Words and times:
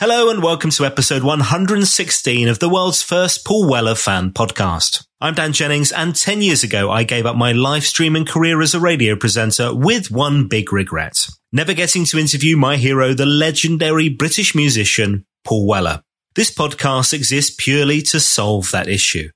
Hello 0.00 0.30
and 0.30 0.44
welcome 0.44 0.70
to 0.70 0.84
episode 0.84 1.24
116 1.24 2.46
of 2.46 2.60
the 2.60 2.68
world's 2.68 3.02
first 3.02 3.44
Paul 3.44 3.68
Weller 3.68 3.96
fan 3.96 4.30
podcast. 4.30 5.04
I'm 5.20 5.34
Dan 5.34 5.52
Jennings 5.52 5.90
and 5.90 6.14
10 6.14 6.40
years 6.40 6.62
ago 6.62 6.88
I 6.88 7.02
gave 7.02 7.26
up 7.26 7.34
my 7.34 7.50
live 7.50 7.82
streaming 7.82 8.24
career 8.24 8.62
as 8.62 8.74
a 8.74 8.78
radio 8.78 9.16
presenter 9.16 9.74
with 9.74 10.08
one 10.08 10.46
big 10.46 10.72
regret. 10.72 11.26
Never 11.52 11.74
getting 11.74 12.04
to 12.04 12.18
interview 12.20 12.56
my 12.56 12.76
hero, 12.76 13.12
the 13.12 13.26
legendary 13.26 14.08
British 14.08 14.54
musician, 14.54 15.26
Paul 15.42 15.66
Weller. 15.66 16.04
This 16.36 16.54
podcast 16.54 17.12
exists 17.12 17.56
purely 17.58 18.00
to 18.02 18.20
solve 18.20 18.70
that 18.70 18.86
issue. 18.86 19.30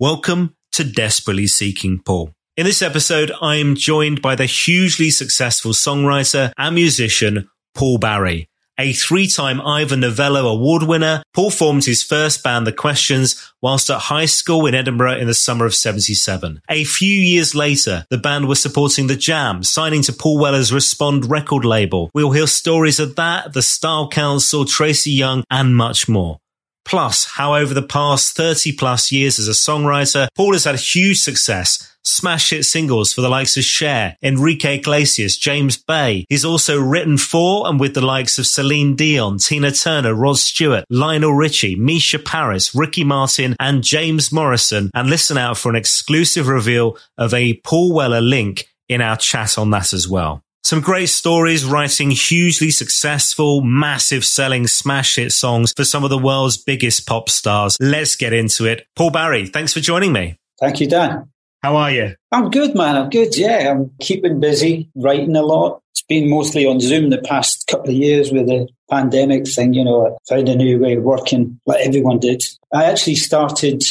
Welcome 0.00 0.56
to 0.72 0.84
Desperately 0.84 1.46
Seeking 1.46 2.00
Paul. 2.02 2.32
In 2.56 2.64
this 2.64 2.80
episode, 2.80 3.32
I 3.42 3.56
am 3.56 3.74
joined 3.74 4.22
by 4.22 4.34
the 4.34 4.46
hugely 4.46 5.10
successful 5.10 5.72
songwriter 5.72 6.52
and 6.56 6.74
musician, 6.74 7.50
Paul 7.74 7.98
Barry. 7.98 8.48
A 8.78 8.92
three-time 8.92 9.58
Ivor 9.62 9.96
Novello 9.96 10.48
Award 10.48 10.82
winner, 10.82 11.22
Paul 11.32 11.50
formed 11.50 11.86
his 11.86 12.02
first 12.02 12.42
band, 12.42 12.66
The 12.66 12.72
Questions, 12.72 13.50
whilst 13.62 13.88
at 13.88 13.98
high 13.98 14.26
school 14.26 14.66
in 14.66 14.74
Edinburgh 14.74 15.16
in 15.16 15.26
the 15.26 15.32
summer 15.32 15.64
of 15.64 15.74
77. 15.74 16.60
A 16.68 16.84
few 16.84 17.18
years 17.18 17.54
later, 17.54 18.04
the 18.10 18.18
band 18.18 18.48
was 18.48 18.60
supporting 18.60 19.06
The 19.06 19.16
Jam, 19.16 19.62
signing 19.62 20.02
to 20.02 20.12
Paul 20.12 20.38
Weller's 20.38 20.74
Respond 20.74 21.30
record 21.30 21.64
label. 21.64 22.10
We'll 22.12 22.32
hear 22.32 22.46
stories 22.46 23.00
of 23.00 23.16
that, 23.16 23.54
the 23.54 23.62
Style 23.62 24.10
Council, 24.10 24.66
Tracie 24.66 25.10
Young, 25.10 25.42
and 25.50 25.74
much 25.74 26.06
more. 26.06 26.38
Plus, 26.84 27.24
how 27.24 27.54
over 27.54 27.72
the 27.72 27.82
past 27.82 28.36
30 28.36 28.72
plus 28.76 29.10
years 29.10 29.38
as 29.38 29.48
a 29.48 29.52
songwriter, 29.52 30.28
Paul 30.36 30.52
has 30.52 30.64
had 30.64 30.78
huge 30.78 31.18
success, 31.18 31.95
smash 32.06 32.50
hit 32.50 32.64
singles 32.64 33.12
for 33.12 33.20
the 33.20 33.28
likes 33.28 33.56
of 33.56 33.64
Cher, 33.64 34.16
Enrique 34.22 34.76
Iglesias, 34.76 35.36
James 35.36 35.76
Bay. 35.76 36.24
He's 36.28 36.44
also 36.44 36.80
written 36.80 37.18
for 37.18 37.66
and 37.68 37.78
with 37.78 37.94
the 37.94 38.00
likes 38.00 38.38
of 38.38 38.46
Celine 38.46 38.96
Dion, 38.96 39.38
Tina 39.38 39.72
Turner, 39.72 40.14
Rod 40.14 40.38
Stewart, 40.38 40.84
Lionel 40.90 41.34
Richie, 41.34 41.76
Misha 41.76 42.18
Paris, 42.18 42.74
Ricky 42.74 43.04
Martin, 43.04 43.56
and 43.60 43.82
James 43.82 44.32
Morrison. 44.32 44.90
And 44.94 45.10
listen 45.10 45.38
out 45.38 45.58
for 45.58 45.68
an 45.68 45.76
exclusive 45.76 46.48
reveal 46.48 46.96
of 47.18 47.34
a 47.34 47.54
Paul 47.64 47.92
Weller 47.92 48.20
link 48.20 48.68
in 48.88 49.00
our 49.00 49.16
chat 49.16 49.58
on 49.58 49.70
that 49.70 49.92
as 49.92 50.08
well. 50.08 50.42
Some 50.62 50.80
great 50.80 51.08
stories 51.08 51.64
writing 51.64 52.10
hugely 52.10 52.72
successful, 52.72 53.60
massive 53.60 54.24
selling 54.24 54.66
smash 54.66 55.14
hit 55.14 55.30
songs 55.30 55.72
for 55.76 55.84
some 55.84 56.02
of 56.02 56.10
the 56.10 56.18
world's 56.18 56.56
biggest 56.56 57.06
pop 57.06 57.28
stars. 57.28 57.76
Let's 57.78 58.16
get 58.16 58.32
into 58.32 58.64
it. 58.64 58.84
Paul 58.96 59.10
Barry, 59.10 59.46
thanks 59.46 59.72
for 59.72 59.78
joining 59.78 60.12
me. 60.12 60.36
Thank 60.58 60.80
you, 60.80 60.88
Dan. 60.88 61.30
How 61.62 61.76
are 61.76 61.90
you? 61.90 62.14
I'm 62.32 62.50
good, 62.50 62.74
man. 62.74 62.96
I'm 62.96 63.10
good. 63.10 63.36
Yeah, 63.36 63.72
I'm 63.72 63.90
keeping 64.00 64.40
busy, 64.40 64.90
writing 64.94 65.36
a 65.36 65.42
lot. 65.42 65.82
It's 65.92 66.02
been 66.02 66.28
mostly 66.28 66.66
on 66.66 66.80
Zoom 66.80 67.10
the 67.10 67.18
past 67.18 67.66
couple 67.66 67.90
of 67.90 67.96
years 67.96 68.30
with 68.30 68.46
the 68.46 68.68
pandemic 68.90 69.48
thing. 69.48 69.72
You 69.74 69.84
know, 69.84 70.06
I 70.06 70.10
found 70.28 70.48
a 70.48 70.54
new 70.54 70.78
way 70.78 70.94
of 70.94 71.02
working, 71.02 71.60
like 71.66 71.84
everyone 71.86 72.20
did. 72.20 72.42
I 72.72 72.84
actually 72.84 73.16
started 73.16 73.82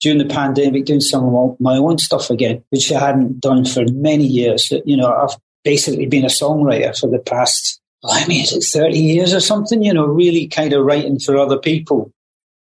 during 0.00 0.18
the 0.18 0.34
pandemic 0.34 0.86
doing 0.86 1.00
some 1.00 1.34
of 1.34 1.60
my 1.60 1.76
own 1.76 1.98
stuff 1.98 2.30
again, 2.30 2.64
which 2.70 2.90
I 2.90 2.98
hadn't 2.98 3.40
done 3.40 3.64
for 3.64 3.84
many 3.92 4.26
years. 4.26 4.72
You 4.84 4.96
know, 4.96 5.12
I've 5.12 5.36
basically 5.62 6.06
been 6.06 6.24
a 6.24 6.28
songwriter 6.28 6.98
for 6.98 7.08
the 7.08 7.18
past, 7.18 7.80
I 8.04 8.26
mean, 8.26 8.42
is 8.42 8.52
it 8.52 8.64
30 8.64 8.98
years 8.98 9.34
or 9.34 9.40
something? 9.40 9.82
You 9.82 9.92
know, 9.92 10.06
really 10.06 10.48
kind 10.48 10.72
of 10.72 10.84
writing 10.84 11.18
for 11.18 11.36
other 11.36 11.58
people 11.58 12.10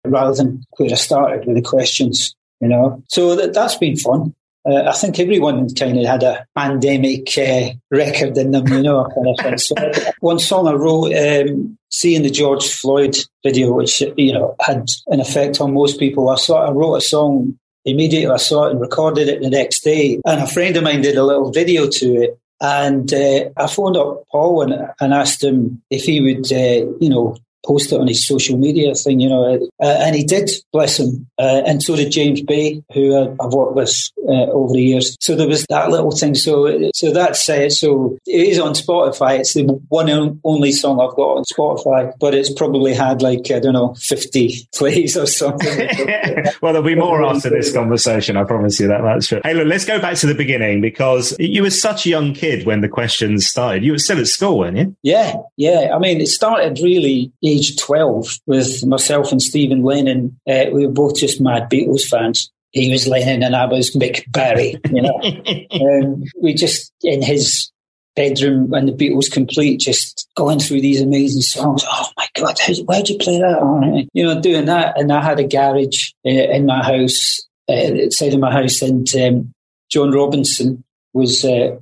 rather 0.06 0.36
than 0.36 0.64
where 0.78 0.92
I 0.92 0.96
started 0.96 1.46
with 1.46 1.56
the 1.56 1.62
questions, 1.62 2.36
you 2.60 2.68
know. 2.68 3.04
So 3.08 3.36
that, 3.36 3.54
that's 3.54 3.76
been 3.76 3.98
fun. 3.98 4.34
Uh, 4.66 4.84
I 4.84 4.92
think 4.92 5.20
everyone 5.20 5.74
kind 5.74 5.98
of 5.98 6.06
had 6.06 6.24
a 6.24 6.46
pandemic 6.56 7.30
uh, 7.38 7.70
record 7.90 8.38
in 8.38 8.52
them, 8.52 8.68
you 8.68 8.84
know, 8.84 9.06
kind 9.06 9.28
of 9.28 9.40
thing. 9.40 9.58
So 9.58 9.76
one 10.20 10.40
song 10.40 10.68
I 10.68 10.74
wrote, 10.74 11.14
um, 11.14 11.78
seeing 11.90 12.24
the 12.24 12.30
George 12.30 12.68
Floyd 12.68 13.18
video, 13.44 13.72
which, 13.74 14.02
you 14.18 14.34
know, 14.34 14.56
had 14.60 14.86
an 15.08 15.22
effect 15.22 15.62
on 15.62 15.74
most 15.74 15.98
people. 15.98 16.30
I 16.30 16.36
saw, 16.36 16.68
I 16.68 16.72
wrote 16.72 16.96
a 16.96 17.02
song 17.02 17.58
immediately. 17.86 18.32
I 18.32 18.38
saw 18.38 18.66
it 18.66 18.72
and 18.72 18.82
recorded 18.82 19.30
it 19.30 19.42
the 19.42 19.50
next 19.50 19.84
day. 19.84 20.20
And 20.26 20.42
a 20.42 20.48
friend 20.48 20.76
of 20.76 20.84
mine 20.84 21.02
did 21.02 21.18
a 21.18 21.24
little 21.24 21.52
video 21.52 21.88
to 21.88 22.22
it. 22.22 22.40
And 22.62 23.12
uh, 23.14 23.50
I 23.56 23.68
phoned 23.68 23.96
up 23.96 24.26
Paul 24.30 24.64
and, 24.64 24.90
and 25.00 25.14
asked 25.14 25.42
him 25.42 25.82
if 25.90 26.04
he 26.04 26.20
would, 26.20 26.52
uh, 26.52 26.92
you 27.00 27.10
know, 27.10 27.38
post 27.66 27.92
it 27.92 28.00
on 28.00 28.08
his 28.08 28.26
social 28.26 28.58
media 28.58 28.94
thing, 28.96 29.20
you 29.20 29.30
know, 29.30 29.56
uh, 29.82 29.86
and 29.86 30.16
he 30.16 30.24
did, 30.24 30.50
bless 30.72 31.00
him. 31.00 31.28
Uh, 31.38 31.62
and 31.66 31.82
so 31.84 31.96
did 31.96 32.12
James 32.12 32.42
Bay, 32.42 32.84
who 32.94 33.36
I've 33.40 33.54
worked 33.54 33.76
with 33.76 34.10
uh, 34.28 34.48
over 34.52 34.74
the 34.74 34.82
years. 34.82 35.18
So 35.20 35.36
there 35.36 35.48
was 35.48 35.66
that 35.70 35.90
little 35.90 36.12
thing. 36.12 36.36
So, 36.36 36.90
so 36.94 37.12
that's 37.12 37.48
it. 37.50 37.74
So 37.74 38.18
it 38.26 38.48
is 38.48 38.60
on 38.60 38.74
Spotify. 38.74 39.40
It's 39.40 39.54
the 39.54 39.64
one 39.90 40.10
and 40.10 40.40
only 40.44 40.72
song 40.72 41.00
I've 41.00 41.16
got 41.16 41.38
on 41.38 41.44
Spotify, 41.44 42.14
but 42.20 42.34
it's 42.34 42.52
probably 42.54 42.94
had 42.94 43.22
like, 43.22 43.52
I 43.52 43.60
don't 43.60 43.74
know, 43.74 43.96
50 43.96 44.68
plays 44.76 45.18
or 45.18 45.26
something. 45.26 45.90
well, 46.62 46.74
there'll 46.74 46.84
be 46.84 46.96
more 46.96 47.24
after 47.24 47.50
this 47.50 47.74
conversation. 47.74 48.38
I 48.38 48.44
promise 48.44 48.80
you 48.80 48.88
that 48.88 49.02
much. 49.02 49.30
Hey, 49.30 49.54
look, 49.54 49.68
let's 49.68 49.86
go 49.86 50.00
back 50.00 50.18
to 50.18 50.28
the 50.28 50.36
beginning 50.36 50.82
because 50.82 51.36
you 51.40 51.64
were 51.64 51.70
such 51.70 52.06
a 52.06 52.10
young 52.10 52.34
kid 52.34 52.66
when 52.66 52.82
the 52.82 52.90
questions 52.90 53.48
started. 53.48 53.84
You 53.84 53.94
were 53.94 54.00
still 54.00 54.20
at 54.20 54.28
school, 54.28 54.60
weren't 54.60 54.78
you? 54.78 54.96
Yeah. 55.04 55.36
Yeah. 55.58 55.92
I 55.94 56.00
mean, 56.00 56.22
it 56.22 56.28
started 56.28 56.80
really 56.84 57.32
age 57.50 57.78
12 57.78 58.40
with 58.46 58.86
myself 58.86 59.32
and 59.32 59.42
Stephen 59.42 59.84
Lennon. 59.84 60.40
Uh, 60.48 60.66
we 60.72 60.86
were 60.86 60.94
both 60.94 61.18
just 61.18 61.42
mad 61.42 61.70
Beatles 61.70 62.04
fans. 62.04 62.52
He 62.72 62.92
was 62.92 63.08
Lennon 63.08 63.44
and 63.44 63.56
I 63.56 63.66
was 63.66 63.96
Mick 63.96 64.32
Barry, 64.32 64.76
you 64.92 65.02
know. 65.02 65.20
um, 66.04 66.24
we 66.42 66.54
just, 66.54 66.94
in 67.02 67.22
his 67.22 67.72
bedroom 68.16 68.70
when 68.70 68.86
the 68.86 68.92
Beatles 68.92 69.32
complete, 69.32 69.80
just 69.80 70.28
going 70.36 70.60
through 70.60 70.82
these 70.82 71.02
amazing 71.02 71.42
songs. 71.42 71.84
Oh 71.88 72.10
my 72.18 72.28
God, 72.36 72.60
how, 72.60 72.74
where'd 72.84 73.10
you 73.10 73.18
play 73.18 73.40
that? 73.40 73.60
Oh, 73.62 74.04
you 74.14 74.26
know, 74.26 74.42
doing 74.42 74.66
that. 74.66 75.00
And 75.00 75.12
I 75.12 75.24
had 75.24 75.40
a 75.40 75.48
garage 75.48 76.12
uh, 76.26 76.30
in 76.30 76.66
my 76.66 76.84
house, 76.84 77.42
uh, 77.70 78.04
outside 78.06 78.34
of 78.34 78.40
my 78.40 78.52
house, 78.52 78.82
and 78.82 79.08
um, 79.16 79.54
John 79.90 80.12
Robinson 80.12 80.84
was 81.14 81.46
uh, 81.46 81.78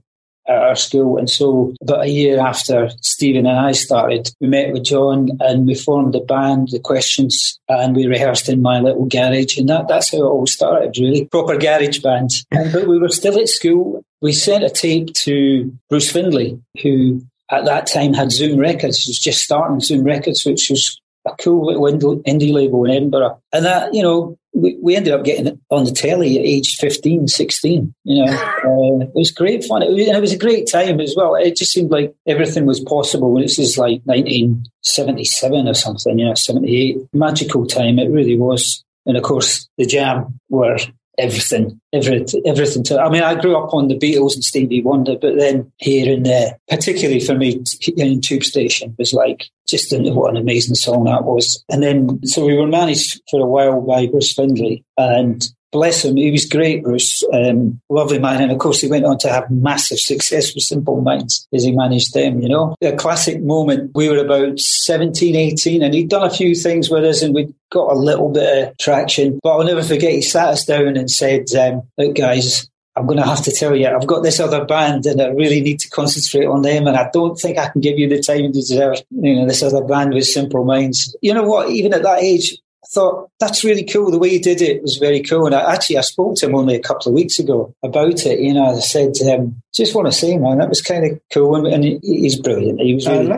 at 0.48 0.58
our 0.58 0.76
school. 0.76 1.18
And 1.18 1.30
so 1.30 1.74
about 1.82 2.06
a 2.06 2.10
year 2.10 2.40
after 2.40 2.90
Stephen 3.02 3.46
and 3.46 3.60
I 3.60 3.72
started, 3.74 4.30
we 4.40 4.48
met 4.48 4.72
with 4.72 4.84
John 4.84 5.30
and 5.40 5.68
we 5.68 5.76
formed 5.76 6.16
a 6.16 6.22
band, 6.22 6.70
The 6.72 6.80
Questions, 6.80 7.60
and 7.68 7.96
we 7.96 8.08
rehearsed 8.08 8.50
in 8.50 8.62
my 8.62 8.80
little 8.80 9.06
garage. 9.06 9.58
And 9.58 9.70
that, 9.70 9.88
that's 9.88 10.12
how 10.12 10.20
it 10.20 10.24
all 10.24 10.48
started, 10.48 10.98
really. 10.98 11.26
Proper 11.26 11.58
garage 11.58 12.00
band. 12.00 12.32
And, 12.52 12.72
but 12.72 12.88
we 12.88 13.00
were 13.00 13.10
still 13.10 13.40
at 13.40 13.50
school. 13.50 14.04
We 14.22 14.34
sent 14.34 14.64
a 14.64 14.70
tape 14.70 15.14
to 15.14 15.72
Bruce 15.90 16.12
Findlay, 16.12 16.60
who 16.82 17.22
at 17.52 17.66
that 17.66 17.88
time 17.88 18.14
had 18.14 18.32
Zoom 18.32 18.60
Records. 18.60 19.06
Was 19.08 19.20
just 19.20 19.44
starting 19.44 19.80
Zoom 19.80 20.04
Records, 20.04 20.46
which 20.46 20.68
was 20.70 21.00
a 21.32 21.36
cool 21.44 21.66
little 21.66 22.20
indie 22.24 22.54
label 22.54 22.86
in 22.86 22.92
Edinburgh. 22.92 23.42
And 23.54 23.66
that, 23.66 23.94
you 23.94 24.04
know, 24.04 24.38
we, 24.54 24.78
we 24.82 24.96
ended 24.96 25.14
up 25.14 25.24
getting 25.24 25.48
it 25.48 25.60
on 25.70 25.84
the 25.84 25.92
telly 25.92 26.38
at 26.38 26.46
age 26.46 26.78
15, 26.80 27.28
16. 27.28 27.94
You 28.04 28.26
know, 28.26 28.32
uh, 28.32 29.06
it 29.06 29.12
was 29.14 29.32
great 29.32 29.64
fun. 29.64 29.84
It 29.84 29.92
was, 29.92 30.08
it 30.08 30.22
was, 30.22 30.34
a 30.34 30.38
great 30.38 30.70
time 30.70 31.00
as 31.00 31.14
well. 31.16 31.36
It 31.36 31.56
just 31.56 31.72
seemed 31.72 31.92
like 31.92 32.16
everything 32.26 32.66
was 32.66 32.80
possible. 32.80 33.32
When 33.32 33.44
this 33.44 33.60
is 33.60 33.78
like 33.78 34.02
1977 34.06 35.68
or 35.68 35.74
something, 35.74 36.20
you 36.20 36.26
know, 36.26 36.34
78. 36.34 36.98
Magical 37.14 37.66
time. 37.66 38.00
It 38.00 38.10
really 38.10 38.38
was. 38.38 38.84
And 39.06 39.16
of 39.16 39.24
course, 39.24 39.70
the 39.78 39.86
Jam 39.86 40.40
were 40.50 40.78
everything, 41.18 41.80
everything, 41.94 42.42
everything. 42.46 42.84
To, 42.84 43.00
I 43.00 43.10
mean, 43.10 43.24
I 43.24 43.40
grew 43.40 43.58
up 43.58 43.74
on 43.74 43.88
the 43.88 43.98
Beatles 43.98 44.36
and 44.36 44.44
Stevie 44.44 44.82
Wonder, 44.82 45.18
but 45.20 45.38
then 45.38 45.72
here 45.78 46.14
and 46.14 46.26
there, 46.26 46.58
particularly 46.70 47.20
for 47.20 47.36
me 47.36 47.62
in 47.98 48.22
Tube 48.22 48.44
Station, 48.44 48.96
was 48.98 49.14
like 49.14 49.46
just 49.68 49.94
what 49.94 50.32
an 50.32 50.38
amazing 50.38 50.76
song 50.76 51.06
that 51.06 51.24
was. 51.24 51.64
And 51.70 51.84
then, 51.84 52.26
so 52.26 52.46
we 52.46 52.58
were 52.58 52.68
managed 52.68 53.22
for 53.30 53.42
a 53.42 53.48
while 53.48 53.82
by 53.82 54.08
Bruce 54.08 54.34
Findlay, 54.34 54.84
and 54.98 55.44
bless 55.72 56.06
him, 56.06 56.18
he 56.18 56.32
was 56.32 56.46
great, 56.46 56.84
Bruce. 56.84 57.24
Um, 57.34 57.80
lovely 57.90 58.20
man. 58.20 58.42
And 58.42 58.52
of 58.52 58.60
course, 58.60 58.82
he 58.82 58.90
went 58.90 59.06
on 59.06 59.18
to 59.20 59.30
have 59.30 59.50
massive 59.50 60.00
success 60.00 60.54
with 60.54 60.64
Simple 60.64 61.02
Minds 61.02 61.48
as 61.54 61.64
he 61.64 61.72
managed 61.72 62.14
them, 62.14 62.42
you 62.42 62.50
know. 62.50 62.76
A 62.82 62.96
classic 62.96 63.42
moment, 63.42 63.92
we 63.96 64.10
were 64.10 64.18
about 64.18 64.60
17, 64.60 65.36
18, 65.36 65.84
and 65.84 65.94
he'd 65.94 66.10
done 66.10 66.24
a 66.24 66.34
few 66.34 66.56
things 66.56 66.90
with 66.90 67.04
us 67.04 67.22
and 67.22 67.34
we'd 67.34 67.54
got 67.72 67.92
a 67.92 68.00
little 68.00 68.32
bit 68.32 68.70
of 68.70 68.78
traction. 68.78 69.40
But 69.44 69.58
I'll 69.58 69.66
never 69.66 69.84
forget, 69.84 70.12
he 70.12 70.22
sat 70.22 70.50
us 70.50 70.66
down 70.66 70.98
and 70.98 71.10
said, 71.10 71.46
um, 71.56 71.84
Look, 71.98 72.16
guys, 72.16 72.70
I'm 72.98 73.06
going 73.06 73.20
to 73.20 73.26
have 73.26 73.44
to 73.44 73.52
tell 73.52 73.76
you, 73.76 73.88
I've 73.88 74.08
got 74.08 74.24
this 74.24 74.40
other 74.40 74.66
band 74.66 75.06
and 75.06 75.22
I 75.22 75.28
really 75.28 75.62
need 75.62 75.80
to 75.82 75.90
concentrate 75.90 76.48
on 76.48 76.64
them. 76.64 76.88
And 76.88 76.98
I 76.98 77.10
don't 77.14 77.36
think 77.36 77.60
I 77.60 77.70
can 77.70 77.80
give 77.80 78.00
you 78.00 78.10
the 78.10 78.22
time 78.22 78.40
you 78.40 78.52
deserve. 78.52 79.04
You 79.12 79.36
know, 79.36 79.46
this 79.46 79.62
other 79.62 79.84
band 79.84 80.16
with 80.16 80.26
Simple 80.26 80.66
Minds. 80.66 81.16
You 81.22 81.36
know 81.36 81.44
what? 81.44 81.70
Even 81.70 81.94
at 81.94 82.02
that 82.02 82.24
age, 82.24 82.58
I 82.84 82.88
thought 82.94 83.30
that's 83.40 83.64
really 83.64 83.84
cool. 83.84 84.12
The 84.12 84.20
way 84.20 84.30
he 84.30 84.40
did 84.40 84.62
it 84.62 84.82
was 84.82 84.98
very 84.98 85.22
cool. 85.22 85.48
And 85.48 85.56
I, 85.56 85.74
actually, 85.74 85.98
I 85.98 86.02
spoke 86.02 86.36
to 86.38 86.46
him 86.46 86.56
only 86.56 86.76
a 86.76 86.80
couple 86.80 87.10
of 87.10 87.16
weeks 87.16 87.40
ago 87.40 87.74
about 87.84 88.26
it. 88.26 88.40
You 88.40 88.54
know, 88.54 88.66
I 88.66 88.80
said, 88.80 89.16
to 89.16 89.34
um, 89.34 89.62
just 89.74 89.96
want 89.96 90.08
to 90.08 90.12
say, 90.12 90.38
man, 90.38 90.60
that 90.60 90.70
was 90.70 90.82
kind 90.82 91.06
of 91.06 91.20
cool. 91.34 91.56
And, 91.56 91.68
and 91.68 91.84
he, 91.84 92.00
he's 92.02 92.40
brilliant. 92.40 92.80
He 92.80 92.94
was 92.94 93.08
really 93.08 93.32
I 93.32 93.38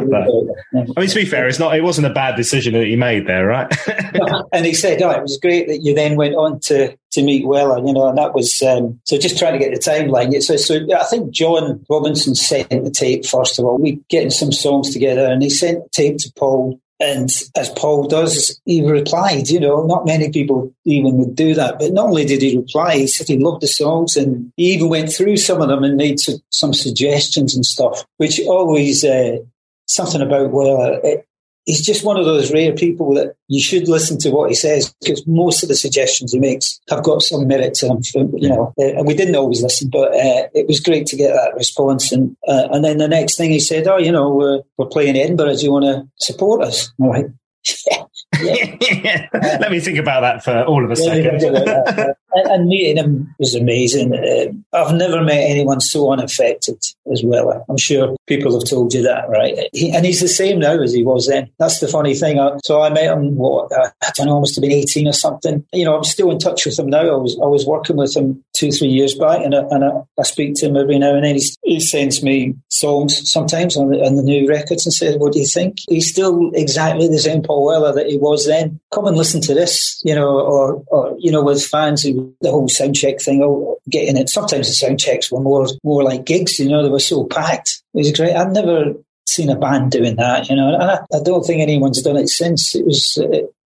I 0.97 0.99
mean, 0.99 1.09
to 1.09 1.15
be 1.15 1.25
fair, 1.25 1.47
it's 1.47 1.57
not. 1.57 1.75
It 1.75 1.83
wasn't 1.83 2.07
a 2.07 2.13
bad 2.13 2.35
decision 2.35 2.73
that 2.73 2.85
he 2.85 2.95
made 2.95 3.27
there, 3.27 3.47
right? 3.47 3.73
and 4.53 4.65
he 4.65 4.73
said, 4.73 5.01
"Oh, 5.01 5.11
it 5.11 5.21
was 5.21 5.39
great 5.41 5.67
that 5.67 5.79
you 5.79 5.95
then 5.95 6.15
went 6.15 6.35
on 6.35 6.59
to 6.61 6.95
to 7.11 7.23
meet 7.23 7.47
Weller, 7.47 7.79
you 7.85 7.93
know." 7.93 8.09
And 8.09 8.17
that 8.17 8.35
was 8.35 8.61
um, 8.61 8.99
so. 9.05 9.17
Just 9.17 9.39
trying 9.39 9.53
to 9.53 9.59
get 9.59 9.73
the 9.73 9.79
timeline. 9.79 10.41
So, 10.43 10.57
so 10.57 10.79
I 10.95 11.05
think 11.05 11.31
John 11.31 11.85
Robinson 11.89 12.35
sent 12.35 12.69
the 12.69 12.91
tape 12.91 13.25
first 13.25 13.57
of 13.57 13.65
all. 13.65 13.77
We 13.77 14.01
getting 14.09 14.31
some 14.31 14.51
songs 14.51 14.91
together, 14.91 15.25
and 15.25 15.41
he 15.41 15.49
sent 15.49 15.83
the 15.83 15.89
tape 15.89 16.17
to 16.19 16.31
Paul 16.37 16.79
and 16.99 17.29
as 17.55 17.69
Paul 17.77 18.07
does, 18.07 18.59
he 18.65 18.85
replied, 18.85 19.47
you 19.47 19.59
know, 19.59 19.85
not 19.85 20.05
many 20.05 20.29
people 20.31 20.73
even 20.85 21.17
would 21.17 21.35
do 21.35 21.53
that. 21.53 21.79
But 21.79 21.93
not 21.93 22.07
only 22.07 22.25
did 22.25 22.41
he 22.41 22.57
reply, 22.57 22.97
he 22.97 23.07
said 23.07 23.27
he 23.27 23.37
loved 23.37 23.61
the 23.61 23.67
songs 23.67 24.17
and 24.17 24.51
he 24.57 24.73
even 24.73 24.89
went 24.89 25.13
through 25.13 25.37
some 25.37 25.61
of 25.61 25.69
them 25.69 25.83
and 25.83 25.95
made 25.95 26.19
some 26.19 26.73
suggestions 26.73 27.55
and 27.55 27.65
stuff, 27.65 28.05
which 28.17 28.41
always, 28.41 29.05
uh, 29.05 29.37
something 29.87 30.21
about, 30.21 30.51
well, 30.51 30.99
it, 31.03 31.25
he's 31.69 31.85
just 31.85 32.03
one 32.03 32.17
of 32.17 32.25
those 32.25 32.51
rare 32.51 32.73
people 32.73 33.13
that 33.13 33.35
you 33.47 33.61
should 33.61 33.87
listen 33.87 34.17
to 34.17 34.31
what 34.31 34.49
he 34.49 34.55
says 34.55 34.91
because 35.01 35.25
most 35.27 35.61
of 35.61 35.69
the 35.69 35.75
suggestions 35.75 36.33
he 36.33 36.39
makes 36.39 36.79
have 36.89 37.03
got 37.03 37.21
some 37.21 37.47
merit 37.47 37.75
to 37.75 37.87
them. 37.87 38.01
You 38.33 38.49
know, 38.49 38.73
uh, 38.79 38.97
and 38.97 39.05
we 39.05 39.13
didn't 39.13 39.35
always 39.35 39.61
listen, 39.61 39.87
but 39.91 40.09
uh, 40.09 40.49
it 40.55 40.67
was 40.67 40.79
great 40.79 41.05
to 41.07 41.15
get 41.15 41.31
that 41.31 41.53
response. 41.53 42.11
And 42.11 42.35
uh, 42.47 42.69
and 42.71 42.83
then 42.83 42.97
the 42.97 43.07
next 43.07 43.37
thing 43.37 43.51
he 43.51 43.59
said, 43.59 43.87
"Oh, 43.87 43.97
you 43.97 44.11
know, 44.11 44.33
we're, 44.33 44.61
we're 44.77 44.87
playing 44.87 45.15
Edinburgh. 45.15 45.57
Do 45.57 45.65
you 45.65 45.71
want 45.71 45.85
to 45.85 46.07
support 46.17 46.63
us?" 46.63 46.91
I'm 46.99 47.07
like, 47.07 47.27
yeah. 48.41 48.75
yeah. 48.81 49.27
Let 49.33 49.71
me 49.71 49.79
think 49.79 49.99
about 49.99 50.21
that 50.21 50.43
for 50.43 50.63
all 50.63 50.83
of 50.83 50.89
a 50.89 50.95
second. 50.95 52.15
and, 52.33 52.67
meeting 52.67 52.97
him 52.97 53.35
was 53.39 53.55
amazing. 53.55 54.13
Uh, 54.13 54.77
I've 54.77 54.95
never 54.95 55.23
met 55.23 55.49
anyone 55.49 55.81
so 55.81 56.11
unaffected 56.11 56.77
as 57.11 57.23
well. 57.23 57.65
I'm 57.69 57.77
sure 57.77 58.15
people 58.27 58.53
have 58.53 58.69
told 58.69 58.93
you 58.93 59.01
that, 59.03 59.29
right? 59.29 59.69
He, 59.73 59.91
and 59.91 60.05
he's 60.05 60.21
the 60.21 60.27
same 60.27 60.59
now 60.59 60.81
as 60.81 60.93
he 60.93 61.03
was 61.03 61.27
then. 61.27 61.49
That's 61.57 61.79
the 61.79 61.87
funny 61.87 62.13
thing. 62.13 62.39
I, 62.39 62.57
so 62.63 62.81
I 62.81 62.89
met 62.89 63.11
him, 63.11 63.35
what, 63.35 63.71
uh, 63.71 63.89
I 64.03 64.11
don't 64.15 64.27
know, 64.27 64.33
almost 64.33 64.55
have 64.55 64.61
been 64.61 64.71
18 64.71 65.07
or 65.07 65.13
something. 65.13 65.65
You 65.73 65.85
know, 65.85 65.95
I'm 65.95 66.03
still 66.03 66.31
in 66.31 66.39
touch 66.39 66.65
with 66.65 66.77
him 66.77 66.87
now. 66.87 67.01
I 67.01 67.17
was 67.17 67.39
I 67.41 67.47
was 67.47 67.65
working 67.65 67.97
with 67.97 68.15
him 68.15 68.43
two, 68.53 68.71
three 68.71 68.89
years 68.89 69.15
back, 69.15 69.41
and 69.43 69.55
I, 69.55 69.63
and 69.71 69.83
I, 69.83 69.89
I 70.19 70.23
speak 70.23 70.55
to 70.55 70.67
him 70.67 70.77
every 70.77 70.99
now 70.99 71.15
and 71.15 71.23
then. 71.23 71.35
He, 71.35 71.43
he 71.63 71.79
sends 71.79 72.21
me 72.21 72.55
songs 72.69 73.31
sometimes 73.31 73.77
on 73.77 73.89
the, 73.89 74.03
on 74.05 74.15
the 74.15 74.23
new 74.23 74.47
records 74.47 74.85
and 74.85 74.93
says, 74.93 75.15
What 75.17 75.33
do 75.33 75.39
you 75.39 75.47
think? 75.47 75.77
He's 75.87 76.09
still 76.09 76.51
exactly 76.53 77.07
the 77.07 77.19
same 77.19 77.41
Paul 77.41 77.65
Weller 77.65 77.93
that 77.93 78.07
he 78.07 78.17
was 78.17 78.45
then. 78.45 78.79
Come 78.93 79.07
and 79.07 79.17
listen 79.17 79.41
to 79.41 79.53
this, 79.53 80.01
you 80.03 80.15
know, 80.15 80.39
or, 80.39 80.83
or 80.87 81.15
you 81.19 81.31
know, 81.31 81.43
with 81.43 81.65
fans 81.65 82.03
who 82.03 82.18
the 82.41 82.51
whole 82.51 82.69
sound 82.69 82.95
check 82.95 83.21
thing, 83.21 83.41
oh, 83.43 83.77
getting 83.89 84.17
it. 84.17 84.29
Sometimes 84.29 84.67
the 84.67 84.73
sound 84.73 84.99
checks 84.99 85.31
were 85.31 85.41
more 85.41 85.67
more 85.83 86.03
like 86.03 86.25
gigs, 86.25 86.59
you 86.59 86.69
know, 86.69 86.83
they 86.83 86.89
were 86.89 86.99
so 86.99 87.25
packed. 87.25 87.81
It 87.93 87.99
was 87.99 88.11
great. 88.11 88.35
I've 88.35 88.51
never 88.51 88.93
seen 89.27 89.49
a 89.49 89.55
band 89.55 89.91
doing 89.91 90.15
that, 90.15 90.49
you 90.49 90.55
know, 90.55 90.73
and 90.73 90.83
I, 90.83 90.99
I 91.13 91.23
don't 91.23 91.43
think 91.43 91.61
anyone's 91.61 92.01
done 92.01 92.17
it 92.17 92.29
since. 92.29 92.75
It 92.75 92.85
was. 92.85 93.17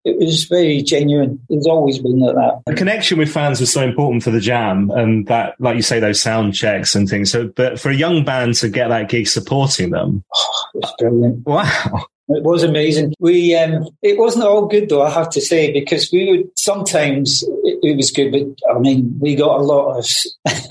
It 0.04 0.19
was 0.19 0.44
very 0.44 0.82
genuine. 0.82 1.40
It's 1.49 1.66
always 1.66 1.99
been 1.99 2.19
like 2.19 2.34
that. 2.34 2.62
The 2.66 2.75
connection 2.75 3.19
with 3.19 3.32
fans 3.32 3.60
was 3.60 3.72
so 3.72 3.82
important 3.82 4.22
for 4.22 4.31
the 4.31 4.40
jam, 4.40 4.90
and 4.90 5.26
that, 5.28 5.54
like 5.60 5.76
you 5.76 5.82
say, 5.82 6.00
those 6.00 6.20
sound 6.20 6.54
checks 6.54 6.94
and 6.94 7.08
things. 7.08 7.31
So, 7.31 7.49
but 7.49 7.78
for 7.78 7.90
a 7.90 7.94
young 7.94 8.25
band 8.25 8.54
to 8.56 8.69
get 8.69 8.88
that 8.88 9.08
gig 9.08 9.28
supporting 9.28 9.90
them, 9.90 10.25
oh, 10.34 10.64
it 10.75 10.78
was 10.78 10.94
brilliant. 10.99 11.46
Wow. 11.46 12.06
It 12.28 12.44
was 12.44 12.62
amazing. 12.62 13.14
We 13.19 13.54
um, 13.56 13.88
it 14.00 14.16
wasn't 14.16 14.44
all 14.44 14.66
good 14.66 14.88
though, 14.88 15.02
I 15.02 15.10
have 15.10 15.28
to 15.31 15.40
say, 15.40 15.72
because 15.72 16.10
we 16.12 16.31
would 16.31 16.58
sometimes 16.58 17.43
it, 17.64 17.78
it 17.82 17.96
was 17.96 18.10
good, 18.10 18.32
but 18.32 18.75
I 18.75 18.78
mean, 18.78 19.16
we 19.20 19.34
got 19.34 19.60
a 19.60 19.62
lot 19.62 19.98
of 19.98 20.06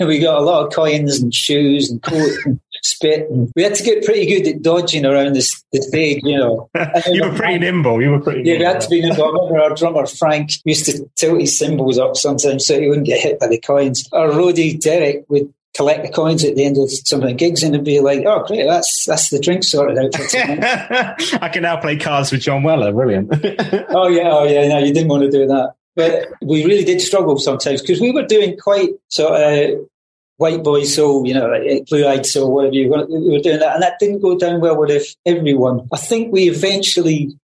we 0.06 0.18
got 0.18 0.38
a 0.38 0.44
lot 0.44 0.66
of 0.66 0.72
coins 0.72 1.20
and 1.20 1.32
shoes 1.32 1.90
and 1.90 2.02
coats 2.02 2.38
and 2.46 2.58
spit, 2.82 3.26
we 3.56 3.62
had 3.62 3.74
to 3.74 3.82
get 3.82 4.04
pretty 4.04 4.26
good 4.26 4.48
at 4.48 4.62
dodging 4.62 5.06
around 5.06 5.34
the, 5.34 5.48
the 5.72 5.82
stage, 5.82 6.20
you 6.24 6.36
know. 6.36 6.68
you 7.10 7.22
were 7.22 7.34
pretty 7.34 7.58
nimble. 7.58 8.02
You 8.02 8.10
were 8.10 8.20
pretty. 8.20 8.42
Yeah, 8.42 8.58
nimble. 8.58 8.66
we 8.66 8.72
had 8.72 8.80
to 8.82 8.88
be 8.88 9.00
nimble. 9.00 9.24
I 9.24 9.28
remember 9.28 9.60
our 9.60 9.74
drummer 9.74 10.06
Frank 10.06 10.50
used 10.64 10.86
to 10.86 11.08
tilt 11.16 11.40
his 11.40 11.58
cymbals 11.58 11.98
up 11.98 12.16
sometimes 12.16 12.66
so 12.66 12.78
he 12.80 12.88
wouldn't 12.88 13.06
get 13.06 13.20
hit 13.20 13.38
by 13.38 13.48
the 13.48 13.60
coins. 13.60 14.08
Our 14.12 14.28
roadie 14.28 14.80
Derek 14.80 15.24
would 15.28 15.52
collect 15.74 16.02
the 16.02 16.12
coins 16.12 16.44
at 16.44 16.54
the 16.54 16.64
end 16.64 16.76
of 16.76 16.90
some 16.90 17.22
of 17.22 17.28
the 17.28 17.34
gigs 17.34 17.62
and 17.62 17.74
it'd 17.74 17.84
be 17.84 18.00
like, 18.00 18.24
oh, 18.26 18.44
great, 18.46 18.66
that's 18.66 19.04
that's 19.06 19.30
the 19.30 19.40
drink 19.40 19.64
sorted 19.64 19.98
out 19.98 20.14
for 20.14 20.26
tonight. 20.26 20.62
I 21.42 21.48
can 21.48 21.62
now 21.62 21.80
play 21.80 21.96
cards 21.96 22.30
with 22.30 22.42
John 22.42 22.62
Weller. 22.62 22.92
Brilliant. 22.92 23.32
oh, 23.90 24.08
yeah, 24.08 24.30
oh, 24.30 24.44
yeah, 24.44 24.68
no, 24.68 24.78
you 24.78 24.92
didn't 24.92 25.08
want 25.08 25.22
to 25.22 25.30
do 25.30 25.46
that. 25.46 25.74
But 25.94 26.28
we 26.40 26.64
really 26.64 26.84
did 26.84 27.00
struggle 27.00 27.38
sometimes 27.38 27.82
because 27.82 28.00
we 28.00 28.12
were 28.12 28.24
doing 28.26 28.56
quite 28.56 28.90
sort 29.08 29.40
of 29.40 29.88
white 30.36 30.62
boy 30.62 30.84
soul, 30.84 31.26
you 31.26 31.34
know, 31.34 31.46
like 31.46 31.86
blue 31.86 32.06
eyed 32.06 32.26
soul, 32.26 32.54
whatever 32.54 32.74
you 32.74 32.88
want. 32.88 33.10
We 33.10 33.30
were 33.30 33.38
doing 33.38 33.60
that. 33.60 33.74
And 33.74 33.82
that 33.82 33.98
didn't 33.98 34.20
go 34.20 34.36
down 34.36 34.60
well 34.60 34.78
with 34.78 35.14
everyone. 35.26 35.88
I 35.92 35.96
think 35.96 36.32
we 36.32 36.48
eventually 36.48 37.36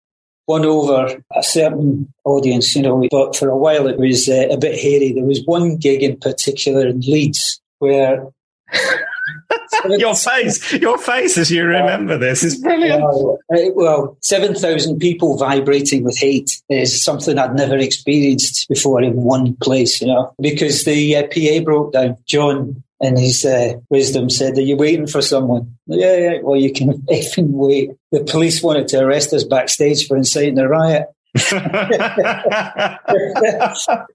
won 0.47 0.64
over 0.64 1.23
a 1.37 1.42
certain 1.42 2.12
audience, 2.25 2.75
you 2.75 2.83
know, 2.83 3.07
but 3.11 3.37
for 3.37 3.50
a 3.50 3.57
while 3.57 3.87
it 3.87 3.99
was 3.99 4.28
uh, 4.28 4.49
a 4.50 4.57
bit 4.57 4.80
hairy. 4.80 5.12
There 5.12 5.25
was 5.25 5.45
one 5.45 5.76
gig 5.76 6.02
in 6.02 6.16
particular 6.16 6.87
in 6.87 7.00
Leeds 7.00 7.61
where 7.78 8.26
your 9.98 10.14
face, 10.14 10.72
your 10.74 10.98
face 10.98 11.38
as 11.38 11.50
you 11.50 11.64
remember 11.64 12.18
this 12.18 12.42
is 12.42 12.60
brilliant. 12.60 13.02
Uh, 13.02 13.70
well, 13.74 14.16
7,000 14.22 14.98
people 14.98 15.36
vibrating 15.36 16.04
with 16.04 16.18
hate 16.18 16.60
is 16.68 17.02
something 17.02 17.38
I'd 17.38 17.54
never 17.54 17.76
experienced 17.76 18.68
before 18.68 19.02
in 19.02 19.14
one 19.14 19.56
place, 19.56 20.00
you 20.00 20.08
know, 20.08 20.34
because 20.40 20.84
the 20.84 21.16
uh, 21.16 21.22
PA 21.28 21.64
broke 21.64 21.92
down. 21.92 22.16
John, 22.26 22.82
in 23.00 23.16
his 23.16 23.44
uh, 23.44 23.74
wisdom, 23.90 24.28
said, 24.28 24.58
Are 24.58 24.62
you 24.62 24.76
waiting 24.76 25.06
for 25.06 25.22
someone? 25.22 25.76
Yeah, 25.86 26.16
yeah, 26.16 26.38
well, 26.42 26.60
you 26.60 26.72
can 26.72 26.92
effing 27.10 27.50
wait. 27.50 27.90
The 28.10 28.24
police 28.24 28.62
wanted 28.62 28.88
to 28.88 29.00
arrest 29.00 29.32
us 29.32 29.44
backstage 29.44 30.06
for 30.06 30.16
inciting 30.16 30.58
a 30.58 30.68
riot. 30.68 31.06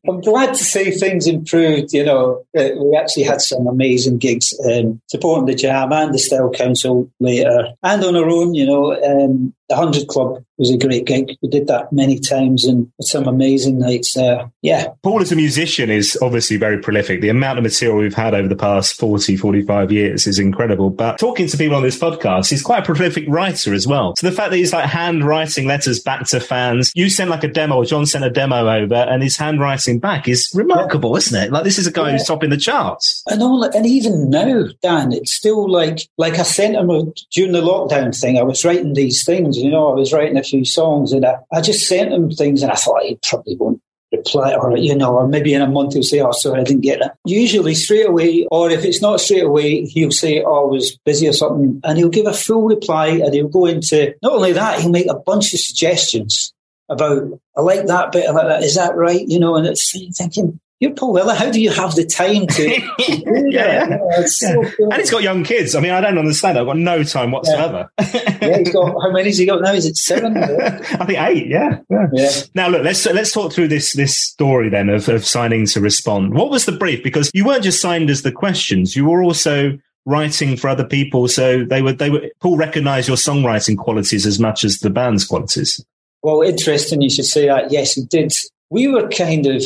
I'm 0.08 0.22
glad 0.22 0.53
to 0.55 0.63
say 0.63 0.91
things 0.91 1.27
improved. 1.27 1.93
You 1.93 2.05
know, 2.05 2.46
uh, 2.58 2.70
we 2.77 2.98
actually 2.98 3.24
had 3.24 3.41
some 3.41 3.67
amazing 3.67 4.17
gigs 4.17 4.53
um, 4.67 5.01
supporting 5.08 5.46
the 5.46 5.55
Jam 5.55 5.93
and 5.93 6.13
the 6.13 6.20
Style 6.20 6.50
Council 6.50 7.10
later, 7.20 7.67
and 7.84 8.03
on 8.03 8.15
our 8.15 8.29
own. 8.29 8.55
You 8.55 8.65
know, 8.65 8.93
um, 9.03 9.53
the 9.74 9.77
Hundred 9.77 10.08
Club 10.08 10.44
was 10.58 10.70
a 10.70 10.77
great 10.77 11.06
gig. 11.06 11.36
We 11.42 11.50
did 11.50 11.65
that 11.68 11.92
many 11.92 12.20
times 12.20 12.63
and 12.65 12.92
some 13.01 13.27
amazing 13.27 13.80
nights 13.80 14.13
there. 14.13 14.51
Yeah. 14.62 14.89
Paul, 15.01 15.22
as 15.22 15.32
a 15.32 15.36
musician, 15.36 15.89
is 15.89 16.18
obviously 16.22 16.58
very 16.58 16.80
prolific. 16.80 17.22
The 17.22 17.30
amount 17.30 17.58
of 17.58 17.63
material 17.63 17.98
we've 17.98 18.13
had 18.13 18.36
over 18.36 18.48
the 18.48 18.56
past 18.56 19.00
40, 19.00 19.36
45 19.36 19.92
years 19.92 20.27
is 20.27 20.38
incredible. 20.38 20.92
But 20.92 21.18
talking 21.18 21.48
to 21.48 21.58
people 21.58 21.75
on 21.75 21.82
this 21.82 21.98
podcast, 21.98 22.51
he's 22.51 22.62
quite 22.62 22.84
a 22.84 22.86
prolific 22.86 23.25
writer 23.27 23.74
as 23.74 23.88
well. 23.88 24.13
So 24.18 24.30
the 24.30 24.36
fact 24.36 24.51
that 24.51 24.58
he's 24.58 24.74
like 24.74 24.86
handwriting 24.86 25.65
letters 25.65 26.00
back 26.00 26.27
to 26.27 26.39
fans, 26.39 26.92
you 26.94 27.10
sent 27.10 27.32
like 27.32 27.44
a 27.44 27.48
demo, 27.48 27.77
or 27.77 27.86
John 27.86 28.06
sent 28.06 28.24
a 28.24 28.30
demo 28.30 28.70
over, 28.70 28.96
and 28.96 29.24
his 29.24 29.38
handwriting 29.38 30.00
back 30.00 30.27
is 30.27 30.51
remarkable, 30.53 31.12
yeah. 31.12 31.18
isn't 31.18 31.44
it? 31.44 31.51
Like 31.51 31.63
this 31.63 31.80
is 31.80 31.88
a 31.88 31.92
guy 31.92 32.08
yeah. 32.08 32.12
who's 32.13 32.27
topping 32.27 32.51
the 32.51 32.58
charts. 32.58 33.24
And 33.27 33.42
all, 33.42 33.63
and 33.63 33.88
even 33.88 34.30
now, 34.30 34.65
Dan, 34.84 35.13
it's 35.13 35.34
still 35.34 35.70
like 35.70 36.08
like 36.20 36.38
I 36.38 36.44
sent 36.44 36.75
him 36.75 36.92
a, 36.92 37.06
during 37.32 37.53
the 37.53 37.62
lockdown 37.62 38.18
thing. 38.18 38.38
I 38.38 38.44
was 38.44 38.63
writing 38.63 38.94
these 38.94 39.25
things, 39.25 39.58
you 39.63 39.72
know, 39.72 39.91
I 39.91 39.96
was 39.96 40.13
writing 40.13 40.38
a 40.38 40.43
few 40.43 40.65
songs, 40.65 41.12
and 41.13 41.25
I, 41.25 41.38
I 41.51 41.62
just 41.62 41.88
sent 41.88 42.13
him 42.13 42.29
things, 42.29 42.62
and 42.62 42.72
I 42.72 42.75
thought 42.75 43.03
he 43.03 43.17
probably 43.24 43.55
won't 43.55 43.82
reply 44.13 44.53
or 44.53 44.77
you 44.77 44.96
know 44.96 45.15
or 45.17 45.27
maybe 45.27 45.53
in 45.53 45.62
a 45.62 45.67
month 45.67 45.93
he'll 45.93 46.03
say 46.03 46.22
oh 46.22 46.32
sorry 46.32 46.62
I 46.62 46.63
didn't 46.63 46.82
get 46.82 47.01
it 47.01 47.12
usually 47.25 47.74
straight 47.74 48.08
away 48.08 48.48
or 48.51 48.70
if 48.70 48.86
it's 48.86 49.01
not 49.01 49.20
straight 49.20 49.43
away 49.43 49.86
he'll 49.86 50.12
say 50.12 50.43
oh 50.46 50.67
I 50.67 50.72
was 50.72 50.98
busy 51.03 51.27
or 51.27 51.34
something 51.34 51.82
and 51.84 51.98
he'll 51.98 52.10
give 52.10 52.27
a 52.27 52.34
full 52.34 52.63
reply 52.67 53.08
and 53.08 53.34
he'll 53.34 53.48
go 53.48 53.65
into 53.65 54.13
not 54.22 54.34
only 54.34 54.53
that 54.53 54.79
he'll 54.79 54.91
make 54.91 55.10
a 55.10 55.15
bunch 55.15 55.53
of 55.53 55.60
suggestions 55.60 56.53
about 56.89 57.24
I 57.58 57.62
like 57.62 57.88
that 57.88 58.12
bit 58.12 58.29
I 58.29 58.32
like 58.32 58.48
that 58.48 58.63
is 58.63 58.75
that 58.75 58.96
right? 58.96 59.27
You 59.27 59.39
know 59.39 59.55
and 59.55 59.65
it's 59.65 59.91
thinking 60.15 60.60
you're 60.83 60.93
Paul 60.93 61.13
Weller. 61.13 61.33
How 61.33 61.49
do 61.49 61.61
you 61.61 61.71
have 61.71 61.95
the 61.95 62.05
time 62.05 62.45
to? 62.45 62.69
yeah, 62.99 63.47
yeah. 63.47 63.97
yeah. 64.11 64.25
So 64.25 64.63
and 64.79 64.93
he's 64.95 65.09
got 65.09 65.23
young 65.23 65.45
kids. 65.45 65.75
I 65.75 65.79
mean, 65.79 65.91
I 65.91 66.01
don't 66.01 66.17
understand. 66.17 66.57
I've 66.59 66.65
got 66.65 66.77
no 66.77 67.03
time 67.03 67.31
whatsoever. 67.31 67.89
Yeah, 67.97 68.57
he's 68.57 68.73
got 68.73 68.93
how 69.01 69.09
many 69.11 69.29
has 69.29 69.37
he 69.37 69.45
got 69.45 69.61
now? 69.61 69.71
Is 69.71 69.85
it 69.85 69.95
seven? 69.95 70.35
I 70.37 71.05
think 71.05 71.19
eight. 71.19 71.47
Yeah. 71.47 71.79
yeah. 71.89 72.07
yeah. 72.11 72.31
Now 72.53 72.67
look, 72.67 72.83
let's 72.83 73.05
let's 73.05 73.31
talk 73.31 73.53
through 73.53 73.69
this 73.69 73.93
this 73.93 74.19
story 74.19 74.67
then 74.69 74.89
of, 74.89 75.07
of 75.07 75.25
signing 75.25 75.65
to 75.67 75.79
respond. 75.79 76.33
What 76.33 76.49
was 76.49 76.65
the 76.65 76.73
brief? 76.73 77.01
Because 77.01 77.31
you 77.33 77.45
weren't 77.45 77.63
just 77.63 77.79
signed 77.79 78.09
as 78.09 78.23
the 78.23 78.33
questions. 78.33 78.93
You 78.93 79.05
were 79.05 79.23
also 79.23 79.79
writing 80.05 80.57
for 80.57 80.67
other 80.67 80.85
people. 80.85 81.29
So 81.29 81.63
they 81.63 81.81
were 81.81 81.93
they 81.93 82.09
were 82.09 82.29
Paul 82.41 82.57
recognised 82.57 83.07
your 83.07 83.15
songwriting 83.15 83.77
qualities 83.77 84.25
as 84.25 84.37
much 84.37 84.65
as 84.65 84.79
the 84.79 84.89
band's 84.89 85.25
qualities. 85.25 85.81
Well, 86.21 86.41
interesting 86.41 87.01
you 87.01 87.09
should 87.09 87.25
say 87.25 87.47
that. 87.47 87.71
Yes, 87.71 87.93
he 87.93 88.03
did. 88.03 88.33
We 88.69 88.89
were 88.89 89.07
kind 89.07 89.45
of 89.45 89.63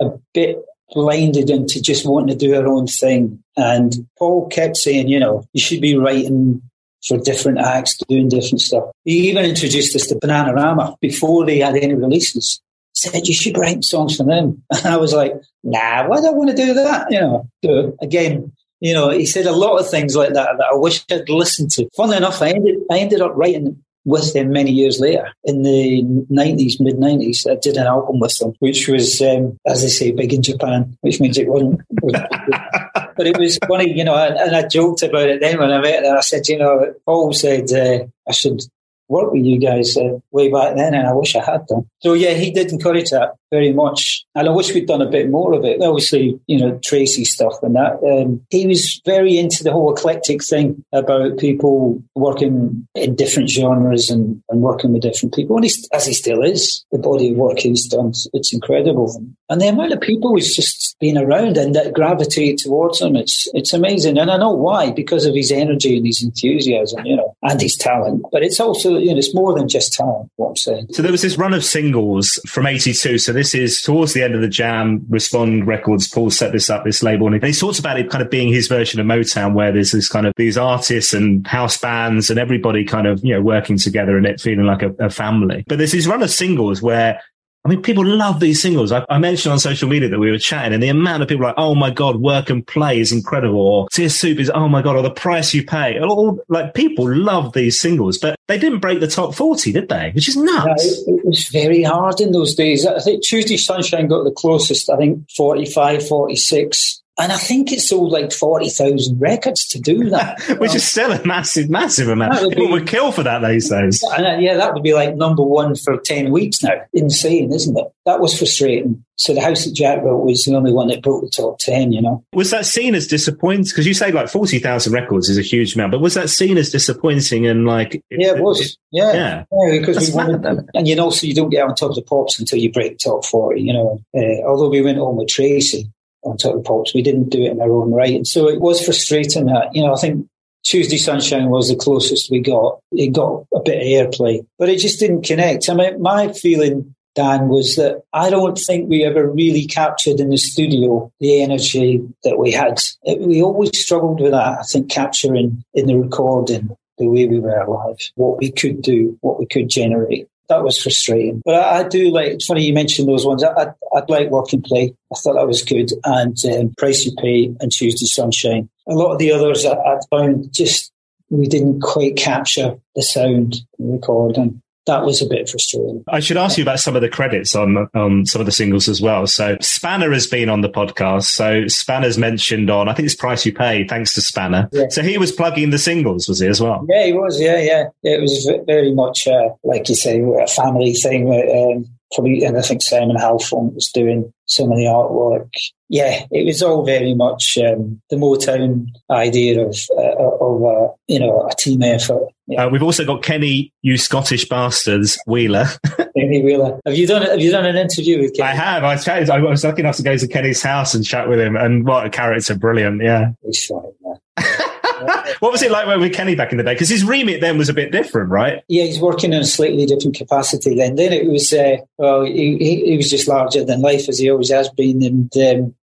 a 0.00 0.10
bit 0.34 0.58
blinded 0.92 1.50
into 1.50 1.80
just 1.80 2.06
wanting 2.06 2.36
to 2.36 2.46
do 2.46 2.54
our 2.54 2.66
own 2.66 2.86
thing. 2.86 3.42
And 3.56 3.92
Paul 4.18 4.48
kept 4.48 4.76
saying, 4.76 5.08
you 5.08 5.20
know, 5.20 5.46
you 5.52 5.60
should 5.60 5.80
be 5.80 5.96
writing 5.96 6.62
for 7.06 7.18
different 7.18 7.58
acts, 7.58 7.98
doing 8.08 8.28
different 8.28 8.60
stuff. 8.60 8.84
He 9.04 9.28
even 9.28 9.44
introduced 9.44 9.96
us 9.96 10.06
to 10.08 10.16
Bananarama 10.16 10.96
before 11.00 11.46
they 11.46 11.58
had 11.58 11.76
any 11.76 11.94
releases. 11.94 12.60
Said 12.92 13.26
you 13.26 13.34
should 13.34 13.56
write 13.56 13.84
songs 13.84 14.16
for 14.16 14.24
them. 14.24 14.62
And 14.70 14.86
I 14.86 14.96
was 14.96 15.14
like, 15.14 15.32
nah, 15.62 16.08
why 16.08 16.20
do 16.20 16.26
I 16.26 16.30
want 16.30 16.50
to 16.50 16.56
do 16.56 16.74
that? 16.74 17.06
You 17.10 17.20
know, 17.20 17.48
so 17.64 17.96
again, 18.02 18.52
you 18.80 18.94
know, 18.94 19.10
he 19.10 19.26
said 19.26 19.46
a 19.46 19.52
lot 19.52 19.78
of 19.78 19.88
things 19.88 20.16
like 20.16 20.32
that 20.32 20.56
that 20.58 20.70
I 20.72 20.76
wish 20.76 21.04
I'd 21.10 21.28
listened 21.28 21.70
to. 21.72 21.88
Funnily 21.96 22.16
enough, 22.16 22.42
I 22.42 22.50
ended 22.50 22.78
I 22.90 22.98
ended 22.98 23.20
up 23.20 23.32
writing 23.34 23.82
with 24.04 24.32
them 24.32 24.50
many 24.50 24.70
years 24.70 24.98
later 24.98 25.32
in 25.44 25.62
the 25.62 26.02
90s, 26.30 26.80
mid 26.80 26.96
90s. 26.96 27.50
I 27.50 27.56
did 27.56 27.76
an 27.76 27.86
album 27.86 28.20
with 28.20 28.36
them, 28.38 28.54
which 28.58 28.88
was, 28.88 29.20
um, 29.20 29.58
as 29.66 29.82
they 29.82 29.88
say, 29.88 30.10
big 30.10 30.32
in 30.32 30.42
Japan, 30.42 30.96
which 31.00 31.20
means 31.20 31.38
it 31.38 31.48
wasn't. 31.48 31.80
but 32.02 33.26
it 33.26 33.38
was 33.38 33.58
funny, 33.66 33.96
you 33.96 34.04
know, 34.04 34.16
and, 34.16 34.56
I 34.56 34.66
joked 34.66 35.02
about 35.02 35.28
it 35.28 35.40
then 35.40 35.58
when 35.58 35.70
I 35.70 35.80
met 35.80 36.02
them. 36.02 36.16
I 36.16 36.20
said, 36.20 36.48
you 36.48 36.58
know, 36.58 36.94
Paul 37.04 37.32
said 37.32 37.70
uh, 37.72 38.06
I 38.28 38.32
should 38.32 38.60
work 39.08 39.32
with 39.32 39.44
you 39.44 39.58
guys 39.58 39.96
uh, 39.96 40.18
way 40.30 40.50
back 40.50 40.76
then, 40.76 40.94
and 40.94 41.06
I 41.06 41.12
wish 41.12 41.36
I 41.36 41.44
had 41.44 41.66
done. 41.66 41.88
So 42.00 42.14
yeah, 42.14 42.32
he 42.32 42.50
did 42.50 42.72
encourage 42.72 43.10
that 43.10 43.34
very 43.50 43.72
much, 43.72 44.24
and 44.34 44.48
I 44.48 44.52
wish 44.52 44.72
we'd 44.72 44.86
done 44.86 45.02
a 45.02 45.10
bit 45.10 45.30
more 45.30 45.52
of 45.52 45.64
it. 45.64 45.82
Obviously, 45.82 46.38
you 46.46 46.58
know 46.58 46.78
Tracie 46.84 47.24
stuff 47.24 47.54
and 47.62 47.74
that. 47.74 48.00
Um, 48.02 48.44
he 48.50 48.66
was 48.66 49.00
very 49.04 49.38
into 49.38 49.64
the 49.64 49.72
whole 49.72 49.92
eclectic 49.92 50.44
thing 50.44 50.84
about 50.92 51.38
people 51.38 52.02
working 52.14 52.86
in 52.94 53.14
different 53.14 53.50
genres 53.50 54.10
and, 54.10 54.42
and 54.48 54.60
working 54.60 54.92
with 54.92 55.02
different 55.02 55.34
people, 55.34 55.56
and 55.56 55.64
he, 55.64 55.72
as 55.92 56.06
he 56.06 56.14
still 56.14 56.42
is. 56.42 56.84
The 56.92 56.98
body 56.98 57.30
of 57.30 57.36
work 57.36 57.58
he's 57.58 57.86
done, 57.86 58.12
it's 58.32 58.52
incredible, 58.52 59.22
and 59.48 59.60
the 59.60 59.68
amount 59.68 59.92
of 59.92 60.00
people 60.00 60.34
he's 60.34 60.54
just 60.54 60.96
been 61.00 61.18
around 61.18 61.56
and 61.56 61.74
that 61.74 61.92
gravitate 61.92 62.58
towards 62.58 63.00
him, 63.00 63.16
it's 63.16 63.48
it's 63.54 63.72
amazing, 63.72 64.18
and 64.18 64.30
I 64.30 64.36
know 64.36 64.52
why 64.52 64.90
because 64.90 65.26
of 65.26 65.34
his 65.34 65.50
energy 65.50 65.96
and 65.96 66.06
his 66.06 66.22
enthusiasm, 66.22 67.04
you 67.04 67.16
know, 67.16 67.36
and 67.42 67.60
his 67.60 67.76
talent. 67.76 68.24
But 68.30 68.42
it's 68.42 68.60
also 68.60 68.96
you 68.98 69.12
know, 69.12 69.18
it's 69.18 69.34
more 69.34 69.54
than 69.54 69.68
just 69.68 69.92
talent, 69.92 70.30
what 70.36 70.50
I'm 70.50 70.56
saying. 70.56 70.86
So 70.92 71.02
there 71.02 71.12
was 71.12 71.22
this 71.22 71.38
run 71.38 71.54
of 71.54 71.64
singles 71.64 72.40
from 72.46 72.66
82. 72.66 73.18
So 73.18 73.32
this 73.40 73.54
is 73.54 73.80
towards 73.80 74.12
the 74.12 74.22
end 74.22 74.34
of 74.34 74.42
the 74.42 74.48
jam, 74.48 75.06
Respond 75.08 75.66
Records. 75.66 76.06
Paul 76.06 76.28
set 76.28 76.52
this 76.52 76.68
up, 76.68 76.84
this 76.84 77.02
label. 77.02 77.26
And 77.26 77.42
he 77.42 77.52
talks 77.54 77.78
about 77.78 77.98
it 77.98 78.10
kind 78.10 78.22
of 78.22 78.28
being 78.28 78.52
his 78.52 78.68
version 78.68 79.00
of 79.00 79.06
Motown, 79.06 79.54
where 79.54 79.72
there's 79.72 79.92
this 79.92 80.10
kind 80.10 80.26
of 80.26 80.34
these 80.36 80.58
artists 80.58 81.14
and 81.14 81.46
house 81.46 81.78
bands 81.78 82.28
and 82.28 82.38
everybody 82.38 82.84
kind 82.84 83.06
of, 83.06 83.24
you 83.24 83.34
know, 83.34 83.40
working 83.40 83.78
together 83.78 84.18
and 84.18 84.26
it 84.26 84.42
feeling 84.42 84.66
like 84.66 84.82
a, 84.82 84.90
a 84.98 85.08
family. 85.08 85.64
But 85.66 85.78
there's 85.78 85.92
this 85.92 86.06
run 86.06 86.22
of 86.22 86.30
singles 86.30 86.82
where 86.82 87.22
mean, 87.70 87.82
people 87.82 88.04
love 88.04 88.40
these 88.40 88.60
singles. 88.60 88.92
I, 88.92 89.04
I, 89.08 89.18
mentioned 89.18 89.52
on 89.52 89.58
social 89.58 89.88
media 89.88 90.08
that 90.08 90.18
we 90.18 90.30
were 90.30 90.38
chatting, 90.38 90.74
and 90.74 90.82
the 90.82 90.88
amount 90.88 91.22
of 91.22 91.28
people 91.28 91.44
like, 91.44 91.54
"Oh 91.56 91.74
my 91.74 91.90
god, 91.90 92.16
work 92.16 92.50
and 92.50 92.66
play 92.66 93.00
is 93.00 93.12
incredible," 93.12 93.60
or 93.60 93.88
"Tear 93.90 94.08
Soup 94.08 94.38
is 94.38 94.50
oh 94.54 94.68
my 94.68 94.82
god," 94.82 94.96
or 94.96 95.02
"The 95.02 95.10
Price 95.10 95.54
You 95.54 95.64
Pay." 95.64 95.98
All, 96.00 96.38
like 96.48 96.74
people 96.74 97.10
love 97.10 97.52
these 97.52 97.80
singles, 97.80 98.18
but 98.18 98.36
they 98.48 98.58
didn't 98.58 98.80
break 98.80 99.00
the 99.00 99.06
top 99.06 99.34
forty, 99.34 99.72
did 99.72 99.88
they? 99.88 100.10
Which 100.14 100.28
is 100.28 100.36
nuts. 100.36 101.02
It, 101.06 101.24
was 101.24 101.48
very 101.48 101.82
hard 101.82 102.20
in 102.20 102.32
those 102.32 102.54
days. 102.54 102.84
I 102.84 102.98
think 102.98 103.22
Tuesday 103.22 103.56
Sunshine 103.56 104.08
got 104.08 104.24
the 104.24 104.32
closest. 104.32 104.90
I 104.90 104.96
think 104.96 105.30
45, 105.36 106.08
46. 106.08 106.99
And 107.20 107.32
I 107.32 107.36
think 107.36 107.70
it 107.70 107.80
sold 107.80 108.12
like 108.12 108.32
40,000 108.32 109.20
records 109.20 109.66
to 109.68 109.78
do 109.78 110.08
that. 110.08 110.40
Which 110.58 110.74
is 110.74 110.88
still 110.88 111.12
a 111.12 111.22
massive, 111.26 111.68
massive 111.68 112.08
amount. 112.08 112.40
Would 112.40 112.50
People 112.50 112.66
be, 112.68 112.72
would 112.72 112.88
kill 112.88 113.12
for 113.12 113.22
that 113.22 113.46
these 113.46 113.68
days. 113.68 114.02
Uh, 114.20 114.36
yeah, 114.38 114.56
that 114.56 114.74
would 114.74 114.82
be 114.82 114.92
like 114.92 115.14
number 115.14 115.42
one 115.42 115.74
for 115.74 115.96
10 115.96 116.30
weeks 116.30 116.62
now. 116.62 116.74
Insane, 116.92 117.52
isn't 117.52 117.78
it? 117.78 117.86
That 118.04 118.20
was 118.20 118.36
frustrating. 118.36 119.04
So 119.16 119.32
the 119.34 119.40
house 119.40 119.64
that 119.64 119.74
Jack 119.74 120.02
built 120.02 120.24
was 120.24 120.44
the 120.44 120.54
only 120.56 120.72
one 120.72 120.88
that 120.88 121.02
broke 121.02 121.22
the 121.22 121.30
top 121.30 121.58
10, 121.58 121.92
you 121.92 122.02
know. 122.02 122.24
Was 122.32 122.50
that 122.50 122.66
seen 122.66 122.94
as 122.94 123.06
disappointing? 123.06 123.64
Because 123.64 123.86
you 123.86 123.94
say 123.94 124.10
like 124.12 124.28
40,000 124.28 124.92
records 124.92 125.28
is 125.28 125.38
a 125.38 125.42
huge 125.42 125.74
amount, 125.74 125.92
but 125.92 126.00
was 126.00 126.14
that 126.14 126.28
seen 126.28 126.58
as 126.58 126.70
disappointing 126.70 127.46
and 127.46 127.66
like. 127.66 128.02
Yeah, 128.10 128.36
it 128.36 128.42
was. 128.42 128.60
It, 128.60 128.76
yeah. 128.90 129.12
Yeah. 129.12 129.44
yeah 129.52 129.78
because 129.78 129.96
That's 129.96 130.08
we 130.10 130.14
wanted, 130.14 130.68
and 130.74 130.88
you 130.88 130.96
know, 130.96 131.10
so 131.10 131.26
you 131.26 131.34
don't 131.34 131.50
get 131.50 131.62
on 131.64 131.74
top 131.74 131.90
of 131.90 131.96
the 131.96 132.02
pops 132.02 132.40
until 132.40 132.58
you 132.58 132.72
break 132.72 132.98
top 132.98 133.24
40, 133.24 133.60
you 133.60 133.72
know. 133.72 134.00
Uh, 134.14 134.46
although 134.46 134.70
we 134.70 134.82
went 134.82 134.98
on 134.98 135.16
with 135.16 135.28
Tracie, 135.28 135.90
on 136.22 136.36
top 136.36 136.54
of 136.54 136.64
pops. 136.64 136.94
We 136.94 137.02
didn't 137.02 137.30
do 137.30 137.42
it 137.42 137.52
in 137.52 137.60
our 137.60 137.72
own 137.72 137.92
right. 137.92 138.14
And 138.14 138.26
so 138.26 138.48
it 138.48 138.60
was 138.60 138.84
frustrating 138.84 139.46
that, 139.46 139.70
you 139.74 139.82
know, 139.82 139.94
I 139.94 139.96
think 139.96 140.26
Tuesday 140.62 140.98
Sunshine 140.98 141.48
was 141.48 141.68
the 141.68 141.76
closest 141.76 142.30
we 142.30 142.40
got. 142.40 142.80
It 142.92 143.12
got 143.12 143.46
a 143.54 143.60
bit 143.60 143.78
of 143.78 144.12
airplay, 144.12 144.46
but 144.58 144.68
it 144.68 144.78
just 144.78 145.00
didn't 145.00 145.24
connect. 145.24 145.68
I 145.68 145.74
mean, 145.74 146.00
my 146.02 146.32
feeling, 146.32 146.94
Dan, 147.14 147.48
was 147.48 147.76
that 147.76 148.02
I 148.12 148.30
don't 148.30 148.58
think 148.58 148.88
we 148.88 149.04
ever 149.04 149.28
really 149.28 149.66
captured 149.66 150.20
in 150.20 150.28
the 150.30 150.36
studio 150.36 151.10
the 151.20 151.42
energy 151.42 152.06
that 152.24 152.38
we 152.38 152.52
had. 152.52 152.80
It, 153.02 153.20
we 153.20 153.42
always 153.42 153.78
struggled 153.78 154.20
with 154.20 154.32
that, 154.32 154.58
I 154.60 154.62
think, 154.62 154.90
capturing 154.90 155.64
in 155.74 155.86
the 155.86 155.96
recording 155.96 156.76
the 156.98 157.08
way 157.08 157.26
we 157.26 157.40
were 157.40 157.58
alive, 157.58 157.96
what 158.14 158.38
we 158.38 158.50
could 158.52 158.82
do, 158.82 159.16
what 159.22 159.38
we 159.38 159.46
could 159.46 159.70
generate 159.70 160.28
that 160.50 160.62
was 160.62 160.80
frustrating. 160.80 161.40
But 161.44 161.54
I, 161.54 161.78
I, 161.78 161.88
do 161.88 162.10
like, 162.10 162.32
it's 162.32 162.46
funny 162.46 162.64
you 162.64 162.74
mentioned 162.74 163.08
those 163.08 163.24
ones. 163.24 163.42
I, 163.42 163.50
I, 163.52 163.72
would 163.92 164.10
like 164.10 164.30
Work 164.30 164.52
and 164.52 164.62
Play. 164.62 164.94
I 165.12 165.16
thought 165.16 165.34
that 165.34 165.46
was 165.46 165.64
good. 165.64 165.90
And 166.04 166.36
um, 166.44 166.74
Price 166.76 167.04
You 167.04 167.12
Pay 167.16 167.54
and 167.60 167.72
Tuesday 167.72 168.06
Sunshine. 168.06 168.68
A 168.88 168.92
lot 168.92 169.12
of 169.12 169.18
the 169.18 169.32
others 169.32 169.64
I, 169.64 169.72
I 169.72 169.98
found 170.10 170.52
just, 170.52 170.92
we 171.30 171.46
didn't 171.46 171.80
quite 171.80 172.16
capture 172.16 172.78
the 172.94 173.02
sound 173.02 173.56
recording 173.78 174.60
that 174.90 175.04
was 175.04 175.22
a 175.22 175.26
bit 175.26 175.48
frustrating. 175.48 176.04
I 176.08 176.20
should 176.20 176.36
ask 176.36 176.58
you 176.58 176.64
about 176.64 176.80
some 176.80 176.96
of 176.96 177.02
the 177.02 177.08
credits 177.08 177.54
on 177.54 177.88
on 177.94 178.26
some 178.26 178.40
of 178.40 178.46
the 178.46 178.52
singles 178.52 178.88
as 178.88 179.00
well. 179.00 179.26
So 179.26 179.56
Spanner 179.60 180.12
has 180.12 180.26
been 180.26 180.48
on 180.48 180.62
the 180.62 180.68
podcast. 180.68 181.24
So 181.24 181.68
Spanner's 181.68 182.18
mentioned 182.18 182.70
on 182.70 182.88
I 182.88 182.94
think 182.94 183.06
it's 183.06 183.14
Price 183.14 183.46
You 183.46 183.52
Pay, 183.52 183.86
thanks 183.86 184.14
to 184.14 184.20
Spanner. 184.20 184.68
Yeah. 184.72 184.88
So 184.90 185.02
he 185.02 185.16
was 185.16 185.30
plugging 185.30 185.70
the 185.70 185.78
singles, 185.78 186.28
was 186.28 186.40
he 186.40 186.48
as 186.48 186.60
well? 186.60 186.84
Yeah, 186.88 187.06
he 187.06 187.12
was. 187.12 187.40
Yeah, 187.40 187.58
yeah. 187.60 187.84
It 188.02 188.20
was 188.20 188.50
very 188.66 188.92
much 188.92 189.28
uh, 189.28 189.50
like 189.62 189.88
you 189.88 189.94
say, 189.94 190.20
a 190.20 190.46
family 190.46 190.94
thing. 190.94 191.30
Um, 191.30 191.86
probably, 192.12 192.44
and 192.44 192.56
I 192.58 192.62
think 192.62 192.82
Simon 192.82 193.16
Halfon 193.16 193.74
was 193.74 193.90
doing 193.92 194.32
some 194.46 194.70
of 194.70 194.78
the 194.78 194.84
artwork. 194.84 195.50
Yeah, 195.88 196.24
it 196.30 196.44
was 196.44 196.62
all 196.62 196.84
very 196.84 197.14
much 197.14 197.58
um, 197.58 198.00
the 198.10 198.16
Motown 198.16 198.86
idea 199.10 199.60
of 199.60 199.76
uh, 199.96 200.16
of 200.40 200.64
uh, 200.64 200.92
you 201.08 201.18
know 201.18 201.46
a 201.46 201.54
team 201.56 201.82
effort. 201.82 202.22
Yeah. 202.46 202.66
Uh, 202.66 202.68
we've 202.68 202.82
also 202.82 203.04
got 203.04 203.22
Kenny, 203.22 203.72
you 203.82 203.96
Scottish 203.96 204.48
bastards, 204.48 205.18
Wheeler. 205.26 205.66
Kenny 206.16 206.42
Wheeler. 206.42 206.80
Have 206.84 206.96
you 206.96 207.06
done 207.06 207.22
Have 207.22 207.40
you 207.40 207.50
done 207.50 207.66
an 207.66 207.76
interview 207.76 208.20
with 208.20 208.34
Kenny? 208.36 208.48
I 208.48 208.54
have. 208.54 208.84
I 208.84 208.96
chatted. 208.96 209.30
I 209.30 209.40
was 209.40 209.64
lucky 209.64 209.80
enough 209.80 209.96
to 209.96 210.02
go 210.02 210.16
to 210.16 210.28
Kenny's 210.28 210.62
house 210.62 210.94
and 210.94 211.04
chat 211.04 211.28
with 211.28 211.40
him, 211.40 211.56
and 211.56 211.86
what 211.86 212.06
a 212.06 212.10
character! 212.10 212.54
Brilliant. 212.54 213.02
Yeah. 213.02 213.30
He's 213.42 213.66
fine, 213.66 213.92
man. 214.02 214.46
what 215.40 215.52
was 215.52 215.62
it 215.62 215.70
like 215.70 215.86
working 215.86 216.02
with 216.02 216.14
Kenny 216.14 216.34
back 216.34 216.52
in 216.52 216.58
the 216.58 216.64
day? 216.64 216.74
Because 216.74 216.88
his 216.88 217.04
remit 217.04 217.40
then 217.40 217.58
was 217.58 217.68
a 217.68 217.74
bit 217.74 217.92
different, 217.92 218.30
right? 218.30 218.62
Yeah, 218.68 218.84
he's 218.84 219.00
working 219.00 219.32
in 219.32 219.40
a 219.40 219.44
slightly 219.44 219.86
different 219.86 220.16
capacity 220.16 220.74
then. 220.74 220.96
Then 220.96 221.12
it 221.12 221.26
was, 221.26 221.52
uh, 221.52 221.78
well, 221.98 222.24
he, 222.24 222.56
he, 222.84 222.96
was 222.96 223.10
just 223.10 223.28
larger 223.28 223.64
than 223.64 223.80
life 223.80 224.08
as 224.08 224.18
he 224.18 224.30
always 224.30 224.50
has 224.50 224.68
been. 224.70 225.02
And, 225.02 225.36
um, 225.36 225.74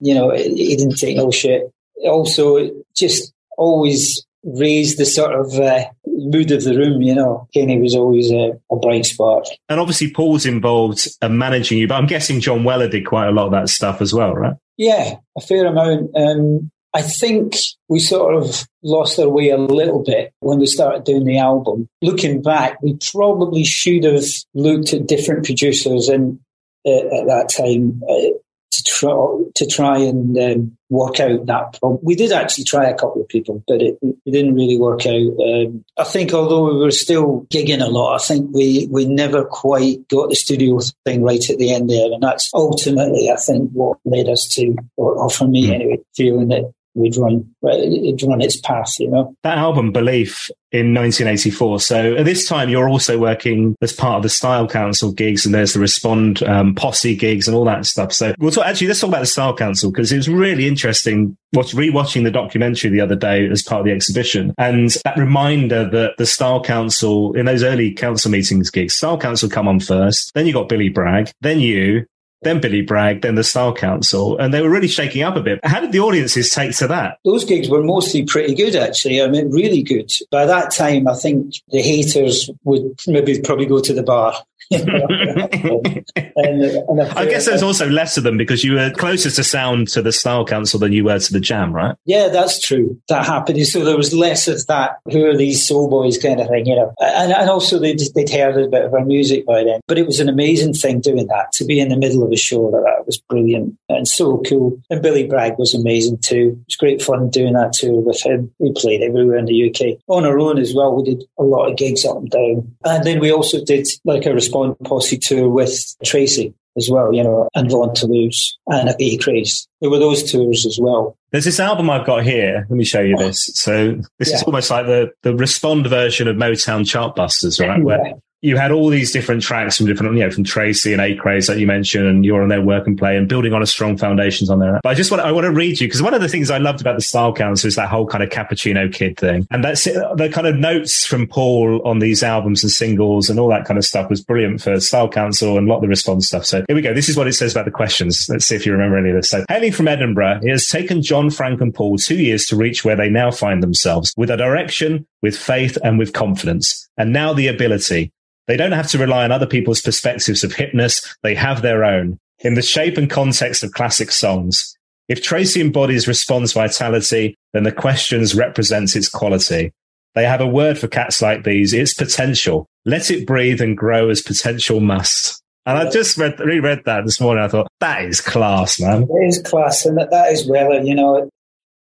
you 0.00 0.14
know, 0.14 0.30
he 0.32 0.76
didn't 0.76 0.98
take 0.98 1.16
no 1.16 1.30
shit. 1.30 1.72
Also, 2.04 2.70
just 2.94 3.32
always 3.56 4.24
raised 4.44 4.98
the 4.98 5.04
sort 5.04 5.34
of 5.34 5.52
uh, 5.54 5.84
mood 6.06 6.50
of 6.50 6.64
the 6.64 6.76
room, 6.76 7.02
you 7.02 7.14
know. 7.14 7.48
Kenny 7.52 7.80
was 7.80 7.94
always 7.94 8.30
a, 8.30 8.52
a 8.70 8.76
bright 8.76 9.06
spot. 9.06 9.48
And 9.68 9.80
obviously, 9.80 10.10
Paul's 10.12 10.46
involved 10.46 11.08
in 11.20 11.38
managing 11.38 11.78
you, 11.78 11.88
but 11.88 11.96
I'm 11.96 12.06
guessing 12.06 12.40
John 12.40 12.64
Weller 12.64 12.88
did 12.88 13.06
quite 13.06 13.28
a 13.28 13.32
lot 13.32 13.46
of 13.46 13.52
that 13.52 13.68
stuff 13.68 14.00
as 14.00 14.14
well, 14.14 14.34
right? 14.34 14.54
Yeah, 14.76 15.14
a 15.36 15.40
fair 15.40 15.66
amount. 15.66 16.16
Um, 16.16 16.70
I 16.94 17.02
think 17.02 17.56
we 17.88 17.98
sort 17.98 18.34
of 18.34 18.66
lost 18.82 19.18
our 19.18 19.28
way 19.28 19.50
a 19.50 19.58
little 19.58 20.02
bit 20.02 20.32
when 20.40 20.58
we 20.58 20.66
started 20.66 21.04
doing 21.04 21.24
the 21.24 21.38
album. 21.38 21.88
Looking 22.02 22.42
back, 22.42 22.80
we 22.82 22.98
probably 23.12 23.64
should 23.64 24.04
have 24.04 24.24
looked 24.54 24.94
at 24.94 25.06
different 25.06 25.44
producers 25.44 26.08
and 26.08 26.40
uh, 26.86 27.20
at 27.20 27.26
that 27.26 27.52
time. 27.54 28.02
Uh, 28.08 28.38
to 28.70 28.82
try 28.82 29.38
to 29.54 29.66
try 29.66 29.98
and 29.98 30.38
um, 30.38 30.76
work 30.90 31.20
out 31.20 31.46
that 31.46 31.78
problem. 31.78 32.00
We 32.02 32.14
did 32.14 32.32
actually 32.32 32.64
try 32.64 32.88
a 32.88 32.94
couple 32.94 33.22
of 33.22 33.28
people, 33.28 33.62
but 33.66 33.80
it, 33.80 33.98
it 34.02 34.30
didn't 34.30 34.54
really 34.54 34.78
work 34.78 35.06
out. 35.06 35.14
Um, 35.14 35.84
I 35.96 36.04
think 36.04 36.32
although 36.32 36.66
we 36.66 36.78
were 36.78 36.90
still 36.90 37.46
gigging 37.52 37.80
a 37.80 37.88
lot, 37.88 38.14
I 38.14 38.24
think 38.24 38.50
we 38.52 38.86
we 38.90 39.06
never 39.06 39.44
quite 39.44 40.06
got 40.08 40.28
the 40.28 40.36
studio 40.36 40.78
thing 41.04 41.22
right 41.22 41.48
at 41.48 41.58
the 41.58 41.72
end 41.72 41.88
there, 41.88 42.12
and 42.12 42.22
that's 42.22 42.50
ultimately 42.52 43.30
I 43.30 43.36
think 43.36 43.70
what 43.72 43.98
led 44.04 44.28
us 44.28 44.46
to, 44.52 44.76
or, 44.96 45.14
or 45.14 45.30
for 45.30 45.48
me 45.48 45.66
hmm. 45.66 45.72
anyway, 45.72 45.98
feeling 46.14 46.48
that 46.48 46.72
we'd 46.98 47.16
run 47.16 47.48
it'd 47.62 48.22
run 48.22 48.40
its 48.40 48.60
path, 48.60 48.98
you 48.98 49.10
know. 49.10 49.34
That 49.42 49.58
album, 49.58 49.92
Belief, 49.92 50.50
in 50.70 50.92
1984. 50.92 51.80
So 51.80 52.16
at 52.16 52.24
this 52.24 52.46
time, 52.46 52.68
you're 52.68 52.88
also 52.88 53.18
working 53.18 53.74
as 53.80 53.92
part 53.92 54.16
of 54.16 54.22
the 54.22 54.28
Style 54.28 54.68
Council 54.68 55.12
gigs, 55.12 55.46
and 55.46 55.54
there's 55.54 55.72
the 55.72 55.80
Respond 55.80 56.42
um, 56.42 56.74
posse 56.74 57.16
gigs 57.16 57.48
and 57.48 57.56
all 57.56 57.64
that 57.64 57.86
stuff. 57.86 58.12
So 58.12 58.34
we'll 58.38 58.50
talk. 58.50 58.66
Actually, 58.66 58.88
let's 58.88 59.00
talk 59.00 59.08
about 59.08 59.20
the 59.20 59.26
Style 59.26 59.56
Council 59.56 59.90
because 59.90 60.12
it 60.12 60.16
was 60.16 60.28
really 60.28 60.66
interesting. 60.66 61.36
Watch 61.54 61.72
rewatching 61.72 62.24
the 62.24 62.30
documentary 62.30 62.90
the 62.90 63.00
other 63.00 63.16
day 63.16 63.48
as 63.48 63.62
part 63.62 63.80
of 63.80 63.86
the 63.86 63.92
exhibition, 63.92 64.54
and 64.58 64.90
that 65.04 65.16
reminder 65.16 65.88
that 65.88 66.14
the 66.18 66.26
Style 66.26 66.62
Council 66.62 67.32
in 67.34 67.46
those 67.46 67.62
early 67.62 67.92
council 67.92 68.30
meetings 68.30 68.70
gigs, 68.70 68.94
Style 68.94 69.18
Council 69.18 69.48
come 69.48 69.68
on 69.68 69.80
first, 69.80 70.32
then 70.34 70.46
you 70.46 70.52
got 70.52 70.68
Billy 70.68 70.90
Bragg, 70.90 71.30
then 71.40 71.60
you, 71.60 72.04
then 72.42 72.60
Billy 72.60 72.82
Bragg, 72.82 73.22
then 73.22 73.34
the 73.34 73.44
Style 73.44 73.74
Council, 73.74 74.38
and 74.38 74.52
they 74.54 74.62
were 74.62 74.70
really 74.70 74.88
shaking 74.88 75.22
up 75.22 75.36
a 75.36 75.40
bit. 75.40 75.60
How 75.64 75.80
did 75.80 75.92
the 75.92 76.00
audiences 76.00 76.50
take 76.50 76.76
to 76.76 76.86
that? 76.88 77.18
Those 77.24 77.44
gigs 77.44 77.68
were 77.68 77.82
mostly 77.82 78.24
pretty 78.24 78.54
good, 78.54 78.76
actually. 78.76 79.20
I 79.20 79.28
mean, 79.28 79.50
really 79.50 79.82
good. 79.82 80.12
By 80.30 80.46
that 80.46 80.70
time, 80.70 81.08
I 81.08 81.14
think 81.14 81.56
the 81.68 81.82
haters 81.82 82.50
would 82.64 83.00
maybe 83.06 83.40
probably 83.40 83.66
go 83.66 83.80
to 83.80 83.92
the 83.92 84.02
bar 84.02 84.34
and, 84.70 86.04
and 86.36 87.00
I 87.00 87.24
guess 87.26 87.46
there's 87.46 87.62
also 87.62 87.88
less 87.88 88.16
of 88.16 88.24
them 88.24 88.36
because 88.36 88.64
you 88.64 88.74
were 88.74 88.90
closer 88.90 89.30
to 89.30 89.44
sound 89.44 89.88
to 89.88 90.02
the 90.02 90.12
Style 90.12 90.44
Council 90.44 90.78
than 90.78 90.92
you 90.92 91.04
were 91.04 91.18
to 91.18 91.32
the 91.32 91.40
Jam, 91.40 91.72
right? 91.72 91.96
Yeah, 92.04 92.28
that's 92.28 92.60
true. 92.60 93.00
That 93.08 93.26
happened. 93.26 93.66
So 93.66 93.84
there 93.84 93.96
was 93.96 94.14
less 94.14 94.48
of 94.48 94.66
that. 94.66 94.98
Who 95.10 95.24
are 95.26 95.36
these 95.36 95.66
soul 95.66 95.88
boys 95.88 96.18
kind 96.18 96.40
of 96.40 96.48
thing, 96.48 96.66
you 96.66 96.76
know? 96.76 96.92
And, 97.00 97.32
and 97.32 97.48
also 97.48 97.78
they'd, 97.78 98.00
they'd 98.14 98.30
heard 98.30 98.56
a 98.56 98.68
bit 98.68 98.84
of 98.84 98.94
our 98.94 99.04
music 99.04 99.46
by 99.46 99.64
then. 99.64 99.80
But 99.86 99.98
it 99.98 100.06
was 100.06 100.20
an 100.20 100.28
amazing 100.28 100.74
thing 100.74 101.00
doing 101.00 101.26
that 101.28 101.52
to 101.52 101.64
be 101.64 101.80
in 101.80 101.88
the 101.88 101.96
middle 101.96 102.22
of 102.22 102.32
a 102.32 102.36
show 102.36 102.60
like 102.60 102.82
that 102.84 103.06
was 103.06 103.18
brilliant 103.18 103.76
and 103.88 104.06
so 104.06 104.42
cool. 104.48 104.78
And 104.90 105.02
Billy 105.02 105.26
Bragg 105.26 105.58
was 105.58 105.74
amazing 105.74 106.18
too. 106.18 106.58
It 106.60 106.66
was 106.66 106.76
great 106.76 107.02
fun 107.02 107.30
doing 107.30 107.54
that 107.54 107.72
tour 107.72 108.00
with 108.00 108.24
him. 108.24 108.52
We 108.58 108.72
played 108.72 109.02
everywhere 109.02 109.38
in 109.38 109.46
the 109.46 109.70
UK 109.70 109.98
on 110.08 110.24
our 110.24 110.38
own 110.38 110.58
as 110.58 110.74
well. 110.74 110.94
We 110.94 111.04
did 111.04 111.24
a 111.38 111.42
lot 111.42 111.70
of 111.70 111.76
gigs 111.76 112.04
up 112.04 112.18
and 112.18 112.30
down, 112.30 112.76
and 112.84 113.04
then 113.04 113.20
we 113.20 113.32
also 113.32 113.64
did 113.64 113.86
like 114.04 114.26
a 114.26 114.34
response 114.48 114.76
on 114.80 114.86
Posse 114.86 115.18
tour 115.18 115.48
with 115.48 115.94
Tracie 116.04 116.54
as 116.76 116.88
well, 116.90 117.12
you 117.12 117.22
know, 117.22 117.48
and 117.54 117.70
Vaughn 117.70 117.94
Toulouse 117.94 118.56
and 118.68 118.94
A 118.98 119.16
Craze. 119.18 119.68
There 119.80 119.90
were 119.90 119.98
those 119.98 120.30
tours 120.30 120.64
as 120.64 120.78
well. 120.80 121.16
There's 121.32 121.44
this 121.44 121.60
album 121.60 121.90
I've 121.90 122.06
got 122.06 122.24
here. 122.24 122.66
Let 122.68 122.76
me 122.76 122.84
show 122.84 123.00
you 123.00 123.16
this. 123.16 123.50
So 123.54 123.96
this 124.18 124.30
yeah. 124.30 124.36
is 124.36 124.42
almost 124.44 124.70
like 124.70 124.86
the, 124.86 125.10
the 125.22 125.34
respond 125.34 125.86
version 125.88 126.28
of 126.28 126.36
Motown 126.36 126.84
Chartbusters, 126.84 127.60
right? 127.66 127.82
Where 127.82 128.14
you 128.40 128.56
had 128.56 128.70
all 128.70 128.88
these 128.88 129.12
different 129.12 129.42
tracks 129.42 129.76
from 129.76 129.86
different, 129.86 130.14
you 130.14 130.20
know, 130.20 130.30
from 130.30 130.44
Tracie 130.44 130.92
and 130.92 131.02
A 131.02 131.16
Craze 131.16 131.48
that 131.48 131.58
you 131.58 131.66
mentioned, 131.66 132.06
and 132.06 132.24
you're 132.24 132.42
on 132.42 132.48
their 132.48 132.62
work 132.62 132.86
and 132.86 132.96
play 132.96 133.16
and 133.16 133.28
building 133.28 133.52
on 133.52 133.62
a 133.62 133.66
strong 133.66 133.96
foundations 133.96 134.48
on 134.48 134.60
there. 134.60 134.78
But 134.82 134.90
I 134.90 134.94
just 134.94 135.10
want, 135.10 135.22
I 135.22 135.32
want 135.32 135.44
to 135.44 135.50
read 135.50 135.80
you 135.80 135.88
because 135.88 136.02
one 136.02 136.14
of 136.14 136.20
the 136.20 136.28
things 136.28 136.50
I 136.50 136.58
loved 136.58 136.80
about 136.80 136.94
the 136.94 137.02
Style 137.02 137.32
Council 137.32 137.66
is 137.66 137.74
that 137.74 137.88
whole 137.88 138.06
kind 138.06 138.22
of 138.22 138.30
cappuccino 138.30 138.92
kid 138.92 139.16
thing. 139.16 139.46
And 139.50 139.64
that's 139.64 139.84
the 139.84 140.30
kind 140.32 140.46
of 140.46 140.56
notes 140.56 141.04
from 141.04 141.26
Paul 141.26 141.80
on 141.84 141.98
these 141.98 142.22
albums 142.22 142.62
and 142.62 142.70
singles 142.70 143.28
and 143.28 143.40
all 143.40 143.48
that 143.48 143.64
kind 143.64 143.76
of 143.76 143.84
stuff 143.84 144.08
was 144.08 144.22
brilliant 144.22 144.62
for 144.62 144.78
Style 144.78 145.08
Council 145.08 145.58
and 145.58 145.66
a 145.66 145.70
lot 145.70 145.76
of 145.76 145.82
the 145.82 145.88
response 145.88 146.28
stuff. 146.28 146.46
So 146.46 146.64
here 146.68 146.76
we 146.76 146.82
go. 146.82 146.94
This 146.94 147.08
is 147.08 147.16
what 147.16 147.26
it 147.26 147.32
says 147.32 147.52
about 147.52 147.64
the 147.64 147.72
questions. 147.72 148.28
Let's 148.28 148.46
see 148.46 148.54
if 148.54 148.64
you 148.64 148.72
remember 148.72 148.98
any 148.98 149.10
of 149.10 149.16
this. 149.16 149.30
So 149.30 149.44
hailing 149.48 149.72
from 149.72 149.88
Edinburgh, 149.88 150.40
it 150.42 150.50
has 150.50 150.68
taken 150.68 151.02
John, 151.02 151.30
Frank 151.30 151.60
and 151.60 151.74
Paul 151.74 151.98
two 151.98 152.16
years 152.16 152.46
to 152.46 152.56
reach 152.56 152.84
where 152.84 152.96
they 152.96 153.10
now 153.10 153.32
find 153.32 153.62
themselves 153.62 154.14
with 154.16 154.30
a 154.30 154.36
direction, 154.36 155.06
with 155.22 155.36
faith 155.36 155.76
and 155.82 155.98
with 155.98 156.12
confidence. 156.12 156.88
And 156.96 157.12
now 157.12 157.32
the 157.32 157.48
ability 157.48 158.12
they 158.48 158.56
don't 158.56 158.72
have 158.72 158.88
to 158.88 158.98
rely 158.98 159.24
on 159.24 159.30
other 159.30 159.46
people's 159.46 159.82
perspectives 159.82 160.42
of 160.42 160.52
hipness. 160.52 161.06
They 161.22 161.36
have 161.36 161.62
their 161.62 161.84
own 161.84 162.18
in 162.40 162.54
the 162.54 162.62
shape 162.62 162.96
and 162.96 163.08
context 163.08 163.62
of 163.62 163.72
classic 163.72 164.10
songs. 164.10 164.76
If 165.08 165.22
Tracie 165.22 165.60
embodies 165.60 166.08
response 166.08 166.52
vitality, 166.52 167.36
then 167.52 167.62
the 167.62 167.72
questions 167.72 168.34
represents 168.34 168.96
its 168.96 169.08
quality. 169.08 169.72
They 170.14 170.24
have 170.24 170.40
a 170.40 170.46
word 170.46 170.78
for 170.78 170.88
cats 170.88 171.22
like 171.22 171.44
these. 171.44 171.72
It's 171.72 171.94
potential. 171.94 172.66
Let 172.84 173.10
it 173.10 173.26
breathe 173.26 173.60
and 173.60 173.76
grow 173.76 174.08
as 174.08 174.22
potential 174.22 174.80
must. 174.80 175.42
And 175.66 175.76
I 175.76 175.90
just 175.90 176.16
read, 176.16 176.40
reread 176.40 176.84
that 176.86 177.04
this 177.04 177.20
morning. 177.20 177.44
I 177.44 177.48
thought 177.48 177.68
that 177.80 178.04
is 178.04 178.20
class, 178.20 178.80
man. 178.80 179.02
It 179.02 179.28
is 179.28 179.42
class, 179.42 179.84
and 179.84 179.98
that, 179.98 180.10
that 180.10 180.32
is 180.32 180.48
well, 180.48 180.82
you 180.82 180.94
know, 180.94 181.28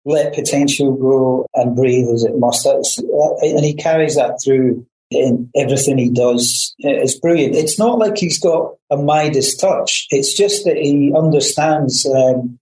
let 0.06 0.34
potential 0.34 0.95
grow 0.95 1.45
and 1.54 1.75
breathe 1.75 2.10
as 2.10 2.23
it 2.23 2.38
must. 2.38 2.63
That's, 2.63 2.97
and 2.97 3.63
he 3.63 3.75
carries 3.75 4.15
that 4.15 4.39
through 4.43 4.86
in 5.15 5.49
everything 5.56 5.97
he 5.97 6.10
does 6.10 6.75
is 6.80 7.19
brilliant. 7.19 7.56
It's 7.56 7.80
not 7.80 7.97
like 7.97 8.17
he's 8.17 8.39
got 8.39 8.75
a 8.89 8.97
Midas 8.97 9.56
touch. 9.56 10.08
It's 10.10 10.38
just 10.38 10.65
that 10.65 10.78
he 10.78 11.13
understands 11.15 12.06
um, 12.06 12.60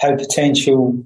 how 0.00 0.16
potential 0.16 1.04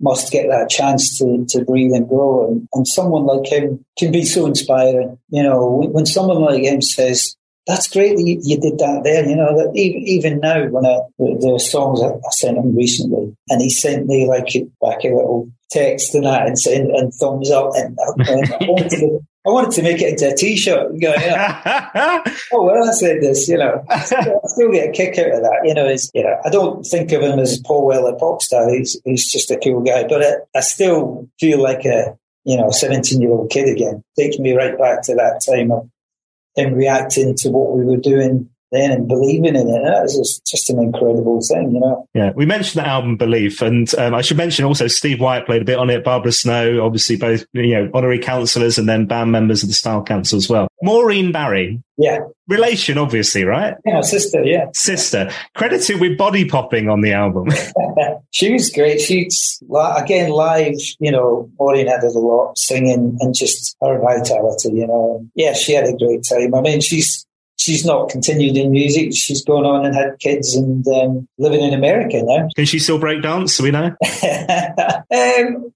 must 0.00 0.32
get 0.32 0.48
that 0.48 0.70
chance 0.70 1.18
to, 1.18 1.44
to 1.50 1.64
breathe 1.64 1.92
and 1.92 2.08
grow. 2.08 2.48
And, 2.48 2.68
and 2.72 2.88
someone 2.88 3.26
like 3.26 3.46
him 3.46 3.84
can 3.98 4.10
be 4.10 4.24
so 4.24 4.46
inspiring. 4.46 5.18
You 5.28 5.42
know, 5.42 5.66
when, 5.66 5.92
when 5.92 6.06
someone 6.06 6.40
like 6.40 6.62
him 6.62 6.80
says, 6.80 7.36
that's 7.66 7.88
great 7.88 8.16
that 8.16 8.22
you, 8.22 8.40
you, 8.42 8.58
did 8.58 8.78
that 8.78 9.02
there. 9.04 9.28
You 9.28 9.36
know, 9.36 9.56
that 9.56 9.72
even, 9.76 10.02
even 10.02 10.40
now, 10.40 10.66
when 10.68 10.86
I, 10.86 11.00
the, 11.18 11.58
songs 11.58 12.00
I, 12.02 12.08
I 12.08 12.30
sent 12.32 12.56
him 12.56 12.74
recently, 12.74 13.36
and 13.48 13.60
he 13.60 13.70
sent 13.70 14.06
me 14.06 14.26
like 14.26 14.48
back 14.80 15.04
a 15.04 15.14
little 15.14 15.50
text 15.70 16.14
and 16.14 16.24
that 16.24 16.46
and, 16.46 16.56
and, 16.66 16.90
and 16.90 17.14
thumbs 17.14 17.50
up, 17.50 17.70
and, 17.74 17.96
and 18.26 19.20
I 19.46 19.50
wanted 19.50 19.70
to 19.72 19.82
make 19.82 20.02
it 20.02 20.10
into 20.10 20.30
a 20.30 20.36
T-shirt. 20.36 20.90
And 20.90 21.00
go, 21.00 21.14
yeah. 21.14 22.22
oh 22.52 22.64
well, 22.64 22.88
I 22.88 22.92
said 22.92 23.22
this. 23.22 23.48
You 23.48 23.56
know, 23.56 23.82
I 23.88 24.00
still, 24.00 24.18
I 24.20 24.40
still, 24.46 24.72
get 24.72 24.90
a 24.90 24.92
kick 24.92 25.18
out 25.18 25.34
of 25.34 25.42
that. 25.42 25.60
You 25.64 25.74
know, 25.74 25.86
is 25.86 26.10
you 26.14 26.22
know, 26.22 26.36
I 26.44 26.50
don't 26.50 26.84
think 26.84 27.10
of 27.12 27.22
him 27.22 27.38
as 27.38 27.58
Paul 27.64 27.86
Weller 27.86 28.16
pop 28.18 28.42
star. 28.42 28.68
He's 28.70 29.00
he's 29.04 29.32
just 29.32 29.50
a 29.50 29.56
cool 29.56 29.80
guy, 29.80 30.06
but 30.06 30.22
I, 30.22 30.58
I 30.58 30.60
still 30.60 31.28
feel 31.40 31.62
like 31.62 31.86
a 31.86 32.18
you 32.44 32.58
know, 32.58 32.70
seventeen 32.70 33.22
year 33.22 33.32
old 33.32 33.50
kid 33.50 33.68
again. 33.68 34.04
Takes 34.18 34.38
me 34.38 34.52
right 34.52 34.78
back 34.78 35.02
to 35.04 35.14
that 35.14 35.42
time 35.48 35.70
of 35.70 35.88
him 36.54 36.74
reacting 36.74 37.34
to 37.36 37.48
what 37.48 37.76
we 37.76 37.84
were 37.84 37.96
doing 37.96 38.49
then 38.70 38.90
and 38.90 39.08
believing 39.08 39.56
in 39.56 39.56
it. 39.56 39.82
That 39.82 40.04
is 40.04 40.16
just, 40.16 40.46
just 40.46 40.70
an 40.70 40.82
incredible 40.82 41.40
thing, 41.40 41.72
you 41.72 41.80
know. 41.80 42.08
Yeah, 42.14 42.30
we 42.34 42.46
mentioned 42.46 42.84
the 42.84 42.88
album 42.88 43.16
Belief, 43.16 43.62
and 43.62 43.92
um, 43.96 44.14
I 44.14 44.22
should 44.22 44.36
mention 44.36 44.64
also 44.64 44.86
Steve 44.86 45.20
White 45.20 45.46
played 45.46 45.62
a 45.62 45.64
bit 45.64 45.78
on 45.78 45.90
it. 45.90 46.04
Barbara 46.04 46.32
Snow, 46.32 46.84
obviously 46.84 47.16
both 47.16 47.44
you 47.52 47.74
know 47.74 47.90
honorary 47.94 48.18
councillors 48.18 48.78
and 48.78 48.88
then 48.88 49.06
band 49.06 49.32
members 49.32 49.62
of 49.62 49.68
the 49.68 49.74
Style 49.74 50.02
Council 50.02 50.36
as 50.36 50.48
well. 50.48 50.68
Maureen 50.82 51.32
Barry, 51.32 51.82
yeah, 51.98 52.20
relation 52.48 52.98
obviously, 52.98 53.44
right? 53.44 53.74
Yeah, 53.84 54.00
sister, 54.00 54.44
yeah, 54.44 54.66
sister. 54.74 55.30
Credited 55.54 56.00
with 56.00 56.16
body 56.16 56.44
popping 56.44 56.88
on 56.88 57.00
the 57.00 57.12
album. 57.12 57.48
she 58.30 58.52
was 58.52 58.70
great. 58.70 59.00
She's 59.00 59.62
again 59.96 60.30
live. 60.30 60.74
You 60.98 61.12
know, 61.12 61.50
Maureen 61.58 61.86
had 61.86 62.02
a 62.02 62.10
lot 62.10 62.56
singing 62.56 63.16
and 63.20 63.34
just 63.34 63.76
her 63.82 64.00
vitality. 64.00 64.70
You 64.72 64.86
know, 64.86 65.26
yeah, 65.34 65.54
she 65.54 65.72
had 65.72 65.86
a 65.86 65.96
great 65.96 66.24
time. 66.28 66.54
I 66.54 66.60
mean, 66.60 66.80
she's 66.80 67.26
she's 67.60 67.84
not 67.84 68.08
continued 68.08 68.56
in 68.56 68.72
music. 68.72 69.10
She's 69.14 69.44
gone 69.44 69.66
on 69.66 69.84
and 69.84 69.94
had 69.94 70.18
kids 70.18 70.56
and 70.56 70.86
um, 70.88 71.28
living 71.38 71.60
in 71.60 71.74
America 71.74 72.22
now. 72.22 72.48
Can 72.56 72.64
she 72.64 72.78
still 72.78 72.98
break 72.98 73.22
dance? 73.22 73.58
Do 73.58 73.64
we 73.64 73.70
know? 73.70 73.94
um, 75.14 75.72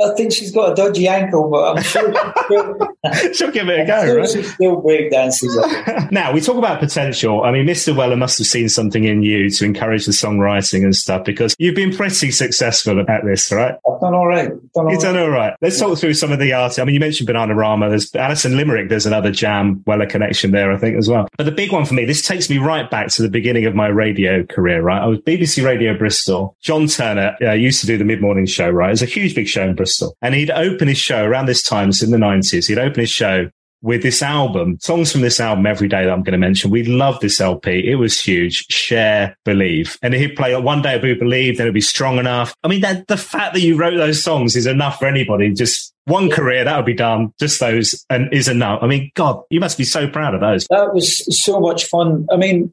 I 0.00 0.12
think 0.16 0.32
she's 0.32 0.50
got 0.50 0.72
a 0.72 0.74
dodgy 0.74 1.06
ankle, 1.06 1.48
but 1.48 1.76
I'm 1.76 1.82
sure 1.82 2.12
she'll, 2.48 3.32
she'll 3.32 3.50
give 3.52 3.68
it 3.68 3.80
a 3.80 3.86
go, 3.86 4.16
right? 4.16 4.28
She 4.28 4.42
still 4.42 4.80
break 4.80 5.12
dances. 5.12 5.56
now 6.10 6.32
we 6.32 6.40
talk 6.40 6.56
about 6.56 6.80
potential. 6.80 7.44
I 7.44 7.52
mean, 7.52 7.64
Mr. 7.64 7.94
Weller 7.94 8.16
must 8.16 8.38
have 8.38 8.46
seen 8.48 8.68
something 8.68 9.04
in 9.04 9.22
you 9.22 9.48
to 9.50 9.64
encourage 9.64 10.06
the 10.06 10.12
songwriting 10.12 10.82
and 10.82 10.96
stuff 10.96 11.24
because 11.24 11.54
you've 11.60 11.76
been 11.76 11.94
pretty 11.94 12.32
successful 12.32 13.04
at 13.08 13.24
this, 13.24 13.52
right? 13.52 13.74
I've 13.88 14.00
done 14.00 14.14
all 14.14 14.26
right. 14.26 14.48
Done 14.48 14.86
all 14.86 14.90
You've 14.90 15.00
done 15.00 15.16
all 15.16 15.30
right. 15.30 15.54
Let's 15.60 15.78
talk 15.78 15.96
through 15.96 16.14
some 16.14 16.32
of 16.32 16.40
the 16.40 16.52
artists. 16.52 16.80
I 16.80 16.84
mean, 16.84 16.94
you 16.94 17.00
mentioned 17.00 17.28
Bananarama. 17.28 17.88
There's 17.88 18.12
Alison 18.16 18.56
Limerick. 18.56 18.88
There's 18.88 19.06
another 19.06 19.30
Jam 19.30 19.84
Weller 19.86 20.06
connection 20.06 20.50
there, 20.50 20.72
I 20.72 20.76
think, 20.76 20.96
as 20.96 21.08
well. 21.08 21.28
But 21.38 21.44
the 21.44 21.52
big 21.52 21.70
one 21.70 21.84
for 21.84 21.94
me, 21.94 22.04
this 22.04 22.22
takes 22.22 22.50
me 22.50 22.58
right 22.58 22.90
back 22.90 23.08
to 23.10 23.22
the 23.22 23.28
beginning 23.28 23.64
of 23.66 23.76
my 23.76 23.86
radio 23.86 24.44
career, 24.44 24.82
right? 24.82 25.02
I 25.02 25.06
was 25.06 25.20
BBC 25.20 25.64
Radio 25.64 25.96
Bristol. 25.96 26.56
John 26.62 26.88
Turner 26.88 27.36
uh, 27.40 27.52
used 27.52 27.80
to 27.82 27.86
do 27.86 27.96
the 27.96 28.04
mid 28.04 28.20
morning 28.20 28.46
show, 28.46 28.68
right? 28.68 28.88
It 28.88 28.90
was 28.90 29.02
a 29.02 29.06
huge, 29.06 29.36
big 29.36 29.46
show 29.46 29.62
in 29.62 29.76
Bristol. 29.76 29.83
And 30.22 30.34
he'd 30.34 30.50
open 30.50 30.88
his 30.88 30.98
show 30.98 31.24
around 31.24 31.46
this 31.46 31.62
time, 31.62 31.90
it's 31.90 32.02
in 32.02 32.10
the 32.10 32.16
90s. 32.16 32.68
He'd 32.68 32.78
open 32.78 33.00
his 33.00 33.10
show 33.10 33.50
with 33.84 34.02
this 34.02 34.22
album, 34.22 34.78
songs 34.80 35.12
from 35.12 35.20
this 35.20 35.38
album 35.38 35.66
every 35.66 35.88
day 35.88 36.04
that 36.04 36.10
I'm 36.10 36.22
going 36.22 36.32
to 36.32 36.38
mention. 36.38 36.70
We 36.70 36.84
love 36.84 37.20
this 37.20 37.38
LP. 37.38 37.86
It 37.86 37.96
was 37.96 38.18
huge. 38.18 38.64
Cher, 38.70 39.36
believe. 39.44 39.98
And 40.00 40.14
he'd 40.14 40.36
play 40.36 40.58
one 40.58 40.80
day 40.80 40.98
we 40.98 41.12
believe, 41.12 41.58
then 41.58 41.66
it'd 41.66 41.74
be 41.74 41.82
strong 41.82 42.16
enough. 42.16 42.54
I 42.64 42.68
mean, 42.68 42.80
that, 42.80 43.08
the 43.08 43.18
fact 43.18 43.52
that 43.52 43.60
you 43.60 43.76
wrote 43.76 43.96
those 43.98 44.22
songs 44.22 44.56
is 44.56 44.66
enough 44.66 44.98
for 44.98 45.06
anybody. 45.06 45.52
Just 45.52 45.92
one 46.06 46.30
career, 46.30 46.64
that 46.64 46.76
would 46.76 46.86
be 46.86 46.94
done. 46.94 47.34
Just 47.38 47.60
those 47.60 48.06
and 48.08 48.32
is 48.32 48.48
enough. 48.48 48.82
I 48.82 48.86
mean, 48.86 49.10
God, 49.14 49.42
you 49.50 49.60
must 49.60 49.76
be 49.76 49.84
so 49.84 50.08
proud 50.08 50.34
of 50.34 50.40
those. 50.40 50.66
That 50.70 50.94
was 50.94 51.22
so 51.44 51.60
much 51.60 51.84
fun. 51.84 52.26
I 52.32 52.36
mean, 52.36 52.72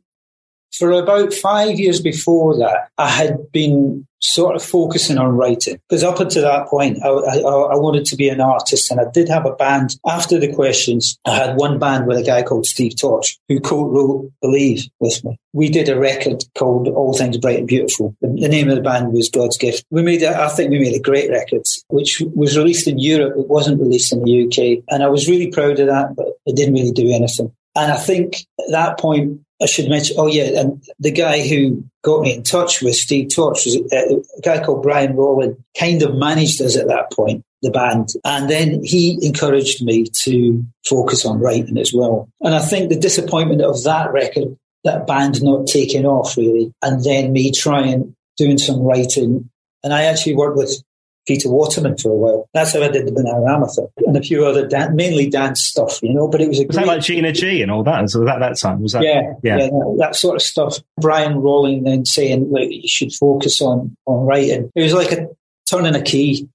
for 0.74 0.92
about 0.92 1.34
five 1.34 1.80
years 1.80 2.02
before 2.02 2.58
that, 2.58 2.90
I 2.98 3.10
had 3.10 3.52
been 3.52 4.08
sort 4.22 4.56
of 4.56 4.64
focusing 4.64 5.18
on 5.18 5.36
writing 5.36 5.80
because 5.90 6.04
up 6.04 6.20
until 6.20 6.44
that 6.44 6.68
point, 6.68 7.00
I, 7.04 7.10
I, 7.10 7.38
I, 7.40 7.76
wanted 7.76 8.06
to 8.06 8.16
be 8.16 8.30
an 8.30 8.40
artist, 8.40 8.92
and 8.92 9.00
I 9.00 9.06
did 9.12 9.28
have 9.30 9.46
a 9.46 9.56
band. 9.56 9.96
After 10.08 10.40
the 10.40 10.54
questions, 10.54 11.18
I 11.26 11.36
had 11.36 11.58
one 11.58 11.80
band 11.80 12.08
with 12.08 12.18
a 12.18 12.24
guy 12.24 12.44
called 12.44 12.66
Steve 12.66 13.00
Torch 13.00 13.38
who 13.50 13.60
co-wrote 13.60 14.32
"Believe" 14.42 14.88
with 15.00 15.24
me. 15.26 15.38
We 15.54 15.70
did 15.70 15.90
a 15.90 16.00
record 16.00 16.44
called 16.58 16.88
"All 16.88 17.14
Things 17.14 17.38
Bright 17.38 17.60
and 17.60 17.68
Beautiful." 17.68 18.16
The, 18.22 18.28
the 18.28 18.48
name 18.48 18.70
of 18.70 18.76
the 18.76 18.82
band 18.82 19.12
was 19.12 19.30
God's 19.30 19.58
Gift. 19.58 19.86
We 19.90 20.04
made, 20.04 20.22
a, 20.22 20.40
I 20.40 20.50
think, 20.50 20.70
we 20.70 20.80
made 20.80 20.96
a 20.96 21.02
great 21.02 21.30
record, 21.30 21.64
which 21.90 22.22
was 22.36 22.58
released 22.58 22.88
in 22.88 23.00
Europe. 23.00 23.34
It 23.38 23.48
wasn't 23.48 23.82
released 23.82 24.14
in 24.14 24.24
the 24.24 24.46
UK, 24.46 24.84
and 24.90 25.04
I 25.04 25.08
was 25.08 25.28
really 25.28 25.48
proud 25.48 25.80
of 25.80 25.88
that, 25.88 26.16
but 26.16 26.28
it 26.46 26.56
didn't 26.56 26.76
really 26.76 26.92
do 26.92 27.12
anything. 27.12 27.52
And 27.76 27.92
I 27.92 27.98
think 27.98 28.36
at 28.60 28.72
that 28.72 29.00
point, 29.00 29.42
I 29.62 29.66
should 29.66 29.90
mention, 29.90 30.16
oh 30.20 30.28
yeah, 30.28 30.60
and 30.60 30.84
the 31.00 31.12
guy 31.12 31.48
who 31.48 31.84
got 32.04 32.22
me 32.22 32.34
in 32.34 32.44
touch 32.44 32.82
with 32.82 32.96
Steve 32.96 33.30
Torch 33.34 33.66
was 33.66 33.76
a, 33.76 34.16
a 34.38 34.42
guy 34.42 34.64
called 34.64 34.82
Brian 34.82 35.14
Rawling, 35.14 35.64
kind 35.80 36.02
of 36.02 36.16
managed 36.16 36.62
us 36.62 36.76
at 36.76 36.88
that 36.88 37.12
point, 37.12 37.44
the 37.62 37.70
band. 37.70 38.10
And 38.26 38.50
then 38.50 38.84
he 38.84 39.20
encouraged 39.22 39.84
me 39.84 40.08
to 40.24 40.64
focus 40.86 41.26
on 41.26 41.40
writing 41.40 41.78
as 41.78 41.94
well. 41.94 42.28
And 42.42 42.56
I 42.56 42.60
think 42.60 42.90
the 42.90 43.00
disappointment 43.00 43.62
of 43.62 43.84
that 43.84 44.12
record, 44.12 44.58
that 44.84 45.06
band 45.06 45.44
not 45.44 45.68
taking 45.68 46.06
off 46.06 46.36
really, 46.38 46.74
and 46.82 47.04
then 47.04 47.32
me 47.32 47.52
trying, 47.52 48.16
doing 48.38 48.58
some 48.58 48.82
writing. 48.82 49.50
And 49.84 49.94
I 49.94 50.06
actually 50.06 50.36
worked 50.36 50.58
with 50.58 50.82
Peter 51.28 51.50
Waterman 51.50 51.98
for 51.98 52.12
a 52.12 52.16
while. 52.16 52.50
That's 52.54 52.74
how 52.74 52.82
I 52.82 52.90
did 52.90 53.08
the 53.08 53.12
Bananarama 53.12 53.74
thing 53.74 53.88
and 54.08 54.18
a 54.18 54.22
few 54.22 54.46
other 54.46 54.68
dan- 54.68 54.96
mainly 54.96 55.30
dance 55.30 55.66
stuff, 55.66 56.00
you 56.02 56.14
know. 56.14 56.28
But 56.28 56.42
it 56.42 56.50
was 56.50 56.60
a 56.60 56.66
was 56.66 56.76
great- 56.76 56.86
that 56.86 56.92
like 56.92 57.02
Gina 57.02 57.32
G 57.32 57.62
and 57.62 57.72
all 57.72 57.84
that? 57.84 58.02
Was 58.02 58.14
that 58.14 58.40
that 58.40 58.58
time? 58.58 58.82
Was 58.82 58.94
that? 58.94 59.04
Yeah, 59.04 59.34
yeah, 59.44 59.58
yeah 59.58 59.68
that, 59.68 59.96
that, 60.00 60.16
sort 60.16 60.36
of 60.36 60.42
stuff. 60.42 60.80
Brian 61.00 61.36
Rawling 61.36 61.84
then 61.84 62.06
saying, 62.06 62.52
"Look, 62.52 62.70
you 62.70 62.88
should 62.88 63.14
focus 63.14 63.62
on 63.62 63.96
on 64.06 64.26
writing." 64.26 64.72
It 64.76 64.84
was 64.84 64.94
like 64.94 65.12
a 65.12 65.28
turning 65.70 65.96
a 65.96 66.02
key, 66.02 66.50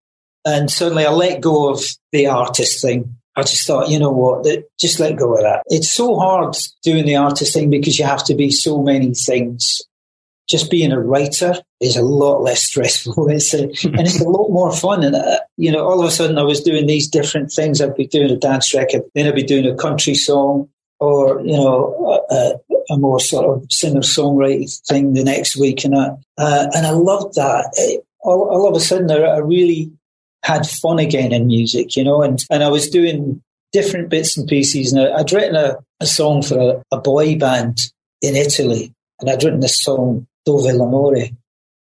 and 0.44 0.70
suddenly 0.70 1.06
I 1.06 1.10
let 1.10 1.40
go 1.40 1.70
of 1.70 1.80
the 2.12 2.26
artist 2.26 2.82
thing. 2.82 3.16
I 3.38 3.42
just 3.42 3.66
thought, 3.66 3.90
you 3.90 3.98
know 3.98 4.12
what, 4.12 4.46
just 4.80 4.98
let 4.98 5.18
go 5.18 5.34
of 5.34 5.42
that. 5.42 5.62
It's 5.66 5.90
so 5.90 6.18
hard 6.18 6.56
doing 6.82 7.04
the 7.04 7.16
artist 7.16 7.52
thing 7.52 7.68
because 7.68 7.98
you 7.98 8.06
have 8.06 8.24
to 8.24 8.34
be 8.34 8.50
so 8.50 8.82
many 8.82 9.12
things 9.12 9.82
just 10.48 10.70
being 10.70 10.92
a 10.92 11.00
writer 11.00 11.54
is 11.80 11.96
a 11.96 12.02
lot 12.02 12.42
less 12.42 12.64
stressful. 12.64 13.28
It's 13.30 13.52
a, 13.52 13.64
and 13.64 14.06
it's 14.06 14.20
a 14.20 14.28
lot 14.28 14.50
more 14.50 14.72
fun. 14.72 15.02
And, 15.02 15.16
uh, 15.16 15.40
you 15.56 15.70
know, 15.70 15.84
all 15.84 16.00
of 16.00 16.06
a 16.06 16.10
sudden 16.10 16.38
I 16.38 16.42
was 16.42 16.62
doing 16.62 16.86
these 16.86 17.08
different 17.08 17.50
things. 17.52 17.80
I'd 17.80 17.94
be 17.94 18.06
doing 18.06 18.30
a 18.30 18.36
dance 18.36 18.74
record, 18.74 19.02
then 19.14 19.26
I'd 19.26 19.34
be 19.34 19.42
doing 19.42 19.66
a 19.66 19.74
country 19.74 20.14
song 20.14 20.68
or, 21.00 21.40
you 21.42 21.56
know, 21.56 22.24
a, 22.30 22.54
a 22.90 22.98
more 22.98 23.20
sort 23.20 23.44
of 23.44 23.66
singer 23.70 24.00
songwriting 24.00 24.70
thing 24.86 25.12
the 25.12 25.24
next 25.24 25.56
week. 25.56 25.84
And 25.84 25.96
I, 25.96 26.08
uh, 26.38 26.66
and 26.74 26.86
I 26.86 26.90
loved 26.90 27.34
that. 27.34 27.70
It, 27.74 28.04
all, 28.20 28.48
all, 28.48 28.68
of 28.68 28.76
a 28.76 28.80
sudden 28.80 29.10
I, 29.10 29.16
I 29.16 29.38
really 29.38 29.92
had 30.42 30.66
fun 30.66 30.98
again 30.98 31.32
in 31.32 31.46
music, 31.46 31.96
you 31.96 32.04
know, 32.04 32.22
and, 32.22 32.38
and 32.50 32.62
I 32.62 32.68
was 32.68 32.88
doing 32.88 33.42
different 33.72 34.08
bits 34.08 34.36
and 34.36 34.48
pieces. 34.48 34.92
And 34.92 35.12
I'd 35.12 35.32
written 35.32 35.56
a, 35.56 35.76
a 36.00 36.06
song 36.06 36.42
for 36.42 36.58
a, 36.58 36.96
a 36.96 37.00
boy 37.00 37.36
band 37.36 37.78
in 38.22 38.36
Italy. 38.36 38.94
And 39.20 39.30
I'd 39.30 39.42
written 39.42 39.60
this 39.60 39.82
song 39.82 40.26
Dov'è 40.46 40.72
l'amore. 40.72 41.30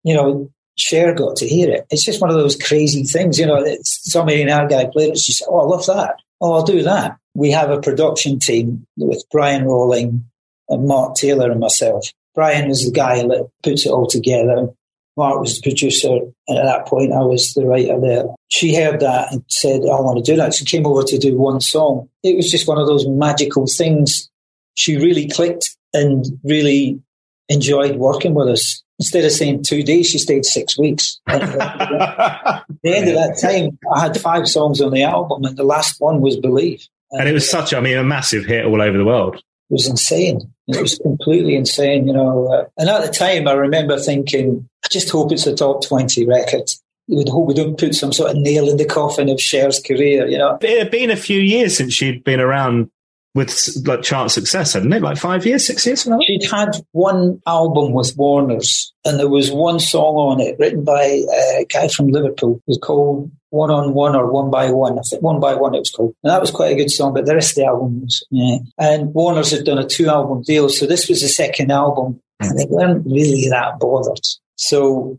You 0.02 0.14
know, 0.14 0.50
Cher 0.76 1.14
got 1.14 1.36
to 1.36 1.48
hear 1.48 1.70
it. 1.70 1.86
It's 1.90 2.04
just 2.04 2.20
one 2.20 2.30
of 2.30 2.36
those 2.36 2.56
crazy 2.56 3.04
things, 3.04 3.38
you 3.38 3.46
know, 3.46 3.64
somebody 3.82 4.42
in 4.42 4.50
our 4.50 4.66
guy 4.66 4.86
played 4.86 5.12
it. 5.12 5.18
She 5.18 5.32
said, 5.32 5.46
Oh, 5.48 5.60
I 5.60 5.64
love 5.64 5.86
that. 5.86 6.16
Oh, 6.40 6.52
I'll 6.52 6.64
do 6.64 6.82
that. 6.82 7.16
We 7.34 7.50
have 7.52 7.70
a 7.70 7.80
production 7.80 8.38
team 8.38 8.86
with 8.96 9.24
Brian 9.30 9.64
Rawling 9.64 10.24
and 10.68 10.86
Mark 10.86 11.16
Taylor 11.16 11.50
and 11.50 11.60
myself. 11.60 12.10
Brian 12.34 12.68
was 12.68 12.84
the 12.84 12.92
guy 12.92 13.22
that 13.22 13.48
puts 13.62 13.86
it 13.86 13.90
all 13.90 14.06
together. 14.06 14.68
Mark 15.16 15.40
was 15.40 15.60
the 15.60 15.62
producer, 15.62 16.18
and 16.48 16.58
at 16.58 16.64
that 16.64 16.86
point, 16.86 17.12
I 17.12 17.20
was 17.20 17.54
the 17.54 17.64
writer 17.64 18.00
there. 18.00 18.24
She 18.48 18.74
heard 18.74 18.98
that 18.98 19.32
and 19.32 19.44
said, 19.48 19.82
I 19.82 20.00
want 20.00 20.24
to 20.24 20.32
do 20.32 20.36
that. 20.36 20.54
She 20.54 20.64
came 20.64 20.86
over 20.86 21.04
to 21.04 21.18
do 21.18 21.38
one 21.38 21.60
song. 21.60 22.08
It 22.24 22.36
was 22.36 22.50
just 22.50 22.66
one 22.66 22.78
of 22.78 22.88
those 22.88 23.06
magical 23.06 23.66
things. 23.66 24.28
She 24.74 24.96
really 24.96 25.28
clicked 25.28 25.76
and 25.92 26.24
really 26.42 27.00
enjoyed 27.48 27.96
working 27.96 28.34
with 28.34 28.48
us. 28.48 28.82
Instead 28.98 29.24
of 29.24 29.32
saying 29.32 29.64
two 29.64 29.82
days, 29.82 30.08
she 30.08 30.18
stayed 30.18 30.44
six 30.44 30.78
weeks. 30.78 31.20
At 31.26 31.40
the 31.40 32.96
end 32.96 33.08
of 33.08 33.14
that 33.14 33.38
time, 33.40 33.78
I 33.92 34.00
had 34.00 34.20
five 34.20 34.46
songs 34.48 34.80
on 34.80 34.92
the 34.92 35.02
album, 35.02 35.44
and 35.44 35.56
the 35.56 35.64
last 35.64 36.00
one 36.00 36.20
was 36.20 36.36
Believe. 36.36 36.86
And, 37.10 37.20
and 37.20 37.28
it 37.28 37.32
was 37.32 37.48
such, 37.48 37.74
I 37.74 37.80
mean, 37.80 37.96
a 37.96 38.04
massive 38.04 38.44
hit 38.44 38.64
all 38.64 38.80
over 38.80 38.96
the 38.96 39.04
world. 39.04 39.36
It 39.36 39.42
was 39.70 39.88
insane. 39.88 40.52
It 40.68 40.80
was 40.80 40.98
completely 40.98 41.56
insane, 41.56 42.06
you 42.06 42.12
know. 42.12 42.52
Uh, 42.52 42.64
and 42.78 42.88
at 42.88 43.04
the 43.04 43.12
time, 43.12 43.48
I 43.48 43.52
remember 43.52 43.98
thinking, 43.98 44.68
I 44.84 44.88
just 44.88 45.10
hope 45.10 45.32
it's 45.32 45.46
a 45.46 45.54
top 45.54 45.84
20 45.84 46.26
record. 46.26 46.70
We 47.08 47.16
would 47.16 47.28
hope 47.28 47.48
we 47.48 47.54
don't 47.54 47.78
put 47.78 47.94
some 47.94 48.12
sort 48.12 48.30
of 48.30 48.36
nail 48.36 48.68
in 48.68 48.76
the 48.76 48.84
coffin 48.84 49.28
of 49.28 49.38
Cher's 49.38 49.80
career, 49.80 50.26
you 50.26 50.38
know. 50.38 50.58
It 50.62 50.78
had 50.78 50.90
been 50.90 51.10
a 51.10 51.16
few 51.16 51.40
years 51.40 51.76
since 51.76 51.92
she'd 51.92 52.24
been 52.24 52.40
around 52.40 52.90
with 53.34 53.68
like 53.84 54.02
chart 54.02 54.30
success, 54.30 54.74
hadn't 54.74 54.92
it? 54.92 55.02
Like 55.02 55.18
five 55.18 55.44
years, 55.44 55.66
six 55.66 55.84
years? 55.84 56.08
She'd 56.26 56.48
had 56.50 56.76
one 56.92 57.42
album 57.46 57.92
with 57.92 58.16
Warner's, 58.16 58.92
and 59.04 59.18
there 59.18 59.28
was 59.28 59.50
one 59.50 59.80
song 59.80 60.14
on 60.16 60.40
it 60.40 60.56
written 60.58 60.84
by 60.84 61.02
a 61.02 61.66
guy 61.68 61.88
from 61.88 62.08
Liverpool. 62.08 62.56
It 62.56 62.62
was 62.68 62.78
called 62.78 63.30
One 63.50 63.70
on 63.70 63.92
One 63.92 64.14
or 64.14 64.30
One 64.30 64.50
by 64.50 64.70
One. 64.70 64.98
I 64.98 65.02
think 65.02 65.22
One 65.22 65.40
by 65.40 65.54
One 65.54 65.74
it 65.74 65.80
was 65.80 65.90
called. 65.90 66.14
And 66.22 66.30
that 66.30 66.40
was 66.40 66.52
quite 66.52 66.72
a 66.72 66.76
good 66.76 66.90
song, 66.90 67.12
but 67.12 67.26
the 67.26 67.34
rest 67.34 67.52
of 67.52 67.56
the 67.56 67.66
album 67.66 68.02
was, 68.02 68.24
yeah. 68.30 68.58
And 68.78 69.12
Warner's 69.12 69.50
had 69.50 69.64
done 69.64 69.78
a 69.78 69.86
two 69.86 70.08
album 70.08 70.42
deal, 70.42 70.68
so 70.68 70.86
this 70.86 71.08
was 71.08 71.20
the 71.20 71.28
second 71.28 71.72
album, 71.72 72.20
hmm. 72.40 72.48
and 72.48 72.58
they 72.58 72.66
weren't 72.68 73.04
really 73.04 73.48
that 73.48 73.80
bothered. 73.80 74.20
So 74.56 75.18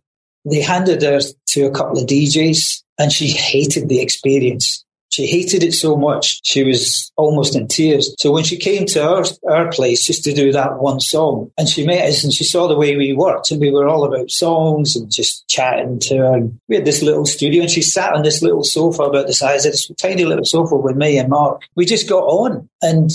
they 0.49 0.61
handed 0.61 1.01
her 1.01 1.19
to 1.49 1.65
a 1.65 1.71
couple 1.71 1.99
of 1.99 2.07
DJs, 2.07 2.83
and 2.97 3.11
she 3.11 3.27
hated 3.27 3.89
the 3.89 3.99
experience. 3.99 4.84
She 5.15 5.27
hated 5.27 5.63
it 5.63 5.73
so 5.73 5.95
much, 5.95 6.41
she 6.43 6.65
was 6.65 7.09
almost 7.15 7.55
in 7.55 7.69
tears. 7.69 8.13
So 8.19 8.33
when 8.33 8.43
she 8.43 8.57
came 8.57 8.85
to 8.87 9.01
our, 9.01 9.23
our 9.49 9.71
place 9.71 10.05
just 10.05 10.25
to 10.25 10.33
do 10.33 10.51
that 10.51 10.79
one 10.79 10.99
song, 10.99 11.53
and 11.57 11.69
she 11.69 11.85
met 11.85 12.05
us 12.05 12.25
and 12.25 12.33
she 12.33 12.43
saw 12.43 12.67
the 12.67 12.75
way 12.75 12.97
we 12.97 13.13
worked, 13.13 13.49
and 13.49 13.61
we 13.61 13.71
were 13.71 13.87
all 13.87 14.03
about 14.03 14.29
songs 14.29 14.97
and 14.97 15.09
just 15.09 15.47
chatting 15.47 15.99
to 15.99 16.17
her. 16.17 16.33
And 16.33 16.59
we 16.67 16.75
had 16.75 16.83
this 16.83 17.01
little 17.01 17.25
studio, 17.25 17.61
and 17.61 17.71
she 17.71 17.81
sat 17.81 18.13
on 18.13 18.23
this 18.23 18.41
little 18.41 18.65
sofa 18.65 19.03
about 19.03 19.27
the 19.27 19.33
size 19.33 19.65
of 19.65 19.71
this 19.71 19.89
tiny 19.97 20.25
little 20.25 20.43
sofa 20.43 20.75
with 20.75 20.97
me 20.97 21.17
and 21.17 21.29
Mark. 21.29 21.61
We 21.77 21.85
just 21.85 22.09
got 22.09 22.25
on. 22.25 22.67
And 22.81 23.09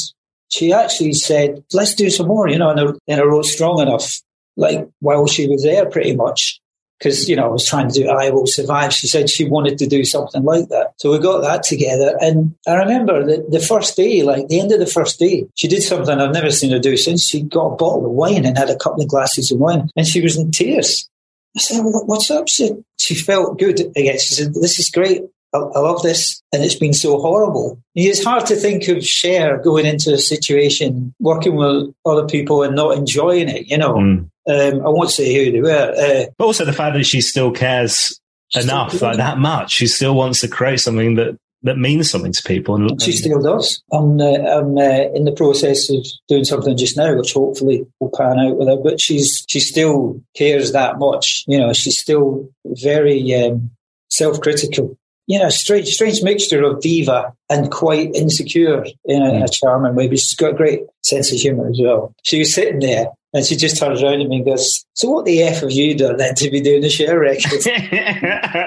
she 0.49 0.73
actually 0.73 1.13
said, 1.13 1.63
let's 1.75 1.95
do 1.95 2.09
some 2.09 2.29
more, 2.29 2.49
you 2.49 2.59
know, 2.59 2.71
and 2.71 2.81
I, 2.81 2.85
and 3.09 3.21
I 3.21 3.25
wrote 3.25 3.45
strong 3.45 3.79
enough, 3.81 4.23
like 4.57 4.89
while 5.01 5.27
she 5.27 5.47
was 5.49 5.65
there 5.65 5.85
pretty 5.85 6.17
much 6.17 6.60
because 7.01 7.29
you 7.29 7.37
know 7.37 7.47
I 7.47 7.49
was 7.49 7.67
trying 7.67 7.89
to 7.89 7.95
do 7.95 8.09
I 8.09 8.31
Will 8.31 8.47
Survive. 8.47 8.93
She 8.93 9.07
said 9.07 9.31
she 9.31 9.49
wanted 9.49 9.79
to 9.79 9.87
do 9.87 10.05
something 10.05 10.45
like 10.45 10.69
that, 10.69 10.93
so 10.97 11.11
we 11.11 11.19
got 11.19 11.41
that 11.41 11.63
together. 11.63 12.17
And 12.21 12.55
I 12.67 12.75
remember 12.75 13.25
that 13.27 13.51
the 13.51 13.61
first 13.61 13.97
day, 13.97 14.23
like 14.23 14.49
the 14.49 14.61
end 14.61 14.73
of 14.73 14.79
the 14.79 14.87
first 14.87 15.19
day, 15.19 15.47
she 15.55 15.69
did 15.69 15.83
something 15.83 16.19
I've 16.19 16.35
never 16.35 16.51
seen 16.51 16.73
her 16.73 16.79
do 16.79 16.97
since. 16.97 17.27
She 17.27 17.43
got 17.43 17.73
a 17.73 17.77
bottle 17.77 18.07
of 18.07 18.13
wine 18.13 18.45
and 18.45 18.57
had 18.57 18.71
a 18.71 18.77
couple 18.77 19.03
of 19.03 19.09
glasses 19.09 19.51
of 19.51 19.59
wine, 19.59 19.89
and 19.97 20.07
she 20.07 20.21
was 20.21 20.37
in 20.37 20.51
tears. 20.51 21.09
I 21.57 21.61
said, 21.61 21.81
"What's 21.83 22.31
up?" 22.31 22.49
She, 22.49 22.71
she 22.99 23.15
felt 23.15 23.59
good 23.59 23.81
again. 23.81 24.19
She 24.19 24.35
said, 24.35 24.55
"This 24.55 24.79
is 24.79 24.91
great. 24.91 25.23
I, 25.55 25.59
I 25.59 25.79
love 25.81 26.03
this, 26.03 26.43
and 26.53 26.63
it's 26.63 26.77
been 26.77 26.95
so 26.95 27.19
horrible." 27.19 27.81
It's 27.95 28.23
hard 28.23 28.47
to 28.47 28.57
think 28.57 28.87
of 28.89 29.05
Cher 29.05 29.59
going 29.59 29.87
into 29.87 30.13
a 30.13 30.19
situation 30.19 31.15
working 31.19 31.57
with 31.57 31.95
other 32.05 32.27
people 32.27 32.63
and 32.63 32.77
not 32.77 32.97
enjoying 32.97 33.49
it. 33.49 33.69
You 33.69 33.79
know. 33.79 33.95
Mm. 33.95 34.30
Um, 34.49 34.81
I 34.87 34.89
won't 34.89 35.11
say 35.11 35.35
who 35.35 35.53
they 35.53 35.61
were. 35.61 35.95
Uh, 35.97 36.31
but 36.39 36.45
also 36.45 36.65
the 36.65 36.73
fact 36.73 36.97
that 36.97 37.05
she 37.05 37.21
still 37.21 37.51
cares 37.51 38.19
enough, 38.55 39.01
like 39.01 39.17
that 39.19 39.39
much. 39.39 39.73
She 39.73 39.87
still 39.87 40.15
wants 40.15 40.41
to 40.41 40.49
create 40.49 40.81
something 40.81 41.17
that 41.17 41.37
that 41.63 41.77
means 41.77 42.11
something 42.11 42.33
to 42.33 42.43
people. 42.43 42.75
And, 42.77 43.03
she 43.03 43.13
still 43.13 43.41
does. 43.41 43.83
I'm, 43.93 44.19
uh, 44.19 44.25
I'm 44.25 44.79
uh, 44.79 45.13
in 45.15 45.25
the 45.25 45.33
process 45.33 45.91
of 45.91 46.05
doing 46.27 46.45
something 46.45 46.77
just 46.77 46.97
now, 46.97 47.15
which 47.15 47.35
hopefully 47.35 47.87
will 48.01 48.11
pan 48.17 48.39
out 48.39 48.57
with 48.57 48.69
her. 48.69 48.77
But 48.77 49.01
she's 49.01 49.45
she 49.49 49.61
still 49.61 50.23
cares 50.35 50.73
that 50.73 50.99
much. 50.99 51.45
You 51.47 51.59
know, 51.59 51.73
she's 51.73 52.01
still 52.01 52.49
very 52.65 53.35
um, 53.35 53.71
self-critical. 54.09 54.97
You 55.27 55.39
know, 55.39 55.49
strange, 55.51 55.89
strange 55.89 56.23
mixture 56.23 56.65
of 56.65 56.81
diva 56.81 57.35
and 57.51 57.71
quite 57.71 58.15
insecure 58.15 58.87
in 59.05 59.23
a, 59.23 59.35
in 59.35 59.43
a 59.43 59.49
charming 59.49 59.95
way. 59.95 60.09
But 60.09 60.19
she's 60.19 60.37
got 60.37 60.53
a 60.53 60.57
great 60.57 60.83
sense 61.03 61.33
of 61.33 61.39
humour 61.39 61.69
as 61.69 61.79
well. 61.83 62.15
She 62.23 62.39
was 62.39 62.55
sitting 62.55 62.79
there 62.79 63.09
and 63.33 63.45
she 63.47 63.55
just 63.57 63.79
turns 63.79 64.03
around 64.03 64.21
at 64.21 64.29
me 64.29 64.37
and 64.37 64.45
goes, 64.45 64.85
So 64.95 65.09
what 65.09 65.25
the 65.25 65.43
F 65.43 65.61
have 65.61 65.71
you 65.71 65.97
done 65.97 66.17
then 66.17 66.35
to 66.35 66.51
be 66.51 66.61
doing 66.61 66.81
the 66.81 66.91
Cher 66.91 67.19
record? 67.19 67.65
yeah, 67.67 68.67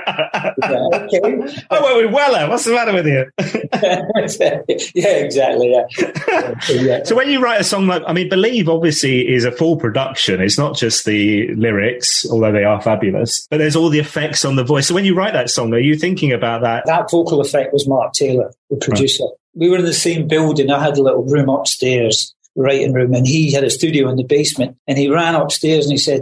okay. 0.93 1.19
Oh, 1.69 1.75
I 1.75 1.81
went 1.81 2.05
with 2.05 2.13
Weller. 2.13 2.49
What's 2.49 2.63
the 2.63 2.71
matter 2.71 2.93
with 2.93 3.05
you? 3.05 3.25
yeah, 4.95 5.17
exactly. 5.17 5.71
Yeah. 5.71 6.53
yeah. 6.69 7.03
So 7.03 7.15
when 7.15 7.29
you 7.29 7.41
write 7.41 7.59
a 7.59 7.63
song 7.65 7.87
like, 7.87 8.03
I 8.07 8.13
mean, 8.13 8.29
Believe 8.29 8.69
obviously 8.69 9.27
is 9.33 9.43
a 9.43 9.51
full 9.51 9.75
production. 9.75 10.39
It's 10.39 10.57
not 10.57 10.77
just 10.77 11.03
the 11.03 11.53
lyrics, 11.55 12.25
although 12.29 12.53
they 12.53 12.63
are 12.63 12.81
fabulous, 12.81 13.45
but 13.51 13.57
there's 13.57 13.75
all 13.75 13.89
the 13.89 13.99
effects 13.99 14.45
on 14.45 14.55
the 14.55 14.63
voice. 14.63 14.87
So 14.87 14.95
when 14.95 15.03
you 15.03 15.13
write 15.13 15.33
that 15.33 15.49
song, 15.49 15.73
are 15.73 15.79
you 15.79 15.95
thinking 15.97 16.31
about 16.31 16.61
that? 16.61 16.85
That 16.85 17.11
vocal 17.11 17.41
effect 17.41 17.73
was 17.73 17.85
Mark 17.85 18.13
Taylor, 18.13 18.53
the 18.73 18.85
producer. 18.85 19.23
Right. 19.23 19.33
We 19.55 19.69
were 19.69 19.77
in 19.77 19.85
the 19.85 19.93
same 19.93 20.27
building. 20.27 20.71
I 20.71 20.83
had 20.83 20.97
a 20.97 21.03
little 21.03 21.23
room 21.23 21.49
upstairs 21.49 22.33
writing 22.55 22.93
room 22.93 23.13
and 23.13 23.27
he 23.27 23.51
had 23.51 23.63
a 23.63 23.69
studio 23.69 24.09
in 24.09 24.15
the 24.15 24.23
basement 24.23 24.77
and 24.87 24.97
he 24.97 25.09
ran 25.09 25.35
upstairs 25.35 25.85
and 25.85 25.91
he 25.91 25.97
said, 25.97 26.21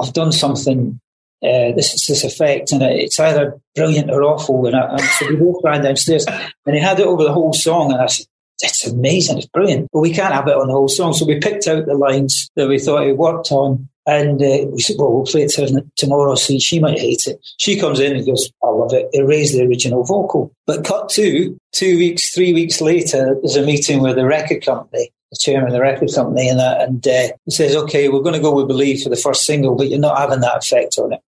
I've 0.00 0.12
done 0.12 0.32
something, 0.32 1.00
uh, 1.42 1.72
this 1.74 1.94
is 1.94 2.06
this 2.06 2.24
effect 2.24 2.72
and 2.72 2.82
it's 2.82 3.18
either 3.18 3.60
brilliant 3.74 4.10
or 4.10 4.22
awful. 4.22 4.66
And, 4.66 4.76
I, 4.76 4.92
and 4.92 5.00
so 5.00 5.28
we 5.28 5.36
both 5.36 5.60
ran 5.64 5.82
downstairs 5.82 6.26
and 6.26 6.76
he 6.76 6.80
had 6.80 7.00
it 7.00 7.06
over 7.06 7.24
the 7.24 7.32
whole 7.32 7.52
song 7.52 7.92
and 7.92 8.00
I 8.00 8.06
said, 8.06 8.26
it's 8.62 8.86
amazing, 8.86 9.38
it's 9.38 9.46
brilliant, 9.46 9.88
but 9.92 10.00
we 10.00 10.12
can't 10.12 10.34
have 10.34 10.46
it 10.46 10.56
on 10.56 10.68
the 10.68 10.74
whole 10.74 10.88
song. 10.88 11.14
So 11.14 11.24
we 11.24 11.40
picked 11.40 11.66
out 11.66 11.86
the 11.86 11.94
lines 11.94 12.50
that 12.56 12.68
we 12.68 12.78
thought 12.78 13.06
it 13.06 13.16
worked 13.16 13.50
on 13.52 13.88
and 14.06 14.42
uh, 14.42 14.66
we 14.70 14.80
said, 14.80 14.96
well, 14.98 15.12
we'll 15.12 15.24
play 15.24 15.42
it 15.42 15.50
to 15.50 15.84
tomorrow, 15.96 16.34
so 16.34 16.58
she 16.58 16.80
might 16.80 16.98
hate 16.98 17.26
it. 17.26 17.38
She 17.58 17.78
comes 17.78 18.00
in 18.00 18.16
and 18.16 18.26
goes, 18.26 18.50
I 18.62 18.68
love 18.68 18.92
it. 18.92 19.08
Erase 19.12 19.52
the 19.52 19.66
original 19.66 20.04
vocal. 20.04 20.52
But 20.66 20.84
cut 20.84 21.10
to 21.10 21.56
two 21.72 21.98
weeks, 21.98 22.34
three 22.34 22.52
weeks 22.52 22.80
later, 22.80 23.36
there's 23.42 23.56
a 23.56 23.62
meeting 23.62 24.00
with 24.00 24.16
the 24.16 24.26
record 24.26 24.64
company 24.64 25.10
the 25.30 25.38
chairman 25.38 25.68
of 25.68 25.72
the 25.72 25.80
record 25.80 26.10
company, 26.12 26.48
and 26.48 26.58
that, 26.58 26.80
and 26.80 27.06
uh, 27.06 27.28
he 27.44 27.50
says, 27.50 27.76
"Okay, 27.76 28.08
we're 28.08 28.22
going 28.22 28.34
to 28.34 28.40
go 28.40 28.54
with 28.54 28.68
Believe 28.68 29.02
for 29.02 29.10
the 29.10 29.16
first 29.16 29.44
single, 29.44 29.76
but 29.76 29.88
you're 29.88 29.98
not 29.98 30.18
having 30.18 30.40
that 30.40 30.58
effect 30.58 30.98
on 30.98 31.12
it. 31.12 31.20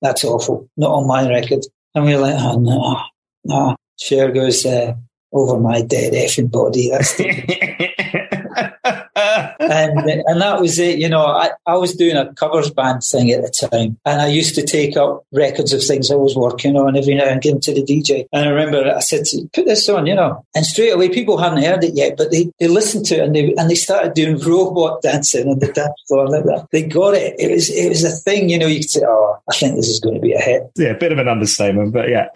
That's 0.00 0.24
awful. 0.24 0.68
Not 0.76 0.92
on 0.92 1.06
my 1.06 1.28
record." 1.28 1.64
And 1.94 2.04
we 2.04 2.14
are 2.14 2.20
like, 2.20 2.36
"Oh 2.38 2.58
no, 2.58 3.02
no." 3.44 3.76
Cher 3.98 4.30
goes, 4.30 4.64
uh, 4.64 4.94
"Over 5.32 5.58
my 5.58 5.82
dead 5.82 6.12
effing 6.12 6.50
body." 6.50 6.90
That's 6.90 7.16
and 8.84 9.98
and 10.08 10.40
that 10.40 10.60
was 10.60 10.78
it. 10.78 10.98
You 10.98 11.08
know, 11.08 11.24
I, 11.24 11.50
I 11.66 11.76
was 11.76 11.94
doing 11.94 12.16
a 12.16 12.32
covers 12.34 12.70
band 12.70 13.02
thing 13.02 13.30
at 13.30 13.42
the 13.42 13.68
time, 13.68 13.98
and 14.04 14.20
I 14.20 14.28
used 14.28 14.54
to 14.56 14.62
take 14.62 14.96
up 14.96 15.24
records 15.32 15.72
of 15.72 15.82
things 15.84 16.10
I 16.10 16.16
was 16.16 16.36
working 16.36 16.76
on 16.76 16.96
every 16.96 17.14
now 17.14 17.24
and 17.24 17.40
give 17.40 17.52
them 17.52 17.60
to 17.62 17.74
the 17.74 17.82
DJ. 17.82 18.26
And 18.32 18.44
I 18.44 18.48
remember 18.48 18.94
I 18.94 19.00
said, 19.00 19.24
"Put 19.52 19.66
this 19.66 19.88
on," 19.88 20.06
you 20.06 20.14
know, 20.14 20.44
and 20.54 20.64
straight 20.64 20.90
away 20.90 21.08
people 21.08 21.38
hadn't 21.38 21.62
heard 21.62 21.84
it 21.84 21.94
yet, 21.94 22.16
but 22.16 22.30
they, 22.30 22.50
they 22.58 22.68
listened 22.68 23.06
to 23.06 23.16
it 23.16 23.24
and 23.24 23.34
they 23.34 23.54
and 23.54 23.70
they 23.70 23.74
started 23.74 24.14
doing 24.14 24.38
robot 24.38 25.02
dancing 25.02 25.48
on 25.48 25.58
the 25.58 25.72
dance 25.72 26.00
floor 26.08 26.28
like 26.28 26.44
that. 26.44 26.66
They 26.72 26.82
got 26.82 27.14
it. 27.14 27.34
It 27.38 27.50
was 27.50 27.70
it 27.70 27.88
was 27.88 28.04
a 28.04 28.10
thing. 28.10 28.48
You 28.48 28.58
know, 28.58 28.66
you 28.66 28.80
could 28.80 28.90
say, 28.90 29.02
"Oh, 29.06 29.38
I 29.48 29.54
think 29.54 29.76
this 29.76 29.88
is 29.88 30.00
going 30.00 30.14
to 30.14 30.20
be 30.20 30.32
a 30.32 30.40
hit." 30.40 30.70
Yeah, 30.76 30.88
a 30.88 30.98
bit 30.98 31.12
of 31.12 31.18
an 31.18 31.28
understatement, 31.28 31.92
but 31.92 32.08
yeah. 32.08 32.28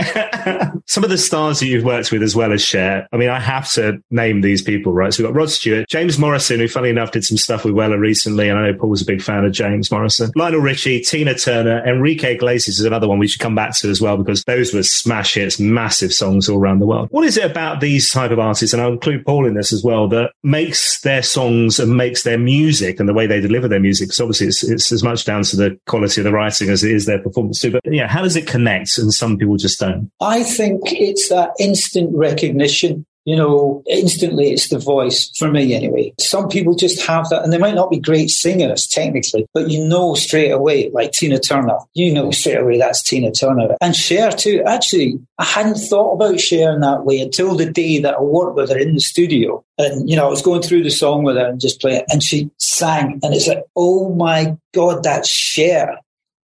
Some 0.87 1.05
of 1.05 1.11
the 1.11 1.19
stars 1.19 1.61
that 1.61 1.67
you've 1.67 1.85
worked 1.85 2.13
with 2.13 2.23
as 2.23 2.37
well 2.37 2.53
as 2.53 2.63
Cher. 2.63 3.09
I 3.13 3.17
mean, 3.17 3.31
I 3.31 3.41
have 3.41 3.71
to 3.73 4.03
name 4.11 4.43
these 4.43 4.63
people, 4.63 4.93
right? 4.93 5.13
So 5.13 5.23
we've 5.23 5.33
got 5.33 5.39
Rod 5.39 5.51
Stewart, 5.51 5.89
James 5.89 6.14
Morrison, 6.19 6.61
who, 6.61 6.69
funny 6.69 6.91
enough, 6.91 7.13
did 7.13 7.25
some 7.25 7.37
stuff 7.37 7.65
with 7.65 7.75
Weller 7.75 7.99
recently, 7.99 8.49
and 8.49 8.59
I 8.59 8.71
know 8.71 8.79
Paul 8.79 8.91
was 8.91 9.03
a 9.03 9.07
big 9.07 9.23
fan 9.23 9.45
of 9.45 9.53
James 9.53 9.91
Morrison. 9.91 10.31
Lionel 10.35 10.61
Richie, 10.61 11.01
Tina 11.01 11.35
Turner, 11.35 11.85
Enrique 11.87 12.35
Iglesias 12.35 12.79
is 12.79 12.85
another 12.85 13.09
one 13.09 13.19
we 13.19 13.29
should 13.29 13.41
come 13.41 13.55
back 13.55 13.75
to 13.77 13.91
as 13.91 14.01
well 14.01 14.17
because 14.17 14.45
those 14.45 14.75
were 14.75 14.83
smash 14.83 15.35
hits, 15.35 15.59
massive 15.59 16.13
songs 16.13 16.49
all 16.49 16.59
around 16.59 16.79
the 16.79 16.87
world. 16.87 17.09
What 17.11 17.25
is 17.25 17.37
it 17.37 17.49
about 17.49 17.81
these 17.81 18.11
type 18.11 18.31
of 18.31 18.39
artists, 18.39 18.73
and 18.73 18.83
I'll 18.83 18.93
include 18.93 19.25
Paul 19.25 19.47
in 19.47 19.55
this 19.55 19.73
as 19.73 19.83
well, 19.83 20.09
that 20.09 20.33
makes 20.43 21.01
their 21.01 21.23
songs 21.23 21.79
and 21.79 21.97
makes 21.97 22.23
their 22.23 22.39
music 22.39 23.01
and 23.01 23.09
the 23.09 23.15
way 23.15 23.27
they 23.27 23.41
deliver 23.41 23.69
their 23.69 23.81
music? 23.81 24.09
Because 24.09 24.21
obviously 24.21 24.49
it's, 24.49 24.63
it's 24.63 24.93
as 24.93 25.03
much 25.03 25.25
down 25.25 25.43
to 25.45 25.57
the 25.57 25.79
quality 25.87 26.21
of 26.21 26.25
the 26.25 26.33
writing 26.33 26.69
as 26.71 26.85
it 26.85 26.93
is 26.93 27.07
their 27.07 27.21
performance 27.21 27.61
too. 27.61 27.71
But 27.71 27.83
yeah, 27.87 28.09
how 28.09 28.23
does 28.23 28.37
it 28.37 28.47
connect? 28.47 28.99
And 28.99 29.13
some 29.13 29.39
people 29.39 29.57
just 29.57 29.81
don't. 29.81 30.11
I 30.21 30.43
think 30.43 30.81
it's 30.93 31.29
that 31.29 31.51
instant 31.59 32.15
recognition 32.15 33.07
you 33.25 33.37
know, 33.37 33.83
instantly 33.89 34.51
it's 34.51 34.69
the 34.69 34.79
voice 34.79 35.31
for 35.37 35.51
me 35.51 35.75
anyway. 35.75 36.13
Some 36.19 36.49
people 36.49 36.75
just 36.75 37.03
have 37.07 37.29
that 37.31 37.43
and 37.43 37.53
they 37.53 37.59
might 37.59 37.75
not 37.75 37.91
be 37.91 37.99
great 37.99 38.31
singers 38.31 38.87
technically, 38.87 39.47
but 39.55 39.71
you 39.71 39.87
know 39.87 40.15
straight 40.15 40.51
away, 40.51 40.91
like 40.91 41.13
Tina 41.13 41.39
Turner, 41.39 41.79
you 41.95 42.13
know 42.13 42.31
straight 42.31 42.59
away 42.59 42.79
that's 42.79 43.03
Tina 43.03 43.33
Turner. 43.33 43.77
And 43.81 43.97
Cher 43.97 44.31
too. 44.31 44.63
Actually, 44.67 45.19
I 45.39 45.45
hadn't 45.45 45.77
thought 45.77 46.15
about 46.15 46.41
Cher 46.41 46.73
in 46.73 46.81
that 46.81 47.05
way 47.05 47.21
until 47.21 47.57
the 47.57 47.71
day 47.71 47.99
that 48.01 48.17
I 48.17 48.21
worked 48.21 48.57
with 48.57 48.71
her 48.71 48.79
in 48.79 48.95
the 48.95 49.01
studio. 49.01 49.65
And, 49.79 50.09
you 50.09 50.17
know, 50.17 50.27
I 50.27 50.31
was 50.31 50.43
going 50.43 50.63
through 50.63 50.85
the 50.85 50.91
song 50.91 51.25
with 51.25 51.37
her 51.37 51.47
and 51.47 51.61
just 51.61 51.81
playing 51.81 52.01
it 52.01 52.07
and 52.11 52.23
she 52.23 52.51
sang 52.59 53.21
and 53.23 53.35
it's 53.35 53.49
like, 53.49 53.65
oh 53.77 54.15
my 54.15 54.57
God, 54.73 55.03
that's 55.03 55.29
Cher. 55.29 55.99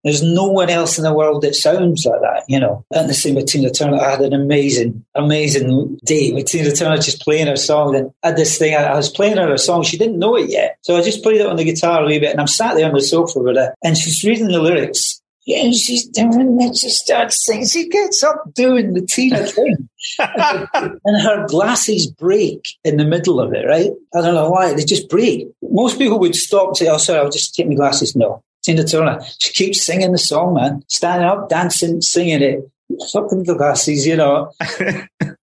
There's 0.03 0.23
no 0.23 0.45
one 0.45 0.69
else 0.69 0.97
in 0.97 1.03
the 1.03 1.13
world 1.13 1.41
that 1.41 1.55
sounds 1.55 2.05
like 2.05 2.21
that, 2.21 2.43
you 2.47 2.59
know. 2.59 2.85
And 2.93 3.09
the 3.09 3.13
same 3.13 3.35
with 3.35 3.47
Tina 3.47 3.69
Turner. 3.69 3.99
I 3.99 4.11
had 4.11 4.21
an 4.21 4.33
amazing, 4.33 5.05
amazing 5.15 5.99
day 6.05 6.31
with 6.31 6.45
Tina 6.45 6.71
Turner 6.71 6.97
just 6.97 7.21
playing 7.21 7.47
her 7.47 7.57
song. 7.57 7.95
And 7.95 8.11
I 8.23 8.27
had 8.27 8.37
this 8.37 8.57
thing, 8.57 8.75
I, 8.75 8.95
was 8.95 9.09
playing 9.09 9.37
her 9.37 9.53
a 9.53 9.57
song. 9.57 9.83
She 9.83 9.97
didn't 9.97 10.19
know 10.19 10.37
it 10.37 10.49
yet. 10.49 10.77
So 10.81 10.95
I 10.95 11.01
just 11.01 11.21
played 11.21 11.41
it 11.41 11.47
on 11.47 11.57
the 11.57 11.65
guitar 11.65 12.03
a 12.03 12.05
wee 12.05 12.19
bit 12.19 12.31
and 12.31 12.39
I'm 12.39 12.47
sat 12.47 12.75
there 12.75 12.87
on 12.87 12.93
the 12.93 13.01
sofa 13.01 13.39
with 13.39 13.57
her 13.57 13.73
and 13.83 13.97
she's 13.97 14.23
reading 14.23 14.47
the 14.47 14.61
lyrics. 14.61 15.21
Yeah, 15.45 15.63
and 15.63 15.73
she's 15.73 16.05
doing 16.07 16.61
it. 16.61 16.77
She 16.77 16.89
starts 16.89 17.43
singing. 17.43 17.67
She 17.67 17.89
gets 17.89 18.23
up 18.23 18.53
doing 18.53 18.93
the 18.93 19.01
Tina 19.01 19.47
thing. 19.47 19.89
and 20.19 21.21
her 21.23 21.47
glasses 21.47 22.07
break 22.07 22.67
in 22.83 22.97
the 22.97 23.05
middle 23.05 23.39
of 23.39 23.53
it, 23.53 23.65
right? 23.65 23.89
I 24.13 24.21
don't 24.21 24.35
know 24.35 24.51
why. 24.51 24.73
They 24.73 24.83
just 24.83 25.09
break. 25.09 25.47
Most 25.63 25.97
people 25.97 26.19
would 26.19 26.35
stop 26.35 26.67
and 26.67 26.77
say, 26.77 26.87
oh, 26.87 26.97
sorry, 26.97 27.19
I'll 27.19 27.31
just 27.31 27.55
take 27.55 27.67
my 27.67 27.73
glasses. 27.73 28.15
No. 28.15 28.43
Tina 28.63 28.83
Turner. 28.83 29.21
She 29.39 29.53
keeps 29.53 29.85
singing 29.85 30.11
the 30.11 30.17
song, 30.17 30.55
man. 30.55 30.83
Standing 30.87 31.27
up, 31.27 31.49
dancing, 31.49 32.01
singing 32.01 32.41
it. 32.41 32.71
Fucking 33.11 33.43
the 33.43 33.55
glasses, 33.55 34.05
you 34.05 34.17
know. 34.17 34.51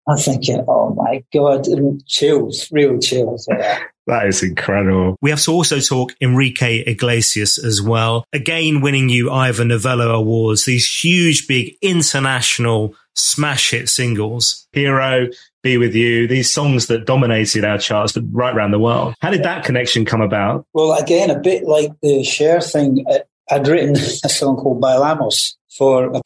I'm 0.09 0.17
thinking, 0.17 0.63
oh 0.67 0.93
my 0.93 1.23
God, 1.33 1.67
chills, 2.07 2.69
real 2.71 2.97
chills. 2.99 3.47
Yeah. 3.49 3.79
That 4.07 4.27
is 4.27 4.41
incredible. 4.41 5.17
We 5.21 5.31
have 5.31 5.41
to 5.41 5.51
also 5.51 5.81
talk 5.81 6.13
Enrique 6.21 6.81
Iglesias 6.87 7.57
as 7.57 7.81
well. 7.81 8.23
Again, 8.31 8.79
winning 8.79 9.09
you 9.09 9.29
Ivor 9.29 9.65
Novello 9.65 10.15
Awards, 10.15 10.63
these 10.63 10.89
huge, 10.89 11.45
big 11.45 11.75
international 11.81 12.95
smash 13.15 13.71
hit 13.71 13.89
singles. 13.89 14.65
Hero, 14.71 15.27
be 15.67 15.77
With 15.77 15.95
You, 15.95 16.27
these 16.29 16.49
songs 16.49 16.87
that 16.87 17.05
dominated 17.05 17.65
our 17.65 17.77
charts 17.77 18.17
right 18.31 18.55
around 18.55 18.71
the 18.71 18.79
world. 18.79 19.15
How 19.19 19.31
did 19.31 19.43
that 19.43 19.65
connection 19.65 20.05
come 20.05 20.21
about? 20.21 20.65
Well, 20.71 20.93
again, 20.93 21.29
a 21.29 21.37
bit 21.37 21.65
like 21.65 21.91
the 22.01 22.23
Cher 22.23 22.61
thing, 22.61 23.05
I'd 23.51 23.67
written 23.67 23.91
a 24.23 24.29
song 24.29 24.55
called 24.55 24.81
Bailamos 24.81 25.55
for. 25.77 26.05
a 26.15 26.21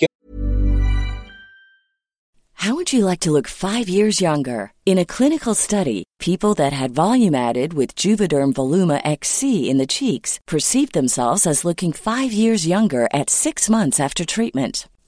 How 2.54 2.76
would 2.76 2.94
you 2.94 3.04
like 3.04 3.22
to 3.22 3.32
look 3.32 3.48
five 3.48 3.90
years 3.90 4.22
younger? 4.22 4.74
In 4.86 5.00
a 5.00 5.06
clinical 5.06 5.56
study, 5.56 6.04
people 6.20 6.54
that 6.54 6.74
had 6.74 6.92
volume 6.92 7.34
added 7.34 7.74
with 7.74 7.96
Juvederm 7.96 8.54
Voluma 8.54 9.02
XC 9.04 9.68
in 9.72 9.80
the 9.80 9.88
cheeks 9.88 10.40
perceived 10.46 10.94
themselves 10.94 11.48
as 11.48 11.66
looking 11.66 11.94
five 11.94 12.32
years 12.32 12.68
younger 12.68 13.08
at 13.12 13.32
six 13.32 13.72
months 13.72 14.00
after 14.00 14.24
treatment. 14.24 14.88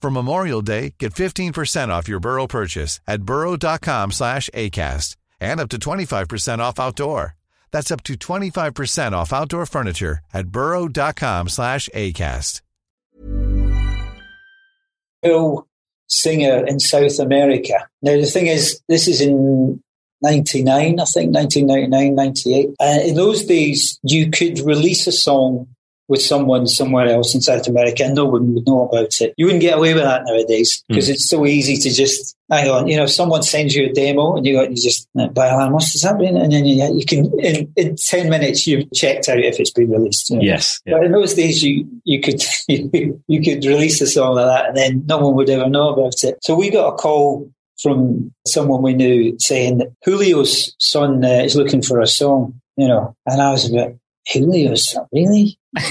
For 0.00 0.10
Memorial 0.10 0.62
Day, 0.62 0.94
get 0.98 1.14
15% 1.14 1.88
off 1.88 2.08
your 2.08 2.20
Burrow 2.20 2.46
purchase 2.46 3.00
at 3.06 3.22
burrow.com 3.22 4.12
slash 4.12 4.48
ACAST 4.54 5.16
and 5.40 5.60
up 5.60 5.68
to 5.70 5.78
25% 5.78 6.58
off 6.58 6.78
outdoor. 6.78 7.34
That's 7.72 7.90
up 7.90 8.02
to 8.04 8.14
25% 8.14 9.12
off 9.12 9.32
outdoor 9.32 9.66
furniture 9.66 10.20
at 10.32 10.48
burrow.com 10.48 11.48
slash 11.48 11.88
ACAST. 11.94 12.60
Singer 16.08 16.64
in 16.66 16.78
South 16.78 17.18
America. 17.18 17.88
Now, 18.02 18.16
the 18.16 18.26
thing 18.26 18.46
is, 18.46 18.80
this 18.88 19.08
is 19.08 19.20
in 19.20 19.82
99, 20.22 21.00
I 21.00 21.04
think, 21.04 21.34
1999, 21.34 22.14
98. 22.14 22.68
Uh, 22.80 23.00
in 23.04 23.14
those 23.14 23.44
days, 23.44 23.98
you 24.02 24.30
could 24.30 24.60
release 24.60 25.06
a 25.06 25.12
song 25.12 25.68
with 26.08 26.22
someone 26.22 26.66
somewhere 26.66 27.08
else 27.08 27.34
in 27.34 27.40
South 27.40 27.66
America 27.66 28.04
and 28.04 28.14
no 28.14 28.26
one 28.26 28.54
would 28.54 28.66
know 28.66 28.88
about 28.88 29.20
it. 29.20 29.34
You 29.36 29.46
wouldn't 29.46 29.62
get 29.62 29.76
away 29.76 29.94
with 29.94 30.04
that 30.04 30.22
nowadays 30.26 30.84
because 30.88 31.08
mm. 31.08 31.12
it's 31.12 31.28
so 31.28 31.46
easy 31.46 31.76
to 31.76 31.94
just 31.94 32.36
hang 32.50 32.70
on. 32.70 32.86
You 32.86 32.96
know, 32.96 33.04
if 33.04 33.10
someone 33.10 33.42
sends 33.42 33.74
you 33.74 33.86
a 33.86 33.92
demo 33.92 34.36
and 34.36 34.46
you 34.46 34.54
got 34.54 34.70
you 34.70 34.76
just 34.76 35.08
by 35.14 35.68
what's 35.68 35.92
this 35.92 36.04
happening? 36.04 36.36
And 36.36 36.52
then 36.52 36.64
you, 36.64 36.82
you 36.94 37.04
can 37.04 37.38
in, 37.40 37.72
in 37.76 37.96
ten 37.96 38.30
minutes 38.30 38.66
you've 38.66 38.90
checked 38.92 39.28
out 39.28 39.38
if 39.38 39.58
it's 39.58 39.72
been 39.72 39.90
released. 39.90 40.30
You 40.30 40.36
know? 40.36 40.42
Yes. 40.42 40.80
Yeah. 40.86 40.94
But 40.94 41.06
in 41.06 41.12
those 41.12 41.34
days 41.34 41.62
you 41.62 41.88
you 42.04 42.20
could 42.20 42.42
you 42.68 43.42
could 43.42 43.64
release 43.64 44.00
a 44.00 44.06
song 44.06 44.36
like 44.36 44.46
that 44.46 44.66
and 44.68 44.76
then 44.76 45.04
no 45.06 45.18
one 45.18 45.34
would 45.34 45.50
ever 45.50 45.68
know 45.68 45.90
about 45.90 46.22
it. 46.22 46.38
So 46.42 46.54
we 46.54 46.70
got 46.70 46.94
a 46.94 46.96
call 46.96 47.50
from 47.82 48.32
someone 48.46 48.82
we 48.82 48.94
knew 48.94 49.36
saying 49.38 49.78
that 49.78 49.92
Julio's 50.04 50.74
son 50.78 51.24
uh, 51.24 51.28
is 51.28 51.56
looking 51.56 51.82
for 51.82 52.00
a 52.00 52.06
song, 52.06 52.60
you 52.76 52.88
know, 52.88 53.14
and 53.26 53.40
I 53.40 53.50
was 53.50 53.68
a 53.68 53.72
bit, 53.72 53.98
Julio's 54.26 54.96
really? 55.12 55.58
but 55.72 55.90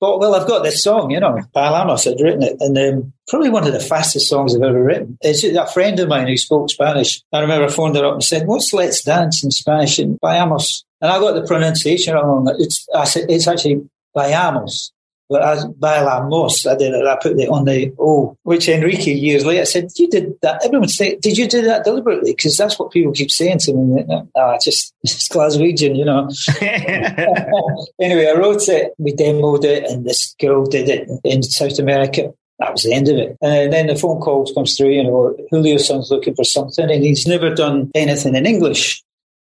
well, 0.00 0.34
I've 0.34 0.46
got 0.46 0.62
this 0.62 0.82
song, 0.82 1.10
you 1.10 1.20
know, 1.20 1.38
Bailamos 1.54 2.04
had 2.04 2.20
written 2.20 2.42
it, 2.42 2.56
and 2.60 2.76
um, 2.78 3.12
probably 3.28 3.50
one 3.50 3.66
of 3.66 3.72
the 3.72 3.80
fastest 3.80 4.28
songs 4.28 4.54
I've 4.54 4.62
ever 4.62 4.82
written. 4.82 5.18
It's 5.20 5.42
a 5.42 5.66
friend 5.66 5.98
of 5.98 6.08
mine 6.08 6.28
who 6.28 6.36
spoke 6.36 6.70
Spanish. 6.70 7.22
I 7.32 7.40
remember 7.40 7.66
I 7.66 7.70
phoned 7.70 7.96
her 7.96 8.04
up 8.04 8.14
and 8.14 8.24
said, 8.24 8.46
"What's 8.46 8.72
Let's 8.72 9.02
Dance 9.02 9.42
in 9.42 9.50
Spanish?" 9.50 9.98
And 9.98 10.20
Bailamos, 10.20 10.84
and 11.00 11.10
I 11.10 11.18
got 11.18 11.34
the 11.34 11.46
pronunciation 11.46 12.14
wrong. 12.14 12.46
It's 12.58 12.86
I 12.94 13.04
said 13.04 13.26
it's 13.28 13.48
actually 13.48 13.88
Bailamos. 14.16 14.90
But 15.28 15.42
as 15.42 15.64
bailamos, 15.64 16.70
I 16.70 16.76
did 16.76 16.92
it. 16.92 17.06
I 17.06 17.16
put 17.20 17.38
it 17.38 17.48
on 17.48 17.64
the 17.64 17.92
oh, 17.98 18.36
which 18.42 18.68
Enrique 18.68 19.12
years 19.12 19.46
later 19.46 19.64
said, 19.64 19.88
"You 19.96 20.08
did 20.08 20.34
that." 20.42 20.64
Everyone 20.64 20.88
said, 20.88 21.20
"Did 21.20 21.38
you 21.38 21.48
do 21.48 21.62
that 21.62 21.84
deliberately?" 21.84 22.32
Because 22.32 22.56
that's 22.56 22.78
what 22.78 22.90
people 22.90 23.12
keep 23.12 23.30
saying 23.30 23.58
to 23.60 23.72
me. 23.72 24.04
No, 24.04 24.04
no 24.06 24.30
ah, 24.36 24.58
just 24.62 24.94
it's 25.02 25.28
Glaswegian, 25.28 25.96
you 25.96 26.04
know. 26.04 26.28
anyway, 28.00 28.26
I 28.28 28.38
wrote 28.38 28.68
it. 28.68 28.92
We 28.98 29.14
demoed 29.14 29.64
it, 29.64 29.84
and 29.84 30.04
this 30.04 30.34
girl 30.38 30.66
did 30.66 30.88
it 30.88 31.08
in 31.24 31.42
South 31.42 31.78
America. 31.78 32.32
That 32.58 32.72
was 32.72 32.82
the 32.82 32.92
end 32.92 33.08
of 33.08 33.16
it. 33.16 33.36
And 33.40 33.72
then 33.72 33.88
the 33.88 33.96
phone 33.96 34.20
calls 34.20 34.52
comes 34.52 34.76
through. 34.76 34.90
You 34.90 35.04
know, 35.04 35.36
Julio's 35.50 35.88
son's 35.88 36.10
looking 36.10 36.34
for 36.34 36.44
something, 36.44 36.90
and 36.90 37.02
he's 37.02 37.26
never 37.26 37.54
done 37.54 37.90
anything 37.94 38.34
in 38.34 38.44
English 38.44 39.02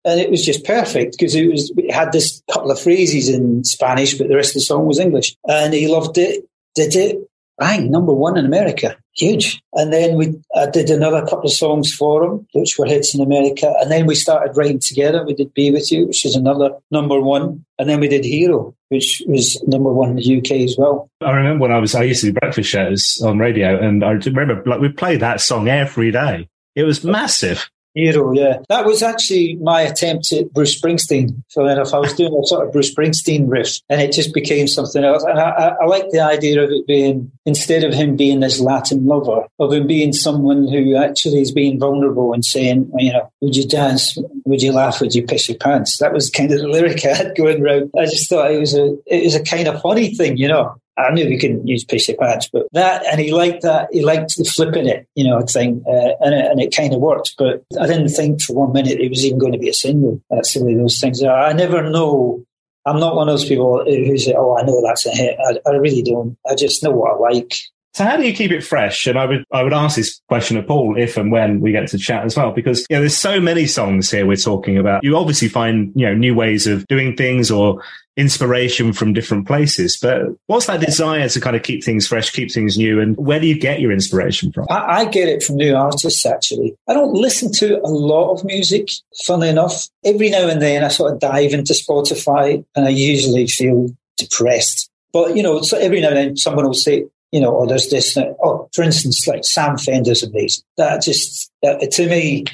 and 0.05 0.21
it 0.21 0.31
was 0.31 0.45
just 0.45 0.65
perfect 0.65 1.17
because 1.19 1.35
it 1.35 1.51
was 1.51 1.73
it 1.77 1.93
had 1.93 2.13
this 2.13 2.43
couple 2.53 2.71
of 2.71 2.81
phrases 2.81 3.29
in 3.29 3.65
Spanish, 3.65 4.17
but 4.17 4.29
the 4.29 4.37
rest 4.37 4.51
of 4.51 4.55
the 4.55 4.61
song 4.61 4.87
was 4.87 4.99
English, 4.99 5.37
and 5.49 5.73
he 5.75 5.89
loved 5.89 6.19
it. 6.19 6.45
Did 6.75 6.97
it 6.97 7.19
bang 7.59 7.91
number 7.91 8.13
one 8.13 8.37
in 8.37 8.45
America, 8.45 8.97
huge. 9.15 9.63
And 9.75 9.93
then 9.93 10.17
we 10.17 10.35
I 10.57 10.67
did 10.67 10.91
another 10.91 11.23
couple 11.23 11.47
of 11.47 11.53
songs 11.53 11.93
for 11.93 12.25
him, 12.25 12.47
which 12.53 12.77
were 12.79 12.87
hits 12.87 13.15
in 13.15 13.21
America, 13.21 13.73
and 13.81 13.91
then 13.91 14.07
we 14.07 14.15
started 14.15 14.57
writing 14.57 14.81
together. 14.81 15.25
We 15.25 15.35
did 15.35 15.55
"Be 15.55 15.71
with 15.71 15.91
You," 15.93 16.07
which 16.07 16.25
is 16.25 16.35
another 16.35 16.71
number 16.91 17.21
one, 17.21 17.65
and 17.79 17.89
then 17.89 18.01
we 18.01 18.09
did 18.09 18.25
"Hero," 18.25 18.75
which 18.89 19.23
was 19.27 19.63
number 19.67 19.93
one 19.93 20.11
in 20.11 20.17
the 20.17 20.39
UK 20.39 20.63
as 20.63 20.77
well. 20.77 21.09
I 21.21 21.33
remember 21.33 21.63
when 21.63 21.73
I 21.73 21.79
was 21.79 21.95
I 21.95 22.03
used 22.03 22.23
to 22.23 22.33
do 22.33 22.41
breakfast 22.41 22.71
shows 22.71 23.21
on 23.25 23.39
radio, 23.39 23.79
and 23.79 24.05
I 24.05 24.13
remember 24.13 24.63
like 24.67 24.81
we 24.81 24.89
played 24.89 25.21
that 25.21 25.41
song 25.41 25.69
every 25.69 26.11
day. 26.11 26.49
It 26.75 26.85
was 26.85 27.05
massive. 27.05 27.71
Hero, 27.95 28.33
yeah. 28.33 28.59
That 28.69 28.87
was 28.87 29.03
actually 29.03 29.57
my 29.57 29.83
attempt 29.83 30.33
at 30.33 30.53
Bruce 30.53 30.81
Springsteen. 30.81 31.43
So 31.49 31.67
then 31.67 31.79
if 31.79 31.93
I 31.93 31.99
was 31.99 32.15
doing 32.15 32.35
a 32.35 32.47
sort 32.47 32.67
of 32.67 32.73
Bruce 32.73 32.95
Springsteen 32.95 33.51
riff 33.51 33.81
and 33.91 34.01
it 34.01 34.13
just 34.13 34.33
became 34.33 34.67
something 34.67 35.05
else. 35.05 35.25
And 35.25 35.39
I, 35.39 35.51
I, 35.51 35.69
I 35.83 35.85
like 35.85 36.09
the 36.09 36.21
idea 36.21 36.63
of 36.63 36.71
it 36.71 36.87
being, 36.87 37.31
instead 37.45 37.85
of 37.85 37.93
him 37.93 38.17
being 38.17 38.41
this 38.41 38.61
Latin 38.61 39.07
lover, 39.07 39.47
of 39.59 39.73
him 39.73 39.87
being 39.87 40.13
someone 40.15 40.69
who 40.69 40.97
actually 40.97 41.43
is 41.43 41.53
being 41.53 41.79
vulnerable 41.79 42.33
and 42.33 42.45
saying, 42.45 42.91
you 42.97 43.13
know, 43.13 43.31
would 43.43 43.57
you 43.57 43.69
dance? 43.69 44.17
Would 44.47 44.63
you 44.63 44.73
laugh? 44.73 45.01
Would 45.01 45.15
you 45.15 45.27
piss 45.27 45.49
your 45.49 45.59
pants? 45.59 45.99
That 45.99 46.15
was 46.15 46.31
kind 46.31 46.51
of 46.51 46.61
the 46.61 46.69
lyric 46.69 47.05
I 47.05 47.15
had 47.15 47.37
going 47.37 47.63
around. 47.63 47.91
I 47.99 48.07
just 48.07 48.29
thought 48.29 48.51
it 48.51 48.59
was 48.59 48.75
a, 48.75 48.97
it 49.07 49.25
was 49.25 49.35
a 49.35 49.45
kind 49.45 49.69
of 49.69 49.83
funny 49.83 50.15
thing, 50.15 50.39
you 50.39 50.49
know. 50.49 50.77
I 50.99 51.11
knew 51.11 51.27
we 51.27 51.39
couldn't 51.39 51.67
use 51.67 51.85
PC 51.85 52.19
pads, 52.19 52.49
but 52.53 52.67
that, 52.73 53.05
and 53.07 53.21
he 53.21 53.33
liked 53.33 53.63
that, 53.63 53.89
he 53.93 54.05
liked 54.05 54.37
the 54.37 54.45
flipping 54.45 54.87
it, 54.87 55.07
you 55.15 55.25
know, 55.25 55.41
thing, 55.41 55.83
uh, 55.87 56.13
and, 56.21 56.35
it, 56.35 56.51
and 56.51 56.61
it 56.61 56.75
kind 56.75 56.93
of 56.93 57.01
worked. 57.01 57.35
But 57.39 57.65
I 57.81 57.87
didn't 57.87 58.11
think 58.11 58.43
for 58.43 58.55
one 58.55 58.73
minute 58.73 59.01
it 59.01 59.09
was 59.09 59.25
even 59.25 59.39
going 59.39 59.53
to 59.53 59.59
be 59.59 59.71
a 59.71 59.75
single. 59.75 60.21
That's 60.31 60.53
the 60.55 60.65
way 60.65 60.75
those 60.75 61.01
things 61.01 61.23
are. 61.23 61.39
I 61.39 61.53
never 61.53 61.89
know. 61.89 62.45
I'm 62.85 63.01
not 63.01 63.15
one 63.15 63.29
of 63.29 63.33
those 63.33 63.49
people 63.49 63.85
who 63.85 64.19
say, 64.19 64.35
oh, 64.37 64.59
I 64.59 64.65
know 64.65 64.83
that's 64.85 65.07
a 65.07 65.11
hit. 65.11 65.39
I, 65.39 65.71
I 65.71 65.77
really 65.77 66.03
don't. 66.03 66.37
I 66.49 66.55
just 66.55 66.83
know 66.83 66.91
what 66.91 67.13
I 67.13 67.17
like. 67.17 67.55
So 67.95 68.05
how 68.05 68.17
do 68.17 68.27
you 68.27 68.33
keep 68.33 68.51
it 68.51 68.65
fresh? 68.65 69.07
And 69.07 69.19
I 69.19 69.27
would 69.27 69.45
I 69.53 69.63
would 69.63 69.75
ask 69.75 69.97
this 69.97 70.21
question 70.27 70.57
of 70.57 70.67
Paul 70.67 70.97
if 70.99 71.19
and 71.19 71.31
when 71.31 71.61
we 71.61 71.73
get 71.73 71.89
to 71.89 71.99
chat 71.99 72.25
as 72.25 72.37
well, 72.37 72.51
because 72.51 72.87
you 72.89 72.97
know 72.97 73.01
there's 73.01 73.17
so 73.17 73.39
many 73.39 73.67
songs 73.67 74.11
here 74.11 74.27
we're 74.27 74.37
talking 74.37 74.79
about. 74.79 75.05
You 75.05 75.17
obviously 75.17 75.49
find 75.49 75.93
you 75.95 76.07
know 76.07 76.15
new 76.15 76.35
ways 76.35 76.67
of 76.67 76.87
doing 76.87 77.17
things 77.17 77.51
or 77.51 77.83
inspiration 78.17 78.93
from 78.93 79.13
different 79.13 79.47
places. 79.47 79.99
But 80.01 80.23
what's 80.47 80.67
that 80.67 80.81
desire 80.81 81.29
to 81.29 81.41
kind 81.41 81.57
of 81.57 81.63
keep 81.63 81.83
things 81.83 82.07
fresh, 82.07 82.31
keep 82.31 82.53
things 82.53 82.77
new, 82.77 83.01
and 83.01 83.17
where 83.17 83.41
do 83.41 83.47
you 83.47 83.59
get 83.59 83.81
your 83.81 83.93
inspiration 83.93 84.53
from? 84.53 84.67
I, 84.71 85.01
I 85.01 85.05
get 85.07 85.29
it 85.29 85.43
from 85.43 85.57
new 85.57 85.75
artists. 85.75 86.25
Actually, 86.27 86.75
I 86.89 86.95
don't 86.95 87.15
listen 87.15 87.53
to 87.55 87.81
a 87.81 87.89
lot 87.89 88.33
of 88.33 88.45
music. 88.45 88.91
Funnily 89.27 89.49
enough, 89.49 89.89
every 90.05 90.31
now 90.31 90.49
and 90.49 90.61
then 90.61 90.85
I 90.85 90.89
sort 90.89 91.13
of 91.13 91.21
dive 91.21 91.53
into 91.53 91.73
Spotify, 91.73 92.65
and 92.75 92.87
I 92.87 92.91
usually 92.91 93.47
feel 93.47 93.89
depressed. 94.17 94.91
But 95.13 95.37
you 95.37 95.43
know, 95.43 95.63
so 95.63 95.79
every 95.79 96.01
now 96.01 96.09
and 96.09 96.17
then 96.17 96.37
someone 96.37 96.67
will 96.67 96.75
say, 96.75 97.05
you 97.33 97.41
know, 97.41 97.51
or 97.51 97.67
there's 97.67 97.89
this, 97.89 98.17
oh, 98.17 98.69
for 98.75 98.83
instance, 98.83 99.27
like 99.27 99.45
Sam 99.45 99.79
Fender's 99.79 100.23
amazing. 100.23 100.65
That 100.77 101.03
just, 101.03 101.51
uh, 101.67 101.79
to 101.79 102.07
me, 102.07 102.45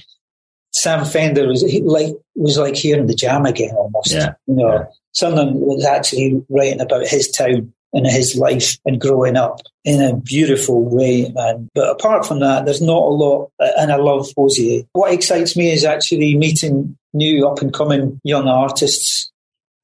Sam 0.72 1.04
Fender 1.04 1.48
was 1.48 1.62
like, 1.84 2.14
was 2.34 2.58
like 2.58 2.76
hearing 2.76 3.06
the 3.06 3.14
jam 3.14 3.46
again 3.46 3.74
almost. 3.74 4.12
Yeah. 4.12 4.34
You 4.46 4.54
know, 4.54 4.72
yeah. 4.72 4.84
someone 5.12 5.54
was 5.60 5.84
actually 5.84 6.44
writing 6.48 6.80
about 6.80 7.06
his 7.06 7.30
town 7.30 7.72
and 7.92 8.06
his 8.06 8.36
life 8.36 8.76
and 8.84 9.00
growing 9.00 9.36
up 9.36 9.60
in 9.84 10.02
a 10.02 10.14
beautiful 10.14 10.84
way, 10.84 11.30
man. 11.30 11.68
But 11.74 11.90
apart 11.90 12.26
from 12.26 12.40
that, 12.40 12.64
there's 12.64 12.82
not 12.82 13.02
a 13.02 13.14
lot, 13.14 13.50
uh, 13.60 13.70
and 13.78 13.90
I 13.90 13.96
love 13.96 14.28
Hozier. 14.36 14.84
What 14.92 15.12
excites 15.12 15.56
me 15.56 15.72
is 15.72 15.84
actually 15.84 16.36
meeting 16.36 16.96
new 17.14 17.48
up 17.48 17.62
and 17.62 17.72
coming 17.72 18.20
young 18.22 18.46
artists 18.46 19.30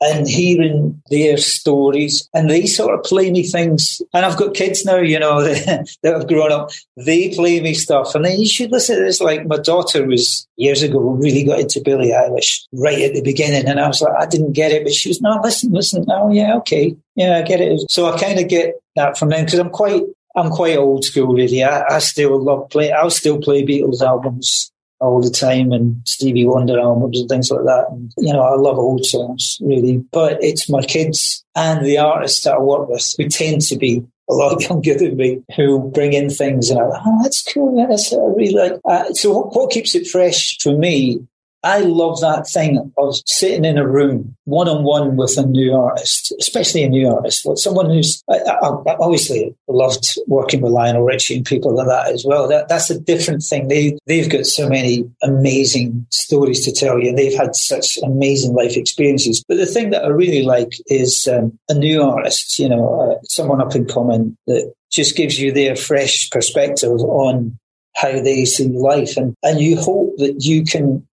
and 0.04 0.28
hearing 0.28 1.00
their 1.10 1.36
stories. 1.36 2.28
And 2.34 2.50
they 2.50 2.66
sort 2.66 2.94
of 2.94 3.04
play 3.04 3.30
me 3.30 3.42
things. 3.42 4.02
And 4.12 4.24
I've 4.24 4.36
got 4.36 4.54
kids 4.54 4.84
now, 4.84 4.98
you 4.98 5.18
know, 5.18 5.42
that, 5.42 5.88
have 6.04 6.28
grown 6.28 6.52
up. 6.52 6.70
They 6.96 7.30
play 7.34 7.60
me 7.60 7.74
stuff. 7.74 8.14
And 8.14 8.24
then 8.24 8.38
you 8.38 8.46
should 8.46 8.70
listen 8.70 8.96
to 8.96 9.02
this. 9.02 9.20
Like 9.20 9.46
my 9.46 9.58
daughter 9.58 10.06
was 10.06 10.46
years 10.56 10.82
ago, 10.82 10.98
really 10.98 11.44
got 11.44 11.60
into 11.60 11.80
Billie 11.84 12.12
Eilish 12.12 12.64
right 12.72 13.00
at 13.00 13.14
the 13.14 13.22
beginning. 13.22 13.66
And 13.66 13.80
I 13.80 13.88
was 13.88 14.02
like, 14.02 14.14
I 14.18 14.26
didn't 14.26 14.52
get 14.52 14.72
it. 14.72 14.84
But 14.84 14.92
she 14.92 15.08
was, 15.08 15.20
no, 15.20 15.40
listen, 15.42 15.72
listen. 15.72 16.04
Oh, 16.08 16.30
yeah, 16.30 16.56
okay. 16.56 16.96
Yeah, 17.16 17.38
I 17.38 17.42
get 17.42 17.60
it. 17.60 17.80
So 17.90 18.06
I 18.12 18.18
kind 18.18 18.38
of 18.38 18.48
get 18.48 18.74
that 18.96 19.16
from 19.18 19.30
them 19.30 19.44
because 19.44 19.58
I'm 19.58 19.70
quite 19.70 20.02
I'm 20.36 20.50
quite 20.50 20.76
old 20.76 21.04
school, 21.04 21.32
really. 21.32 21.62
I, 21.62 21.84
I 21.88 21.98
still 22.00 22.42
love 22.42 22.68
play. 22.70 22.90
I'll 22.90 23.10
still 23.10 23.40
play 23.40 23.64
Beatles 23.64 24.02
albums 24.02 24.72
all 25.00 25.20
the 25.20 25.30
time 25.30 25.72
and 25.72 26.00
Stevie 26.06 26.46
Wonder 26.46 26.78
albums 26.78 27.20
and 27.20 27.28
things 27.28 27.50
like 27.50 27.64
that. 27.64 27.86
And, 27.90 28.12
you 28.16 28.32
know, 28.32 28.42
I 28.42 28.54
love 28.54 28.78
old 28.78 29.04
songs 29.04 29.58
really, 29.60 29.98
but 30.12 30.42
it's 30.42 30.70
my 30.70 30.82
kids 30.82 31.44
and 31.54 31.84
the 31.84 31.98
artists 31.98 32.44
that 32.44 32.54
I 32.54 32.58
work 32.58 32.88
with 32.88 33.14
who 33.18 33.28
tend 33.28 33.62
to 33.62 33.76
be 33.76 34.04
a 34.30 34.34
lot 34.34 34.62
younger 34.68 34.96
than 34.96 35.16
me 35.16 35.42
who 35.56 35.90
bring 35.90 36.12
in 36.12 36.30
things 36.30 36.70
and 36.70 36.80
I'm 36.80 36.90
like, 36.90 37.02
oh, 37.04 37.22
that's 37.22 37.42
cool. 37.52 37.78
Yeah, 37.78 37.86
that's 37.88 38.12
I 38.12 38.16
really 38.16 38.54
like. 38.54 38.80
Uh, 38.88 39.12
so 39.12 39.38
what, 39.38 39.54
what 39.54 39.70
keeps 39.70 39.94
it 39.94 40.06
fresh 40.06 40.58
for 40.60 40.76
me 40.76 41.26
I 41.64 41.78
love 41.78 42.20
that 42.20 42.46
thing 42.46 42.92
of 42.98 43.14
sitting 43.26 43.64
in 43.64 43.78
a 43.78 43.88
room 43.88 44.36
one 44.44 44.68
on 44.68 44.84
one 44.84 45.16
with 45.16 45.38
a 45.38 45.46
new 45.46 45.74
artist, 45.74 46.32
especially 46.38 46.82
a 46.82 46.88
new 46.88 47.08
artist, 47.08 47.46
like 47.46 47.56
someone 47.56 47.88
who's 47.88 48.22
I, 48.28 48.38
I, 48.38 48.68
I 48.68 48.96
obviously 49.00 49.56
loved 49.66 50.18
working 50.26 50.60
with 50.60 50.72
Lionel 50.72 51.02
Richie 51.02 51.36
and 51.36 51.46
people 51.46 51.74
like 51.74 51.86
that 51.86 52.12
as 52.12 52.24
well. 52.24 52.46
That 52.48 52.68
that's 52.68 52.90
a 52.90 53.00
different 53.00 53.42
thing. 53.42 53.68
They 53.68 53.98
they've 54.06 54.28
got 54.28 54.44
so 54.44 54.68
many 54.68 55.10
amazing 55.22 56.06
stories 56.10 56.64
to 56.66 56.72
tell 56.72 57.00
you, 57.00 57.08
and 57.08 57.18
they've 57.18 57.36
had 57.36 57.56
such 57.56 57.98
amazing 58.02 58.54
life 58.54 58.76
experiences. 58.76 59.42
But 59.48 59.56
the 59.56 59.66
thing 59.66 59.90
that 59.90 60.04
I 60.04 60.08
really 60.08 60.42
like 60.42 60.74
is 60.86 61.26
um, 61.26 61.58
a 61.70 61.74
new 61.74 62.02
artist, 62.02 62.58
you 62.58 62.68
know, 62.68 63.00
uh, 63.00 63.22
someone 63.30 63.62
up 63.62 63.74
and 63.74 63.88
coming 63.88 64.36
that 64.46 64.70
just 64.92 65.16
gives 65.16 65.40
you 65.40 65.50
their 65.50 65.76
fresh 65.76 66.28
perspective 66.30 67.00
on 67.00 67.58
how 67.96 68.20
they 68.20 68.44
see 68.44 68.68
life. 68.68 69.16
And, 69.16 69.34
and 69.42 69.60
you 69.60 69.76
hope 69.76 70.16
that 70.18 70.36
you 70.40 70.64
can 70.64 71.06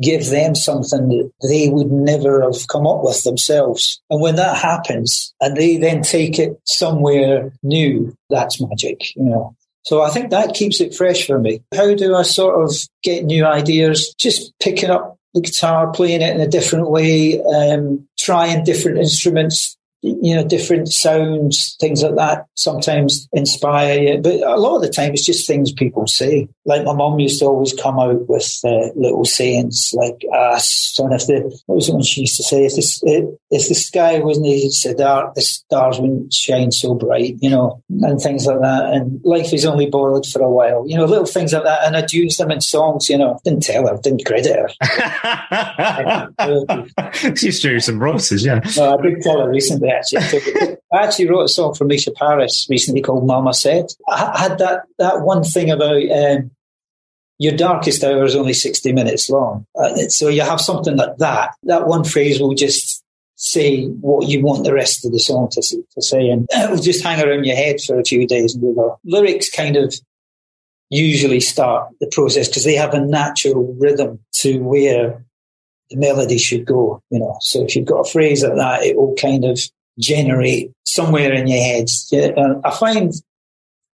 give 0.00 0.28
them 0.28 0.54
something 0.54 1.08
that 1.08 1.30
they 1.48 1.68
would 1.68 1.90
never 1.90 2.42
have 2.42 2.68
come 2.68 2.86
up 2.86 3.02
with 3.02 3.22
themselves. 3.22 4.00
And 4.10 4.20
when 4.20 4.36
that 4.36 4.56
happens 4.56 5.34
and 5.40 5.56
they 5.56 5.76
then 5.76 6.02
take 6.02 6.38
it 6.38 6.60
somewhere 6.64 7.52
new, 7.62 8.14
that's 8.30 8.60
magic, 8.60 9.16
you 9.16 9.24
know. 9.24 9.56
So 9.82 10.02
I 10.02 10.10
think 10.10 10.30
that 10.30 10.54
keeps 10.54 10.82
it 10.82 10.94
fresh 10.94 11.26
for 11.26 11.38
me. 11.38 11.62
How 11.74 11.94
do 11.94 12.14
I 12.14 12.22
sort 12.22 12.62
of 12.62 12.74
get 13.02 13.24
new 13.24 13.46
ideas? 13.46 14.14
Just 14.18 14.52
picking 14.60 14.90
up 14.90 15.16
the 15.32 15.40
guitar, 15.40 15.90
playing 15.92 16.20
it 16.20 16.34
in 16.34 16.42
a 16.42 16.46
different 16.48 16.90
way, 16.90 17.40
um, 17.40 18.06
trying 18.18 18.64
different 18.64 18.98
instruments, 18.98 19.77
you 20.02 20.34
know, 20.34 20.46
different 20.46 20.88
sounds, 20.88 21.76
things 21.80 22.02
like 22.02 22.14
that 22.14 22.46
sometimes 22.54 23.28
inspire 23.32 24.00
you. 24.00 24.18
But 24.18 24.42
a 24.42 24.56
lot 24.56 24.76
of 24.76 24.82
the 24.82 24.88
time, 24.88 25.12
it's 25.12 25.26
just 25.26 25.46
things 25.46 25.72
people 25.72 26.06
say. 26.06 26.48
Like 26.64 26.84
my 26.84 26.92
mom 26.94 27.18
used 27.18 27.40
to 27.40 27.46
always 27.46 27.72
come 27.72 27.98
out 27.98 28.28
with 28.28 28.60
uh, 28.64 28.90
little 28.94 29.24
sayings 29.24 29.92
like, 29.94 30.22
ah, 30.32 30.58
son, 30.58 31.12
if 31.12 31.26
the, 31.26 31.40
what 31.66 31.76
was 31.76 31.88
it 31.88 31.94
when 31.94 32.02
she 32.02 32.22
used 32.22 32.36
to 32.36 32.44
say, 32.44 32.64
if 32.64 32.74
the, 32.74 33.38
if 33.50 33.68
the 33.68 33.74
sky 33.74 34.18
wasn't 34.20 34.72
so 34.72 34.94
dark, 34.94 35.34
the 35.34 35.42
stars 35.42 35.98
wouldn't 35.98 36.32
shine 36.32 36.70
so 36.70 36.94
bright, 36.94 37.36
you 37.40 37.50
know, 37.50 37.82
and 38.02 38.20
things 38.20 38.46
like 38.46 38.60
that. 38.60 38.92
And 38.92 39.20
life 39.24 39.52
is 39.52 39.66
only 39.66 39.86
borrowed 39.86 40.26
for 40.26 40.42
a 40.42 40.50
while, 40.50 40.84
you 40.86 40.96
know, 40.96 41.06
little 41.06 41.26
things 41.26 41.52
like 41.52 41.64
that. 41.64 41.84
And 41.84 41.96
I'd 41.96 42.12
use 42.12 42.36
them 42.36 42.52
in 42.52 42.60
songs, 42.60 43.08
you 43.08 43.18
know, 43.18 43.40
didn't 43.44 43.64
tell 43.64 43.88
her, 43.88 43.98
didn't 44.00 44.24
credit 44.24 44.56
her. 44.56 44.68
She's 47.36 47.60
doing 47.60 47.80
some 47.80 47.98
royalties, 47.98 48.44
yeah. 48.44 48.60
No, 48.76 48.96
I 48.96 49.02
did 49.02 49.22
tell 49.22 49.40
her 49.40 49.50
recently 49.50 49.87
I 50.92 51.04
actually 51.04 51.28
wrote 51.28 51.44
a 51.44 51.48
song 51.48 51.74
for 51.74 51.84
Misha 51.84 52.10
Paris 52.12 52.66
recently 52.68 53.02
called 53.02 53.26
Mama 53.26 53.54
Said. 53.54 53.86
I 54.08 54.38
had 54.38 54.58
that, 54.58 54.82
that 54.98 55.20
one 55.20 55.44
thing 55.44 55.70
about 55.70 56.02
um, 56.10 56.50
your 57.38 57.56
darkest 57.56 58.02
hour 58.02 58.24
is 58.24 58.34
only 58.34 58.52
60 58.52 58.92
minutes 58.92 59.30
long. 59.30 59.66
Uh, 59.78 60.08
so 60.08 60.28
you 60.28 60.42
have 60.42 60.60
something 60.60 60.96
like 60.96 61.16
that. 61.18 61.54
That 61.64 61.86
one 61.86 62.04
phrase 62.04 62.40
will 62.40 62.54
just 62.54 63.02
say 63.36 63.86
what 63.86 64.28
you 64.28 64.42
want 64.42 64.64
the 64.64 64.74
rest 64.74 65.04
of 65.04 65.12
the 65.12 65.18
song 65.20 65.48
to, 65.52 65.62
to 65.62 66.02
say, 66.02 66.28
and 66.28 66.46
it 66.50 66.70
will 66.70 66.82
just 66.82 67.04
hang 67.04 67.22
around 67.24 67.44
your 67.44 67.54
head 67.54 67.80
for 67.80 67.98
a 67.98 68.04
few 68.04 68.26
days. 68.26 68.54
And 68.54 68.74
go. 68.74 68.98
Lyrics 69.04 69.48
kind 69.48 69.76
of 69.76 69.94
usually 70.90 71.40
start 71.40 71.92
the 72.00 72.10
process 72.10 72.48
because 72.48 72.64
they 72.64 72.74
have 72.74 72.94
a 72.94 73.00
natural 73.00 73.76
rhythm 73.78 74.18
to 74.32 74.58
where 74.58 75.24
the 75.90 75.96
melody 75.96 76.38
should 76.38 76.64
go, 76.64 77.02
you 77.10 77.20
know. 77.20 77.36
So 77.40 77.64
if 77.64 77.76
you've 77.76 77.86
got 77.86 78.00
a 78.00 78.10
phrase 78.10 78.42
like 78.42 78.56
that, 78.56 78.82
it 78.82 78.96
will 78.96 79.14
kind 79.14 79.44
of 79.44 79.60
generate 79.98 80.72
somewhere 80.84 81.32
in 81.32 81.46
your 81.46 81.62
head. 81.62 81.88
Uh, 82.36 82.60
I 82.64 82.76
find 82.76 83.12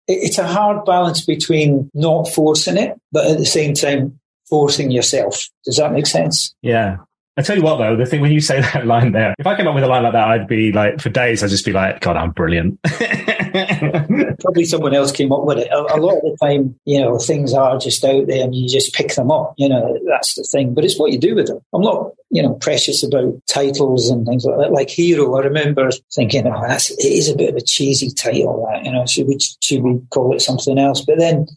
it's 0.07 0.37
a 0.37 0.47
hard 0.47 0.85
balance 0.85 1.25
between 1.25 1.89
not 1.93 2.27
forcing 2.27 2.77
it, 2.77 2.99
but 3.11 3.27
at 3.27 3.37
the 3.37 3.45
same 3.45 3.73
time 3.73 4.19
forcing 4.49 4.91
yourself. 4.91 5.47
Does 5.65 5.77
that 5.77 5.93
make 5.93 6.07
sense? 6.07 6.53
Yeah. 6.61 6.97
I 7.38 7.41
tell 7.41 7.55
you 7.55 7.63
what, 7.63 7.77
though, 7.77 7.95
the 7.95 8.05
thing 8.05 8.19
when 8.21 8.32
you 8.32 8.41
say 8.41 8.59
that 8.73 8.86
line 8.86 9.13
there, 9.13 9.34
if 9.39 9.47
I 9.47 9.55
came 9.55 9.67
up 9.67 9.75
with 9.75 9.84
a 9.84 9.88
line 9.88 10.03
like 10.03 10.13
that, 10.13 10.27
I'd 10.27 10.47
be 10.47 10.71
like, 10.71 10.99
for 10.99 11.09
days, 11.09 11.43
I'd 11.43 11.49
just 11.49 11.65
be 11.65 11.71
like, 11.71 12.01
God, 12.01 12.17
I'm 12.17 12.32
brilliant. 12.32 12.79
Probably 14.39 14.65
someone 14.65 14.93
else 14.93 15.11
came 15.11 15.32
up 15.32 15.43
with 15.43 15.59
it. 15.59 15.69
A, 15.71 15.95
a, 15.95 15.99
lot 15.99 16.17
of 16.17 16.23
the 16.23 16.38
time, 16.41 16.75
you 16.86 16.99
know, 16.99 17.17
things 17.17 17.53
are 17.53 17.77
just 17.77 18.03
out 18.03 18.27
there 18.27 18.43
and 18.43 18.55
you 18.55 18.67
just 18.67 18.93
pick 18.93 19.15
them 19.15 19.32
up. 19.32 19.53
You 19.57 19.69
know, 19.69 19.97
that's 20.07 20.36
the 20.36 20.43
thing. 20.43 20.73
But 20.73 20.86
it's 20.86 20.99
what 20.99 21.11
you 21.11 21.19
do 21.19 21.36
with 21.36 21.47
them. 21.47 21.59
I'm 21.73 21.82
not, 21.82 22.11
you 22.29 22.41
know, 22.41 22.53
precious 22.55 23.03
about 23.03 23.34
titles 23.47 24.09
and 24.09 24.25
things 24.25 24.45
like 24.45 24.57
that. 24.57 24.71
Like 24.71 24.89
Hero, 24.89 25.36
I 25.36 25.41
remember 25.41 25.89
thinking, 26.13 26.47
oh, 26.47 26.61
that's, 26.67 26.91
it 26.91 27.05
is 27.05 27.29
a 27.29 27.36
bit 27.36 27.49
of 27.49 27.55
a 27.55 27.61
cheesy 27.61 28.11
title, 28.11 28.67
that, 28.71 28.86
you 28.86 28.91
know, 28.91 29.05
should 29.05 29.27
we, 29.27 29.38
should 29.61 29.84
we 29.84 29.99
call 30.09 30.36
it 30.36 30.41
something 30.41 30.77
else? 30.77 31.01
But 31.01 31.17
then 31.17 31.47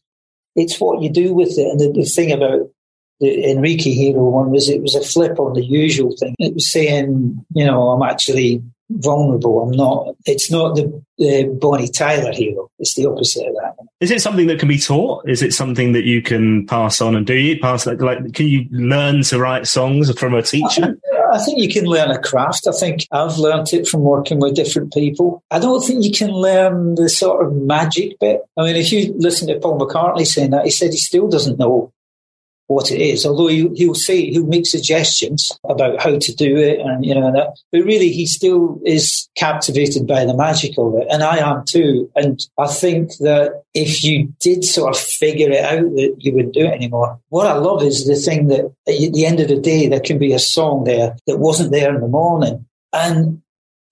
it's 0.56 0.78
what 0.78 1.02
you 1.02 1.10
do 1.10 1.34
with 1.34 1.58
it. 1.58 1.68
And 1.68 1.80
the, 1.80 1.92
the 1.92 2.04
thing 2.04 2.32
about 2.32 2.70
the 3.24 3.50
Enrique 3.50 3.92
Hero 3.92 4.24
one 4.24 4.50
was 4.50 4.68
it 4.68 4.82
was 4.82 4.94
a 4.94 5.00
flip 5.00 5.38
on 5.40 5.54
the 5.54 5.64
usual 5.64 6.14
thing. 6.16 6.34
It 6.38 6.54
was 6.54 6.70
saying, 6.70 7.44
you 7.54 7.64
know, 7.64 7.88
I'm 7.88 8.02
actually 8.02 8.62
vulnerable. 8.90 9.62
I'm 9.62 9.70
not. 9.70 10.14
It's 10.26 10.50
not 10.50 10.76
the, 10.76 11.02
the 11.18 11.44
Bonnie 11.60 11.88
Tyler 11.88 12.32
hero. 12.32 12.70
It's 12.78 12.94
the 12.94 13.06
opposite 13.06 13.46
of 13.48 13.54
that. 13.54 13.74
Is 14.00 14.10
it 14.10 14.20
something 14.20 14.46
that 14.48 14.58
can 14.58 14.68
be 14.68 14.78
taught? 14.78 15.28
Is 15.28 15.42
it 15.42 15.52
something 15.52 15.92
that 15.92 16.04
you 16.04 16.20
can 16.20 16.66
pass 16.66 17.00
on 17.00 17.16
and 17.16 17.26
do 17.26 17.34
you 17.34 17.58
pass 17.58 17.86
like, 17.86 18.00
like 18.00 18.34
can 18.34 18.46
you 18.46 18.66
learn 18.70 19.22
to 19.22 19.38
write 19.38 19.66
songs 19.66 20.16
from 20.18 20.34
a 20.34 20.42
teacher? 20.42 20.98
I 21.32 21.38
think 21.38 21.58
you 21.58 21.68
can 21.68 21.86
learn 21.86 22.10
a 22.10 22.18
craft. 22.18 22.66
I 22.68 22.72
think 22.72 23.06
I've 23.10 23.38
learned 23.38 23.72
it 23.72 23.88
from 23.88 24.02
working 24.02 24.38
with 24.38 24.54
different 24.54 24.92
people. 24.92 25.42
I 25.50 25.58
don't 25.58 25.84
think 25.84 26.04
you 26.04 26.12
can 26.12 26.30
learn 26.30 26.94
the 26.94 27.08
sort 27.08 27.44
of 27.44 27.54
magic 27.54 28.18
bit. 28.20 28.42
I 28.56 28.64
mean, 28.64 28.76
if 28.76 28.92
you 28.92 29.14
listen 29.16 29.48
to 29.48 29.58
Paul 29.58 29.78
McCartney 29.78 30.26
saying 30.26 30.50
that, 30.50 30.64
he 30.64 30.70
said 30.70 30.90
he 30.90 30.98
still 30.98 31.28
doesn't 31.28 31.58
know 31.58 31.92
what 32.66 32.90
it 32.90 33.00
is. 33.00 33.26
Although 33.26 33.48
he, 33.48 33.68
he'll 33.74 33.94
say 33.94 34.30
he'll 34.30 34.46
make 34.46 34.66
suggestions 34.66 35.50
about 35.68 36.00
how 36.00 36.18
to 36.18 36.34
do 36.34 36.56
it, 36.56 36.80
and 36.80 37.04
you 37.04 37.14
know 37.14 37.32
that. 37.32 37.56
But 37.72 37.84
really, 37.84 38.10
he 38.10 38.26
still 38.26 38.80
is 38.84 39.28
captivated 39.36 40.06
by 40.06 40.24
the 40.24 40.36
magic 40.36 40.78
of 40.78 40.94
it, 40.96 41.06
and 41.10 41.22
I 41.22 41.38
am 41.38 41.64
too. 41.64 42.10
And 42.14 42.40
I 42.58 42.66
think 42.68 43.10
that 43.20 43.62
if 43.74 44.02
you 44.02 44.32
did 44.40 44.64
sort 44.64 44.94
of 44.94 45.00
figure 45.00 45.50
it 45.50 45.64
out, 45.64 45.94
that 45.94 46.16
you 46.18 46.34
wouldn't 46.34 46.54
do 46.54 46.66
it 46.66 46.72
anymore. 46.72 47.18
What 47.28 47.46
I 47.46 47.54
love 47.54 47.82
is 47.82 48.06
the 48.06 48.16
thing 48.16 48.48
that 48.48 48.64
at 48.64 49.12
the 49.12 49.26
end 49.26 49.40
of 49.40 49.48
the 49.48 49.60
day, 49.60 49.88
there 49.88 50.00
can 50.00 50.18
be 50.18 50.32
a 50.32 50.38
song 50.38 50.84
there 50.84 51.16
that 51.26 51.38
wasn't 51.38 51.72
there 51.72 51.94
in 51.94 52.00
the 52.00 52.08
morning, 52.08 52.66
and 52.92 53.42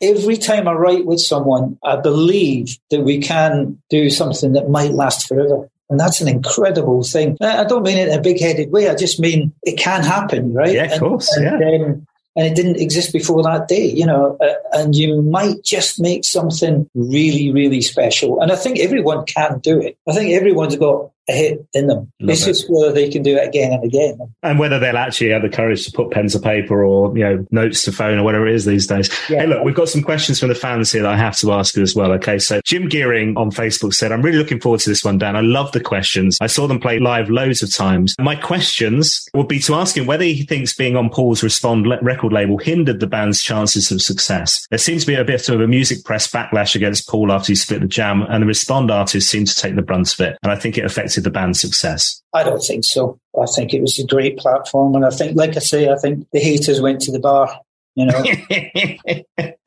every 0.03 0.37
time 0.37 0.67
I 0.67 0.73
write 0.73 1.07
with 1.07 1.21
someone, 1.21 1.79
I 1.83 1.97
believe 1.97 2.77
that 2.91 3.03
we 3.03 3.21
can 3.21 3.81
do 3.89 4.11
something 4.11 4.53
that 4.55 4.69
might 4.69 4.91
last 4.91 5.29
forever. 5.29 5.71
And 5.93 6.01
that's 6.01 6.23
an 6.23 6.29
incredible 6.29 7.03
thing. 7.03 7.37
I 7.43 7.65
don't 7.65 7.83
mean 7.83 7.99
it 7.99 8.09
in 8.09 8.19
a 8.19 8.23
big 8.23 8.41
headed 8.41 8.73
way. 8.73 8.89
I 8.89 8.95
just 8.95 9.21
mean 9.21 9.53
it 9.63 9.77
can 9.77 10.03
happen, 10.03 10.55
right? 10.55 10.73
Yeah, 10.73 10.85
of 10.85 10.99
course. 10.99 11.31
And, 11.37 11.45
yeah. 11.45 11.69
And, 11.69 11.85
um, 11.85 12.07
and 12.35 12.47
it 12.47 12.57
didn't 12.57 12.81
exist 12.81 13.13
before 13.13 13.43
that 13.43 13.69
day, 13.69 13.85
you 13.85 14.07
know, 14.07 14.39
uh, 14.41 14.55
and 14.73 14.97
you 14.97 15.21
might 15.21 15.63
just 15.63 16.01
make 16.01 16.25
something 16.25 16.89
really, 16.95 17.53
really 17.53 17.83
special. 17.83 18.41
And 18.41 18.51
I 18.51 18.57
think 18.57 18.79
everyone 18.79 19.27
can 19.27 19.59
do 19.59 19.83
it. 19.83 19.99
I 20.09 20.15
think 20.15 20.33
everyone's 20.33 20.77
got 20.77 21.11
a 21.33 21.37
hit 21.37 21.67
in 21.73 21.87
them. 21.87 22.13
Love 22.21 22.31
it's 22.31 22.43
it. 22.43 22.47
just 22.47 22.67
whether 22.69 22.93
they 22.93 23.09
can 23.09 23.23
do 23.23 23.37
it 23.37 23.47
again 23.47 23.73
and 23.73 23.85
again. 23.85 24.19
And 24.43 24.59
whether 24.59 24.79
they'll 24.79 24.97
actually 24.97 25.31
have 25.31 25.43
the 25.43 25.49
courage 25.49 25.85
to 25.87 25.93
put 25.93 26.11
pen 26.11 26.29
to 26.29 26.39
paper 26.39 26.85
or, 26.85 27.17
you 27.17 27.25
know, 27.25 27.47
notes 27.51 27.85
to 27.85 27.93
phone 27.93 28.19
or 28.19 28.23
whatever 28.23 28.47
it 28.47 28.55
is 28.55 28.65
these 28.65 28.87
days. 28.87 29.11
Yeah. 29.29 29.41
Hey, 29.41 29.47
look, 29.47 29.65
we've 29.65 29.75
got 29.75 29.89
some 29.89 30.03
questions 30.03 30.39
from 30.39 30.49
the 30.49 30.55
fans 30.55 30.93
here 30.93 31.03
that 31.03 31.13
I 31.13 31.17
have 31.17 31.37
to 31.39 31.53
ask 31.53 31.77
you 31.77 31.83
as 31.83 31.95
well. 31.95 32.13
Okay. 32.13 32.39
So 32.39 32.61
Jim 32.65 32.89
Gearing 32.89 33.37
on 33.37 33.51
Facebook 33.51 33.95
said, 33.95 34.13
I'm 34.13 34.23
really 34.23 34.39
looking 34.39 34.61
forward 34.61 34.81
to 34.81 34.91
this 34.91 35.05
one, 35.05 35.19
Dan. 35.19 35.37
I 35.37 35.41
love 35.41 35.73
the 35.73 35.81
questions. 35.81 36.39
I 36.41 36.47
saw 36.47 36.67
them 36.67 36.81
play 36.81 36.99
live 36.99 37.31
loads 37.31 37.63
of 37.63 37.73
times. 37.75 38.15
My 38.19 38.37
questions 38.37 39.29
would 39.35 39.49
be 39.49 39.59
to 39.61 39.75
ask 39.75 39.97
him 39.97 40.07
whether 40.07 40.25
he 40.25 40.45
thinks 40.45 40.75
being 40.75 40.97
on 40.97 41.11
Paul's 41.11 41.43
Respond 41.43 41.87
record 42.03 42.33
label 42.33 42.59
hindered 42.59 43.01
the 43.01 43.07
band's 43.07 43.43
chances 43.43 43.91
of 43.91 44.01
success. 44.01 44.67
There 44.71 44.79
seems 44.79 45.03
to 45.03 45.07
be 45.07 45.15
a 45.15 45.25
bit 45.25 45.49
of 45.49 45.61
a 45.61 45.67
music 45.67 46.05
press 46.05 46.31
backlash 46.31 46.75
against 46.75 47.09
Paul 47.09 47.33
after 47.33 47.49
he 47.49 47.57
split 47.57 47.81
the 47.81 47.87
jam 47.87 48.23
and 48.23 48.43
the 48.43 48.47
Respond 48.47 48.91
artists 48.91 49.31
seem 49.31 49.45
to 49.45 49.55
take 49.55 49.77
the 49.77 49.83
brunt 49.83 50.13
of 50.13 50.21
it. 50.21 50.39
And 50.43 50.53
I 50.53 50.57
think 50.57 50.79
it 50.79 50.85
affected 50.85 51.03
affected 51.03 51.22
the 51.23 51.31
band's 51.31 51.61
success? 51.61 52.23
I 52.35 52.43
don't 52.45 52.61
think 52.61 52.85
so. 52.85 53.19
I 53.41 53.47
think 53.47 53.73
it 53.73 53.81
was 53.81 53.99
a 53.99 54.07
great 54.07 54.39
platform. 54.39 54.95
And 54.95 55.05
I 55.05 55.11
think, 55.11 55.37
like 55.37 55.57
I 55.57 55.61
say, 55.61 55.89
I 55.89 55.97
think 55.97 56.27
the 56.33 56.41
haters 56.41 56.81
went 56.81 57.01
to 57.03 57.13
the 57.13 57.21
bar. 57.21 57.61
You 57.95 58.07
know, 58.07 58.17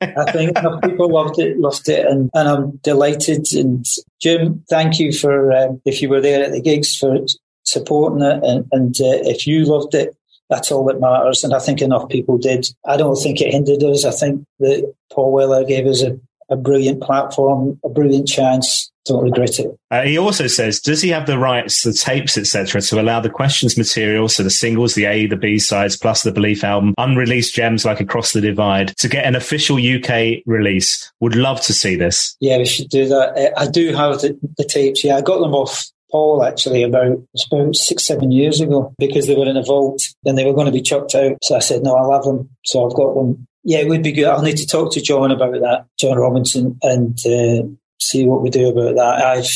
I 0.00 0.32
think 0.32 0.56
people 0.82 1.12
loved 1.12 1.38
it, 1.38 1.58
loved 1.58 1.88
it, 1.88 2.06
and, 2.06 2.28
and 2.34 2.48
I'm 2.48 2.70
delighted. 2.82 3.46
And 3.52 3.86
Jim, 4.20 4.64
thank 4.68 4.98
you 4.98 5.12
for 5.12 5.52
um, 5.52 5.80
if 5.84 6.02
you 6.02 6.08
were 6.08 6.20
there 6.20 6.42
at 6.42 6.50
the 6.50 6.60
gigs 6.60 6.96
for 6.96 7.18
supporting 7.62 8.22
it, 8.22 8.42
and, 8.42 8.66
and 8.72 8.96
uh, 9.00 9.22
if 9.28 9.46
you 9.46 9.64
loved 9.64 9.94
it, 9.94 10.16
that's 10.50 10.72
all 10.72 10.84
that 10.86 11.00
matters. 11.00 11.44
And 11.44 11.54
I 11.54 11.58
think 11.60 11.80
enough 11.80 12.08
people 12.08 12.38
did. 12.38 12.66
I 12.84 12.96
don't 12.96 13.16
think 13.16 13.40
it 13.40 13.52
hindered 13.52 13.82
us. 13.84 14.04
I 14.04 14.10
think 14.10 14.44
that 14.58 14.92
Paul 15.12 15.32
Weller 15.32 15.64
gave 15.64 15.86
us 15.86 16.02
a, 16.02 16.18
a 16.48 16.56
brilliant 16.56 17.02
platform, 17.02 17.78
a 17.84 17.88
brilliant 17.88 18.28
chance 18.28 18.90
don't 19.06 19.22
regret 19.22 19.58
it. 19.58 19.78
Uh, 19.90 20.02
he 20.02 20.18
also 20.18 20.46
says, 20.46 20.80
does 20.80 21.00
he 21.00 21.08
have 21.10 21.26
the 21.26 21.38
rights, 21.38 21.82
the 21.82 21.92
tapes, 21.92 22.36
etc., 22.36 22.80
to 22.82 23.00
allow 23.00 23.20
the 23.20 23.30
questions 23.30 23.78
material, 23.78 24.28
so 24.28 24.42
the 24.42 24.50
singles, 24.50 24.94
the 24.94 25.04
A, 25.04 25.26
the 25.26 25.36
B 25.36 25.58
sides, 25.58 25.96
plus 25.96 26.22
the 26.22 26.32
Belief 26.32 26.64
album, 26.64 26.94
unreleased 26.98 27.54
gems 27.54 27.84
like 27.84 28.00
Across 28.00 28.32
the 28.32 28.40
Divide, 28.40 28.96
to 28.98 29.08
get 29.08 29.24
an 29.24 29.36
official 29.36 29.76
UK 29.76 30.42
release? 30.44 31.10
Would 31.20 31.36
love 31.36 31.60
to 31.62 31.72
see 31.72 31.94
this. 31.94 32.36
Yeah, 32.40 32.58
we 32.58 32.66
should 32.66 32.88
do 32.88 33.08
that. 33.08 33.36
Uh, 33.36 33.60
I 33.60 33.68
do 33.68 33.94
have 33.94 34.20
the, 34.20 34.38
the 34.58 34.64
tapes. 34.64 35.04
Yeah, 35.04 35.16
I 35.16 35.20
got 35.20 35.40
them 35.40 35.54
off 35.54 35.86
Paul 36.10 36.44
actually 36.44 36.82
about 36.82 37.18
about 37.50 37.74
six, 37.74 38.06
seven 38.06 38.30
years 38.30 38.60
ago 38.60 38.94
because 38.98 39.26
they 39.26 39.34
were 39.34 39.48
in 39.48 39.56
a 39.56 39.62
vault 39.62 40.02
and 40.24 40.38
they 40.38 40.44
were 40.44 40.54
going 40.54 40.66
to 40.66 40.72
be 40.72 40.82
chucked 40.82 41.14
out. 41.14 41.36
So 41.42 41.56
I 41.56 41.58
said, 41.58 41.82
no, 41.82 41.96
I'll 41.96 42.12
have 42.12 42.22
them. 42.22 42.48
So 42.64 42.86
I've 42.86 42.94
got 42.94 43.16
one. 43.16 43.46
Yeah, 43.68 43.78
it 43.78 43.88
would 43.88 44.04
be 44.04 44.12
good. 44.12 44.26
I'll 44.26 44.42
need 44.42 44.58
to 44.58 44.66
talk 44.66 44.92
to 44.92 45.00
John 45.02 45.32
about 45.32 45.60
that, 45.60 45.86
John 45.98 46.16
Robinson, 46.16 46.78
and 46.82 47.18
uh, 47.26 47.66
see 48.00 48.24
what 48.24 48.40
we 48.40 48.48
do 48.48 48.68
about 48.68 48.94
that. 48.94 49.26
I've 49.26 49.50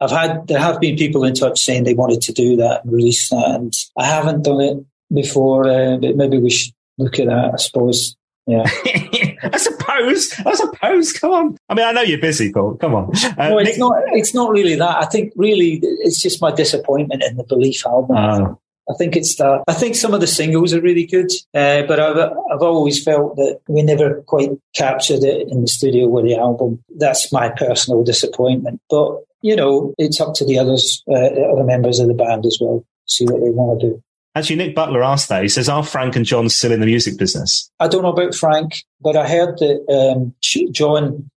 I've 0.00 0.10
had 0.10 0.48
there 0.48 0.58
have 0.58 0.80
been 0.80 0.96
people 0.96 1.22
in 1.22 1.32
touch 1.32 1.60
saying 1.60 1.84
they 1.84 1.94
wanted 1.94 2.20
to 2.22 2.32
do 2.32 2.56
that 2.56 2.82
and 2.82 2.92
release 2.92 3.28
that, 3.30 3.46
and 3.54 3.72
I 3.96 4.06
haven't 4.06 4.42
done 4.42 4.60
it 4.60 4.84
before. 5.14 5.68
Uh, 5.68 5.98
but 5.98 6.16
maybe 6.16 6.38
we 6.38 6.50
should 6.50 6.74
look 6.98 7.20
at 7.20 7.28
that. 7.28 7.52
I 7.54 7.56
suppose. 7.58 8.16
Yeah. 8.48 8.64
I 9.44 9.56
suppose. 9.56 10.34
I 10.44 10.54
suppose. 10.54 11.12
Come 11.12 11.30
on. 11.30 11.56
I 11.68 11.74
mean, 11.74 11.86
I 11.86 11.92
know 11.92 12.02
you're 12.02 12.18
busy, 12.18 12.52
Paul. 12.52 12.74
Come 12.74 12.96
on. 12.96 13.12
Uh, 13.38 13.50
no, 13.50 13.58
it's 13.58 13.70
Nick- 13.70 13.78
not. 13.78 13.94
It's 14.08 14.34
not 14.34 14.50
really 14.50 14.74
that. 14.74 14.96
I 15.00 15.04
think 15.06 15.32
really 15.36 15.78
it's 16.00 16.20
just 16.20 16.42
my 16.42 16.50
disappointment 16.50 17.22
in 17.22 17.36
the 17.36 17.44
Belief 17.44 17.86
album. 17.86 18.16
Oh. 18.16 18.58
I 18.90 18.94
think 18.94 19.16
it's 19.16 19.36
that. 19.36 19.62
I 19.68 19.74
think 19.74 19.94
some 19.94 20.12
of 20.12 20.20
the 20.20 20.26
singles 20.26 20.74
are 20.74 20.80
really 20.80 21.06
good, 21.06 21.30
uh, 21.54 21.82
but 21.82 22.00
I've, 22.00 22.16
I've 22.16 22.62
always 22.62 23.02
felt 23.02 23.36
that 23.36 23.60
we 23.68 23.82
never 23.82 24.22
quite 24.22 24.50
captured 24.74 25.22
it 25.22 25.48
in 25.48 25.62
the 25.62 25.68
studio 25.68 26.08
with 26.08 26.24
the 26.24 26.36
album. 26.36 26.82
That's 26.96 27.32
my 27.32 27.48
personal 27.50 28.02
disappointment. 28.02 28.80
But 28.90 29.18
you 29.42 29.56
know, 29.56 29.94
it's 29.98 30.20
up 30.20 30.34
to 30.34 30.44
the 30.44 30.58
others, 30.58 31.02
uh, 31.08 31.14
other 31.14 31.64
members 31.64 31.98
of 31.98 32.08
the 32.08 32.14
band 32.14 32.46
as 32.46 32.58
well, 32.60 32.84
see 33.06 33.24
what 33.24 33.40
they 33.40 33.50
want 33.50 33.80
to 33.80 33.90
do. 33.90 34.02
Actually, 34.34 34.56
Nick 34.56 34.74
Butler 34.74 35.02
asked 35.02 35.28
that. 35.28 35.42
He 35.42 35.48
says, 35.48 35.68
"Are 35.68 35.84
Frank 35.84 36.16
and 36.16 36.24
John 36.24 36.48
still 36.48 36.72
in 36.72 36.80
the 36.80 36.86
music 36.86 37.18
business?" 37.18 37.70
I 37.78 37.88
don't 37.88 38.02
know 38.02 38.12
about 38.12 38.34
Frank, 38.34 38.82
but 39.00 39.16
I 39.16 39.28
heard 39.28 39.58
that 39.58 40.14
um, 40.16 40.34
John 40.72 41.30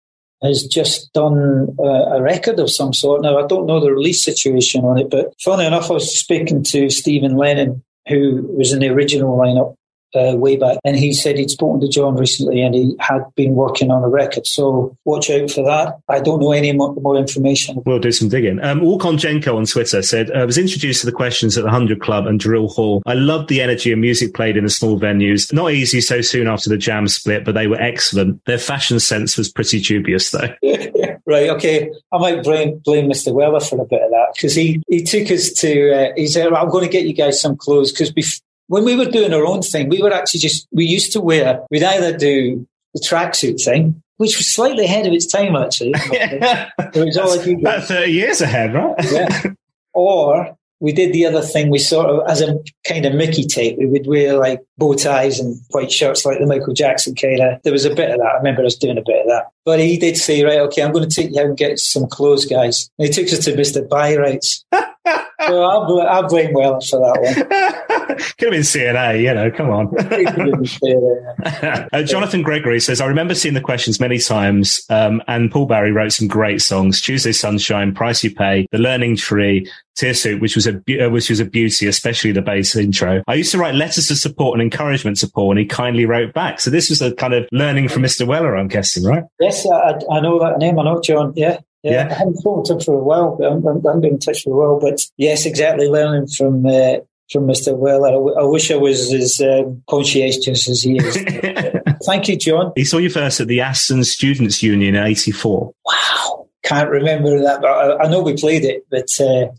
has 0.44 0.64
just 0.64 1.12
done 1.14 1.76
uh, 1.80 2.18
a 2.18 2.22
record 2.22 2.60
of 2.60 2.70
some 2.70 2.94
sort. 2.94 3.22
Now, 3.22 3.38
I 3.38 3.48
don't 3.48 3.66
know 3.66 3.80
the 3.80 3.92
release 3.92 4.24
situation 4.24 4.84
on 4.84 4.98
it, 4.98 5.10
but 5.10 5.34
funny 5.42 5.66
enough, 5.66 5.90
I 5.90 5.96
was 5.96 6.18
speaking 6.18 6.64
to 6.66 6.90
Stephen 6.90 7.38
Lennon, 7.38 7.84
who 8.08 8.46
was 8.58 8.74
in 8.74 8.80
the 8.80 8.90
original 8.90 9.38
lineup 9.38 9.76
uh, 10.16 10.36
way 10.36 10.58
back. 10.58 10.78
And 10.84 10.96
he 10.96 11.14
said 11.14 11.38
he'd 11.38 11.50
spoken 11.50 11.82
to 11.82 11.88
John 11.88 12.16
recently 12.16 12.62
and 12.62 12.74
he 12.76 12.96
had 13.00 13.24
been 13.36 13.54
working 13.56 13.92
on 13.92 14.04
a 14.04 14.10
record. 14.10 14.48
So 14.48 14.96
watch 15.06 15.30
out 15.30 15.52
for 15.52 15.64
that. 15.64 15.98
I 16.10 16.20
don't 16.20 16.40
know 16.40 16.52
any 16.52 16.72
more, 16.74 16.94
more 16.96 17.18
information. 17.18 17.82
We'll 17.86 18.00
do 18.00 18.12
some 18.12 18.30
digging. 18.30 18.64
Um, 18.64 18.82
Walkon 18.82 19.18
Jenko 19.18 19.56
on 19.56 19.66
Twitter 19.66 20.02
said, 20.02 20.32
I 20.32 20.46
was 20.46 20.58
introduced 20.58 21.02
to 21.02 21.06
the 21.06 21.12
questions 21.12 21.58
at 21.58 21.62
the 21.62 21.68
100 21.68 22.02
Club 22.02 22.28
and 22.28 22.40
Drill 22.40 22.68
Hall. 22.68 23.02
I 23.06 23.14
loved 23.14 23.50
the 23.50 23.62
energy 23.62 23.92
and 23.92 24.02
music 24.02 24.34
played 24.34 24.58
in 24.58 24.64
the 24.64 24.70
small 24.70 25.00
venues. 25.00 25.52
Not 25.54 25.72
easy 25.72 26.02
so 26.02 26.22
soon 26.22 26.48
after 26.48 26.70
the 26.70 26.78
jam 26.78 27.08
split, 27.08 27.46
but 27.46 27.56
they 27.56 27.68
were 27.68 27.82
excellent. 27.82 28.44
Their 28.46 28.58
fashion 28.58 29.00
sense 29.00 29.38
was 29.38 29.52
pretty 29.52 29.80
dubious 29.82 30.32
though. 30.32 30.50
right. 31.26 31.50
Okay. 31.50 31.92
I 32.12 32.18
might 32.18 32.44
blame, 32.44 32.80
blame 32.84 33.10
Mr. 33.10 33.34
Weller 33.34 33.60
for 33.60 33.82
a 33.82 33.86
bit 33.86 34.02
of 34.02 34.12
that 34.12 34.34
because 34.36 34.56
he, 34.56 34.82
he 34.88 35.04
took 35.04 35.32
us 35.32 35.52
to, 35.54 35.92
uh, 35.92 36.14
he 36.16 36.28
said, 36.28 36.52
I'm 36.52 36.70
going 36.70 36.84
to 36.84 36.90
get 36.90 37.06
you 37.06 37.14
guys 37.14 37.42
some 37.42 37.58
clothes 37.58 37.92
because 37.92 38.12
bef- 38.12 38.42
when 38.68 38.84
we 38.84 38.96
were 38.96 39.06
doing 39.06 39.34
our 39.34 39.46
own 39.46 39.62
thing, 39.62 39.90
we 39.90 40.02
were 40.02 40.14
actually 40.14 40.40
just, 40.40 40.68
we 40.72 40.86
used 40.86 41.12
to 41.14 41.22
wear, 41.22 41.62
we'd 41.70 41.84
either 41.84 42.18
do 42.18 42.66
the 42.94 43.02
tracksuit 43.02 43.64
thing, 43.64 44.02
which 44.18 44.38
was 44.38 44.54
slightly 44.54 44.86
ahead 44.86 45.06
of 45.06 45.14
its 45.14 45.26
time, 45.26 45.56
actually. 45.56 45.92
it 45.96 47.06
was 47.06 47.18
all 47.18 47.34
about 47.34 47.84
30 47.84 48.12
years 48.12 48.42
ahead, 48.42 48.74
right? 48.74 48.96
yeah. 49.12 49.44
Or 49.96 50.58
we 50.84 50.92
did 50.92 51.14
the 51.14 51.26
other 51.26 51.42
thing. 51.42 51.70
We 51.70 51.78
sort 51.78 52.10
of, 52.10 52.28
as 52.28 52.42
a 52.42 52.58
kind 52.86 53.06
of 53.06 53.14
Mickey 53.14 53.46
tape, 53.46 53.78
we 53.78 53.86
would 53.86 54.06
wear 54.06 54.38
like 54.38 54.60
bow 54.78 54.96
ties 54.96 55.40
and 55.40 55.56
white 55.70 55.92
shirts 55.92 56.26
like 56.26 56.40
the 56.40 56.48
Michael 56.48 56.74
Jackson 56.74 57.16
kind 57.16 57.40
of. 57.40 57.62
There 57.64 57.72
was 57.72 57.86
a 57.86 57.94
bit 57.96 58.12
of 58.12 58.18
that. 58.18 58.32
I 58.34 58.38
remember 58.38 58.66
us 58.66 58.76
doing 58.76 58.98
a 58.98 59.02
bit 59.02 59.22
of 59.22 59.28
that. 59.28 59.46
But 59.64 59.80
he 59.80 59.98
did 59.98 60.18
say, 60.18 60.44
right, 60.44 60.60
okay, 60.60 60.82
I'm 60.82 60.92
going 60.92 61.08
to 61.08 61.16
take 61.16 61.32
you 61.32 61.40
out 61.40 61.46
and 61.46 61.58
get 61.58 61.80
some 61.80 62.08
clothes, 62.08 62.46
guys. 62.46 62.90
And 63.00 63.08
he 63.08 63.14
took 63.14 63.32
us 63.32 63.46
to 63.46 63.54
Mr. 63.54 63.88
Byrites. 63.88 64.66
so 65.06 65.64
I'll, 65.64 65.86
bl- 65.86 66.02
I'll 66.02 66.28
blame 66.28 66.54
Weller 66.54 66.80
for 66.82 67.00
that 67.00 67.22
one. 67.22 68.18
Could 68.38 68.48
have 68.48 68.52
been 68.52 68.64
C&A, 68.64 69.22
you 69.22 69.34
know, 69.34 69.52
come 69.52 69.70
on. 69.70 69.98
uh, 71.94 72.04
Jonathan 72.04 72.42
Gregory 72.42 72.80
says, 72.80 73.02
I 73.02 73.06
remember 73.06 73.36
seeing 73.36 73.54
the 73.54 73.62
questions 73.62 74.00
many 74.00 74.20
times, 74.20 74.82
um, 74.90 75.22
and 75.28 75.52
Paul 75.52 75.66
Barry 75.66 75.92
wrote 75.92 76.14
some 76.14 76.28
great 76.28 76.62
songs 76.62 77.02
Tuesday 77.02 77.34
Sunshine, 77.34 77.94
Price 77.94 78.24
You 78.24 78.34
Pay, 78.34 78.68
The 78.72 78.78
Learning 78.78 79.16
Tree, 79.16 79.70
Tear 79.96 80.14
which 80.40 80.56
was 80.56 80.66
a 80.66 80.78
uh, 81.00 81.10
which 81.12 81.30
was 81.30 81.40
a 81.40 81.46
beauty, 81.46 81.86
especially 81.86 82.32
the 82.32 82.42
bass 82.42 82.76
intro. 82.76 83.22
I 83.28 83.36
used 83.36 83.52
to 83.52 83.60
write 83.60 83.76
letters 83.76 84.10
of 84.10 84.18
support 84.18 84.56
and 84.56 84.62
encouragement 84.64 85.18
to 85.18 85.30
Paul, 85.30 85.52
and 85.52 85.60
he 85.60 85.66
kindly 85.66 86.08
wrote 86.08 86.34
back. 86.34 86.60
So 86.60 86.72
this 86.72 86.90
was 86.90 87.00
a 87.04 87.14
kind 87.14 87.36
of 87.36 87.48
learning 87.52 87.90
from 87.90 88.02
Mr. 88.02 88.26
Weller, 88.26 88.58
I'm 88.58 88.68
guessing, 88.68 89.04
right? 89.04 89.24
Yes, 89.40 89.68
I, 89.68 90.00
I 90.10 90.20
know 90.20 90.40
that 90.40 90.58
name. 90.58 90.80
I 90.80 90.84
know 90.84 91.00
John. 91.00 91.34
Yeah, 91.36 91.60
yeah, 91.84 91.92
yeah. 91.92 92.08
I 92.10 92.14
haven't 92.14 92.38
spoken 92.38 92.64
to 92.66 92.74
him 92.74 92.80
for 92.80 92.96
a 92.96 93.04
while, 93.04 93.36
but 93.36 93.48
I 93.48 93.54
haven't 93.54 94.02
been 94.02 94.14
in 94.14 94.20
touch 94.20 94.44
for 94.44 94.54
a 94.54 94.58
while. 94.58 94.80
But 94.80 95.02
yes, 95.18 95.46
exactly, 95.46 95.88
learning 95.88 96.28
from 96.28 96.66
uh, 96.66 96.98
from 97.32 97.48
Mr. 97.48 97.78
Weller. 97.78 98.10
I, 98.10 98.42
I 98.42 98.46
wish 98.46 98.72
I 98.72 98.76
was 98.76 99.14
as 99.14 99.42
um, 99.42 99.84
conscientious 99.90 100.70
as 100.70 100.82
he 100.82 100.98
is. 100.98 101.18
Thank 102.06 102.28
you, 102.28 102.38
John. 102.38 102.72
He 102.76 102.86
saw 102.86 102.98
you 102.98 103.10
first 103.10 103.40
at 103.40 103.48
the 103.48 103.62
Aston 103.62 104.04
Students 104.04 104.64
Union 104.64 104.96
in 104.96 105.04
'84. 105.04 105.74
Wow, 105.86 106.48
can't 106.64 106.90
remember 106.90 107.42
that, 107.42 107.62
but 107.62 107.70
I, 107.70 108.04
I 108.04 108.08
know 108.10 108.22
we 108.22 108.36
played 108.36 108.64
it, 108.64 108.86
but. 108.90 109.08
Uh, 109.20 109.52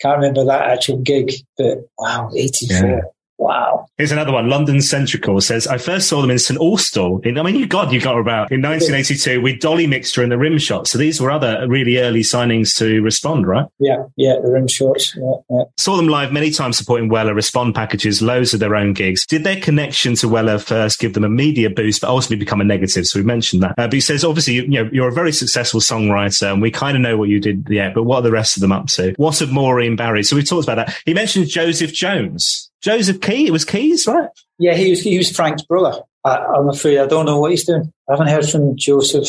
can't 0.00 0.18
remember 0.18 0.44
that 0.44 0.62
actual 0.68 0.98
gig, 0.98 1.32
but 1.56 1.78
wow, 1.98 2.30
84. 2.32 3.02
Yeah. 3.38 3.44
Wow. 3.44 3.86
Here's 3.96 4.12
another 4.12 4.32
one. 4.32 4.48
London 4.48 4.76
Centrical 4.76 5.42
says, 5.42 5.66
I 5.66 5.78
first 5.78 6.08
saw 6.08 6.20
them 6.20 6.30
in 6.30 6.38
St. 6.38 6.60
Austell. 6.60 7.20
In, 7.24 7.38
I 7.38 7.42
mean, 7.42 7.56
you 7.56 7.66
God, 7.66 7.92
you 7.92 8.00
got 8.00 8.18
about 8.18 8.52
in 8.52 8.62
1982 8.62 9.40
with 9.40 9.60
Dolly 9.60 9.86
Mixture 9.86 10.22
and 10.22 10.30
the 10.30 10.38
Rim 10.38 10.58
Shot. 10.58 10.86
So 10.86 10.98
these 10.98 11.20
were 11.20 11.30
other 11.30 11.64
really 11.68 11.98
early 11.98 12.20
signings 12.20 12.76
to 12.78 13.02
Respond, 13.02 13.46
right? 13.46 13.66
Yeah, 13.78 14.04
yeah, 14.16 14.36
the 14.42 14.50
Rim 14.50 14.68
Shots. 14.68 15.16
Yeah, 15.16 15.32
yeah. 15.50 15.64
Saw 15.76 15.96
them 15.96 16.08
live 16.08 16.32
many 16.32 16.50
times 16.50 16.76
supporting 16.76 17.08
Weller, 17.08 17.34
Respond 17.34 17.74
packages, 17.74 18.20
loads 18.20 18.54
of 18.54 18.60
their 18.60 18.76
own 18.76 18.92
gigs. 18.92 19.26
Did 19.26 19.44
their 19.44 19.60
connection 19.60 20.14
to 20.16 20.28
Weller 20.28 20.58
first 20.58 20.98
give 20.98 21.14
them 21.14 21.24
a 21.24 21.28
media 21.28 21.70
boost, 21.70 22.00
but 22.00 22.10
ultimately 22.10 22.36
become 22.36 22.60
a 22.60 22.64
negative? 22.64 23.06
So 23.06 23.18
we 23.18 23.24
mentioned 23.24 23.62
that. 23.62 23.72
Uh, 23.72 23.86
but 23.86 23.92
he 23.92 24.00
says, 24.00 24.24
obviously, 24.24 24.54
you, 24.54 24.62
you 24.62 24.84
know, 24.84 24.90
you're 24.92 25.08
a 25.08 25.12
very 25.12 25.32
successful 25.32 25.80
songwriter 25.80 26.52
and 26.52 26.60
we 26.60 26.70
kind 26.70 26.96
of 26.96 27.02
know 27.02 27.16
what 27.16 27.28
you 27.28 27.40
did 27.40 27.66
yet, 27.70 27.94
but 27.94 28.02
what 28.02 28.16
are 28.18 28.22
the 28.22 28.30
rest 28.30 28.56
of 28.56 28.60
them 28.60 28.72
up 28.72 28.86
to? 28.88 29.14
What 29.16 29.40
of 29.40 29.52
Maureen 29.52 29.96
Barry? 29.96 30.22
So 30.22 30.36
we've 30.36 30.48
talked 30.48 30.68
about 30.68 30.86
that. 30.86 30.96
He 31.06 31.14
mentioned 31.14 31.48
Joseph 31.48 31.92
Jones. 31.92 32.67
Joseph 32.82 33.20
Key. 33.20 33.46
It 33.46 33.52
was 33.52 33.64
Keys, 33.64 34.06
right? 34.06 34.28
Yeah, 34.58 34.74
he 34.74 34.90
was. 34.90 35.00
He 35.00 35.18
was 35.18 35.34
Frank's 35.34 35.62
brother. 35.62 36.00
I, 36.24 36.36
am 36.56 36.68
afraid 36.68 36.98
I 36.98 37.06
don't 37.06 37.26
know 37.26 37.40
what 37.40 37.50
he's 37.50 37.64
doing. 37.64 37.92
I 38.08 38.12
haven't 38.12 38.28
heard 38.28 38.48
from 38.48 38.76
Joseph. 38.76 39.28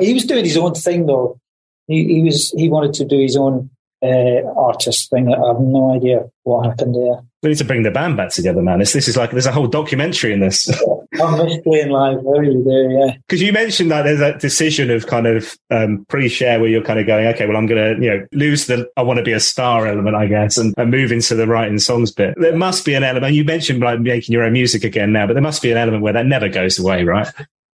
He 0.00 0.14
was 0.14 0.24
doing 0.24 0.44
his 0.44 0.56
own 0.56 0.74
thing 0.74 1.06
though. 1.06 1.40
He, 1.86 2.04
he 2.04 2.22
was. 2.22 2.50
He 2.56 2.68
wanted 2.68 2.94
to 2.94 3.04
do 3.04 3.18
his 3.18 3.36
own 3.36 3.70
uh, 4.02 4.42
artist 4.56 5.10
thing. 5.10 5.32
I 5.32 5.46
have 5.46 5.60
no 5.60 5.94
idea 5.94 6.28
what 6.42 6.66
happened 6.66 6.94
there. 6.94 7.22
We 7.42 7.50
need 7.50 7.58
to 7.58 7.64
bring 7.64 7.82
the 7.82 7.90
band 7.90 8.16
back 8.16 8.30
together, 8.30 8.62
man. 8.62 8.78
This, 8.78 8.92
this 8.92 9.08
is 9.08 9.16
like 9.16 9.32
there's 9.32 9.46
a 9.46 9.52
whole 9.52 9.66
documentary 9.66 10.32
in 10.32 10.40
this. 10.40 10.68
I 11.20 11.44
miss 11.44 11.58
playing 11.62 11.90
live. 11.90 12.18
I 12.18 12.38
really 12.38 12.62
do, 12.62 12.98
yeah. 12.98 13.16
Because 13.26 13.42
you 13.42 13.52
mentioned 13.52 13.90
that 13.90 14.02
there's 14.02 14.20
that 14.20 14.40
decision 14.40 14.90
of 14.90 15.06
kind 15.06 15.26
of 15.26 15.56
um, 15.70 16.06
pre-share 16.08 16.60
where 16.60 16.68
you're 16.68 16.84
kind 16.84 17.00
of 17.00 17.06
going, 17.06 17.26
okay, 17.28 17.46
well, 17.46 17.56
I'm 17.56 17.66
going 17.66 17.96
to 17.96 18.04
you 18.04 18.10
know 18.10 18.26
lose 18.32 18.66
the 18.66 18.88
I 18.96 19.02
want 19.02 19.18
to 19.18 19.24
be 19.24 19.32
a 19.32 19.40
star 19.40 19.86
element, 19.86 20.16
I 20.16 20.26
guess, 20.26 20.56
and, 20.56 20.74
and 20.76 20.90
move 20.90 21.10
into 21.10 21.34
the 21.34 21.46
writing 21.46 21.78
songs 21.78 22.12
bit. 22.12 22.34
There 22.36 22.56
must 22.56 22.84
be 22.84 22.94
an 22.94 23.02
element. 23.02 23.34
You 23.34 23.44
mentioned 23.44 23.80
like 23.80 24.00
making 24.00 24.32
your 24.32 24.44
own 24.44 24.52
music 24.52 24.84
again 24.84 25.12
now, 25.12 25.26
but 25.26 25.32
there 25.34 25.42
must 25.42 25.62
be 25.62 25.70
an 25.70 25.78
element 25.78 26.02
where 26.02 26.12
that 26.12 26.26
never 26.26 26.48
goes 26.48 26.78
away, 26.78 27.04
right? 27.04 27.28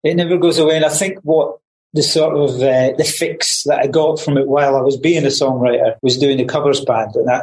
It 0.02 0.16
never 0.16 0.36
goes 0.36 0.58
away, 0.58 0.76
and 0.76 0.84
I 0.84 0.88
think 0.88 1.18
what 1.22 1.58
the 1.94 2.02
sort 2.02 2.36
of 2.36 2.56
uh, 2.62 2.96
the 2.96 3.04
fix 3.04 3.64
that 3.64 3.78
I 3.78 3.86
got 3.86 4.18
from 4.18 4.38
it 4.38 4.48
while 4.48 4.76
I 4.76 4.80
was 4.80 4.96
being 4.96 5.24
a 5.24 5.28
songwriter 5.28 5.96
was 6.02 6.18
doing 6.18 6.38
the 6.38 6.44
covers 6.44 6.84
band, 6.84 7.14
and 7.14 7.30
I, 7.30 7.42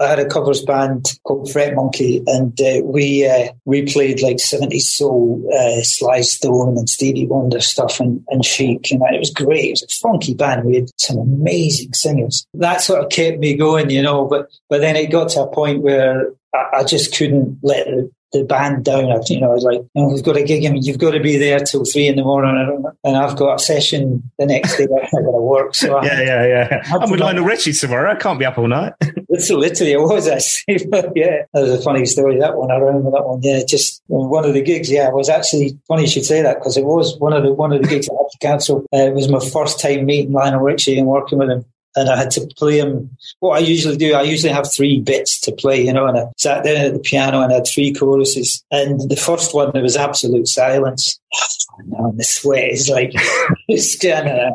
I 0.00 0.08
had 0.08 0.18
a 0.18 0.28
covers 0.28 0.64
band 0.64 1.06
called 1.24 1.50
Fret 1.50 1.74
Monkey, 1.74 2.22
and 2.26 2.58
uh, 2.60 2.80
we 2.84 3.26
uh, 3.26 3.52
we 3.64 3.82
played 3.82 4.20
like 4.20 4.40
seventies 4.40 4.88
soul, 4.88 5.48
uh, 5.52 5.82
Sly 5.82 6.22
Stone 6.22 6.78
and 6.78 6.88
Stevie 6.88 7.26
Wonder 7.26 7.60
stuff, 7.60 8.00
and, 8.00 8.24
and 8.28 8.44
Chic, 8.44 8.90
and 8.90 9.02
it 9.12 9.20
was 9.20 9.30
great. 9.30 9.66
It 9.66 9.70
was 9.70 9.82
a 9.82 10.08
funky 10.08 10.34
band. 10.34 10.64
We 10.64 10.76
had 10.76 10.90
some 10.98 11.18
amazing 11.18 11.94
singers. 11.94 12.46
That 12.54 12.80
sort 12.80 13.04
of 13.04 13.10
kept 13.10 13.38
me 13.38 13.54
going, 13.54 13.90
you 13.90 14.02
know. 14.02 14.26
But 14.26 14.48
but 14.68 14.80
then 14.80 14.96
it 14.96 15.12
got 15.12 15.28
to 15.30 15.42
a 15.42 15.54
point 15.54 15.82
where 15.82 16.32
I, 16.72 16.84
just 16.84 17.16
couldn't 17.16 17.58
let 17.62 17.86
the 18.34 18.44
band 18.44 18.84
down. 18.84 19.10
I, 19.10 19.20
you 19.28 19.40
know, 19.40 19.50
I 19.50 19.54
was 19.54 19.64
like, 19.64 19.80
oh, 19.96 20.12
we've 20.12 20.22
got 20.22 20.36
a 20.36 20.42
gig. 20.42 20.66
I 20.66 20.70
mean, 20.70 20.82
you've 20.82 20.98
got 20.98 21.12
to 21.12 21.20
be 21.20 21.38
there 21.38 21.60
till 21.60 21.84
three 21.84 22.08
in 22.08 22.16
the 22.16 22.22
morning, 22.22 22.84
and 23.04 23.16
I've 23.16 23.36
got 23.36 23.54
a 23.54 23.58
session 23.58 24.30
the 24.38 24.46
next 24.46 24.76
day. 24.76 24.84
I'm 24.84 24.90
not 24.90 25.10
going 25.12 25.24
to 25.24 25.40
work. 25.40 25.74
So 25.74 26.02
yeah, 26.02 26.20
yeah, 26.20 26.46
yeah. 26.46 26.82
I'm 26.92 27.10
with 27.10 27.20
Lionel 27.20 27.44
Richie 27.44 27.72
tomorrow. 27.72 28.10
I 28.10 28.16
can't 28.16 28.38
be 28.38 28.44
up 28.44 28.58
all 28.58 28.68
night. 28.68 28.92
literally, 29.28 29.92
it 29.92 30.00
was 30.00 30.28
actually. 30.28 30.86
yeah, 31.14 31.44
that 31.52 31.60
was 31.60 31.70
a 31.70 31.82
funny 31.82 32.04
story. 32.04 32.38
That 32.38 32.56
one, 32.56 32.70
I 32.70 32.76
remember 32.76 33.10
that 33.12 33.24
one. 33.24 33.40
Yeah, 33.42 33.62
just 33.66 34.02
one 34.08 34.44
of 34.44 34.52
the 34.52 34.62
gigs. 34.62 34.90
Yeah, 34.90 35.08
it 35.08 35.14
was 35.14 35.28
actually 35.28 35.78
funny 35.88 36.02
you 36.02 36.08
should 36.08 36.24
say 36.24 36.42
that 36.42 36.58
because 36.58 36.76
it 36.76 36.84
was 36.84 37.18
one 37.18 37.32
of 37.32 37.42
the 37.42 37.52
one 37.52 37.72
of 37.72 37.80
the 37.80 37.88
gigs 37.88 38.08
I 38.08 38.14
had 38.14 38.30
to 38.30 38.38
cancel. 38.40 38.84
Uh, 38.92 39.08
it 39.08 39.14
was 39.14 39.28
my 39.28 39.40
first 39.40 39.80
time 39.80 40.04
meeting 40.04 40.32
Lionel 40.32 40.60
Richie 40.60 40.98
and 40.98 41.06
working 41.06 41.38
with 41.38 41.50
him 41.50 41.64
and 41.96 42.08
I 42.08 42.16
had 42.16 42.30
to 42.32 42.46
play 42.56 42.80
them. 42.80 43.16
What 43.40 43.56
I 43.56 43.60
usually 43.60 43.96
do, 43.96 44.14
I 44.14 44.22
usually 44.22 44.52
have 44.52 44.72
three 44.72 45.00
bits 45.00 45.40
to 45.42 45.52
play, 45.52 45.84
you 45.84 45.92
know, 45.92 46.06
and 46.06 46.18
I 46.18 46.26
sat 46.36 46.64
down 46.64 46.76
at 46.76 46.92
the 46.92 46.98
piano 46.98 47.40
and 47.40 47.52
I 47.52 47.56
had 47.56 47.66
three 47.66 47.92
choruses. 47.92 48.64
And 48.70 49.08
the 49.08 49.16
first 49.16 49.54
one, 49.54 49.70
there 49.72 49.82
was 49.82 49.96
absolute 49.96 50.48
silence. 50.48 51.18
Oh, 51.98 52.10
and 52.10 52.20
the 52.20 52.22
sweat 52.22 52.70
is 52.70 52.88
like, 52.88 53.10
it's 53.68 53.98
kind 53.98 54.28
of, 54.28 54.54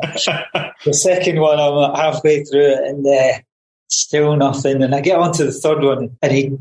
the 0.86 0.94
second 0.94 1.38
one, 1.38 1.60
I'm 1.60 1.94
halfway 1.94 2.44
through 2.44 2.62
it 2.62 2.78
and 2.78 3.06
uh, 3.06 3.38
Still 3.90 4.36
nothing. 4.36 4.82
And 4.82 4.94
I 4.94 5.00
get 5.00 5.18
on 5.18 5.32
to 5.32 5.44
the 5.44 5.52
third 5.52 5.82
one 5.82 6.16
and 6.22 6.32
he, 6.32 6.56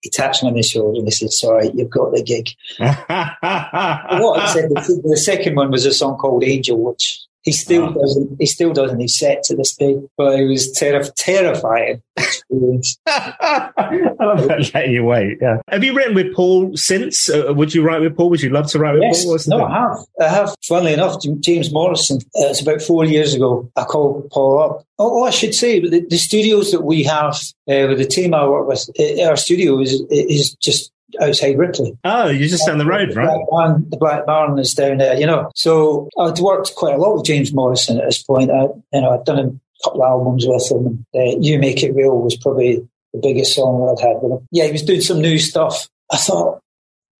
he 0.00 0.08
taps 0.08 0.42
me 0.42 0.48
on 0.48 0.54
the 0.54 0.62
shoulder 0.62 0.98
and 0.98 1.06
he 1.06 1.10
says, 1.10 1.38
sorry, 1.38 1.70
you've 1.74 1.90
got 1.90 2.12
the 2.12 2.22
gig. 2.22 2.48
what 2.78 4.40
I 4.40 4.52
said, 4.52 4.70
the, 4.70 5.02
the 5.04 5.16
second 5.18 5.56
one 5.56 5.70
was 5.70 5.84
a 5.84 5.92
song 5.92 6.16
called 6.16 6.42
Angel, 6.42 6.78
which 6.78 7.20
he 7.42 7.52
still 7.52 7.84
oh. 7.84 8.00
doesn't. 8.00 8.36
He 8.38 8.46
still 8.46 8.72
doesn't. 8.72 9.00
He's 9.00 9.18
set 9.18 9.42
to 9.44 9.56
this 9.56 9.74
day, 9.74 9.96
but 10.16 10.38
it 10.38 10.46
was 10.46 10.72
ter- 10.72 11.02
terrifying. 11.16 12.02
I 12.16 14.14
love 14.20 14.48
that. 14.48 14.70
Let 14.74 14.88
you 14.88 15.04
wait. 15.04 15.38
Yeah. 15.40 15.58
Have 15.68 15.82
you 15.82 15.94
written 15.94 16.14
with 16.14 16.34
Paul 16.34 16.76
since? 16.76 17.30
Uh, 17.30 17.52
would 17.54 17.74
you 17.74 17.82
write 17.82 18.02
with 18.02 18.16
Paul? 18.16 18.30
Would 18.30 18.42
you 18.42 18.50
love 18.50 18.66
to 18.72 18.78
write 18.78 18.94
with 18.94 19.02
yes. 19.04 19.24
Paul? 19.24 19.38
no, 19.58 19.64
I 19.64 19.72
have. 19.72 19.98
I 20.20 20.28
have. 20.28 20.54
Funnily 20.66 20.92
enough, 20.92 21.16
James 21.40 21.72
Morrison. 21.72 22.18
Uh, 22.36 22.50
it's 22.50 22.60
about 22.60 22.82
four 22.82 23.04
years 23.04 23.34
ago. 23.34 23.70
I 23.76 23.84
called 23.84 24.28
Paul 24.30 24.62
up. 24.62 24.86
Oh, 24.98 25.20
oh 25.20 25.24
I 25.24 25.30
should 25.30 25.54
say, 25.54 25.80
the, 25.80 26.00
the 26.00 26.18
studios 26.18 26.72
that 26.72 26.82
we 26.82 27.04
have 27.04 27.36
uh, 27.68 27.88
with 27.88 27.98
the 27.98 28.06
team 28.06 28.34
I 28.34 28.46
work 28.46 28.68
with, 28.68 28.90
uh, 28.98 29.22
our 29.24 29.36
studio 29.36 29.80
is 29.80 30.02
is 30.10 30.54
just 30.56 30.92
outside 31.20 31.58
Ripley. 31.58 31.96
Oh, 32.04 32.28
you're 32.28 32.48
just 32.48 32.66
down 32.66 32.78
the 32.78 32.86
road, 32.86 33.10
the 33.10 33.16
right? 33.16 33.26
Black 33.26 33.50
Barn, 33.50 33.86
the 33.90 33.96
Black 33.96 34.26
Barn 34.26 34.58
is 34.58 34.74
down 34.74 34.98
there, 34.98 35.18
you 35.18 35.26
know. 35.26 35.50
So 35.54 36.08
I'd 36.18 36.38
worked 36.38 36.74
quite 36.74 36.94
a 36.94 36.98
lot 36.98 37.16
with 37.16 37.24
James 37.24 37.52
Morrison 37.52 37.98
at 37.98 38.06
this 38.06 38.22
point. 38.22 38.50
I, 38.50 38.62
you 38.92 39.00
know, 39.00 39.10
I'd 39.10 39.24
done 39.24 39.38
a 39.38 39.84
couple 39.84 40.02
of 40.02 40.08
albums 40.08 40.46
with 40.46 40.70
him. 40.70 41.06
And, 41.14 41.36
uh, 41.36 41.38
you 41.40 41.58
Make 41.58 41.82
It 41.82 41.94
Real 41.94 42.18
was 42.18 42.36
probably 42.36 42.86
the 43.12 43.20
biggest 43.20 43.54
song 43.54 43.88
I'd 43.88 44.02
had 44.02 44.22
with 44.22 44.40
him. 44.40 44.48
Yeah, 44.50 44.66
he 44.66 44.72
was 44.72 44.82
doing 44.82 45.00
some 45.00 45.20
new 45.20 45.38
stuff. 45.38 45.88
I 46.12 46.16
thought, 46.16 46.60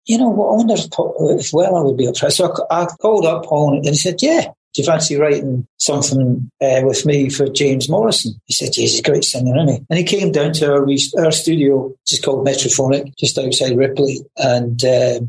you 0.07 0.19
know 0.19 0.29
what, 0.29 0.49
I 0.49 0.57
wonder 0.57 0.75
if, 0.75 0.87
if 1.39 1.53
Weller 1.53 1.85
would 1.85 1.97
be 1.97 2.09
up 2.09 2.17
for 2.17 2.27
it. 2.27 2.33
So 2.33 2.55
I, 2.71 2.83
I 2.83 2.87
called 2.87 3.27
up 3.27 3.45
Paul 3.45 3.75
and 3.75 3.85
he 3.85 3.95
said, 3.95 4.17
yeah, 4.21 4.49
do 4.73 4.83
you 4.83 4.87
fancy 4.87 5.17
writing 5.17 5.67
something 5.79 6.51
uh, 6.61 6.81
with 6.85 7.05
me 7.05 7.29
for 7.29 7.49
James 7.49 7.89
Morrison? 7.89 8.41
He 8.47 8.53
said, 8.53 8.71
he's 8.73 8.99
a 8.99 9.03
great 9.03 9.25
singer, 9.25 9.57
isn't 9.57 9.69
he? 9.69 9.87
And 9.91 9.99
he 9.99 10.05
came 10.05 10.31
down 10.31 10.53
to 10.55 10.73
our, 10.73 10.87
our 11.25 11.33
studio, 11.33 11.89
which 11.89 12.13
is 12.13 12.21
called 12.25 12.47
Metrophonic, 12.47 13.17
just 13.17 13.37
outside 13.39 13.77
Ripley. 13.77 14.21
And 14.37 14.83
uh, 14.85 15.21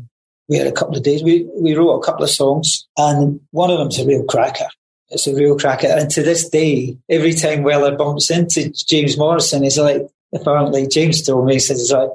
we 0.48 0.56
had 0.56 0.68
a 0.68 0.72
couple 0.72 0.96
of 0.96 1.02
days. 1.02 1.22
We, 1.22 1.48
we 1.54 1.74
wrote 1.74 1.98
a 1.98 2.04
couple 2.04 2.24
of 2.24 2.30
songs, 2.30 2.86
and 2.96 3.40
one 3.50 3.70
of 3.70 3.78
them's 3.78 3.98
a 3.98 4.06
real 4.06 4.24
cracker. 4.24 4.68
It's 5.08 5.26
a 5.26 5.34
real 5.34 5.58
cracker. 5.58 5.88
And 5.88 6.08
to 6.10 6.22
this 6.22 6.48
day, 6.48 6.96
every 7.08 7.34
time 7.34 7.64
Weller 7.64 7.96
bumps 7.96 8.30
into 8.30 8.70
James 8.70 9.18
Morrison, 9.18 9.62
he's 9.62 9.78
like, 9.78 10.06
apparently 10.34 10.86
James 10.86 11.22
told 11.22 11.46
me, 11.46 11.54
he 11.54 11.58
says, 11.58 11.78
he's 11.78 11.92
like, 11.92 12.10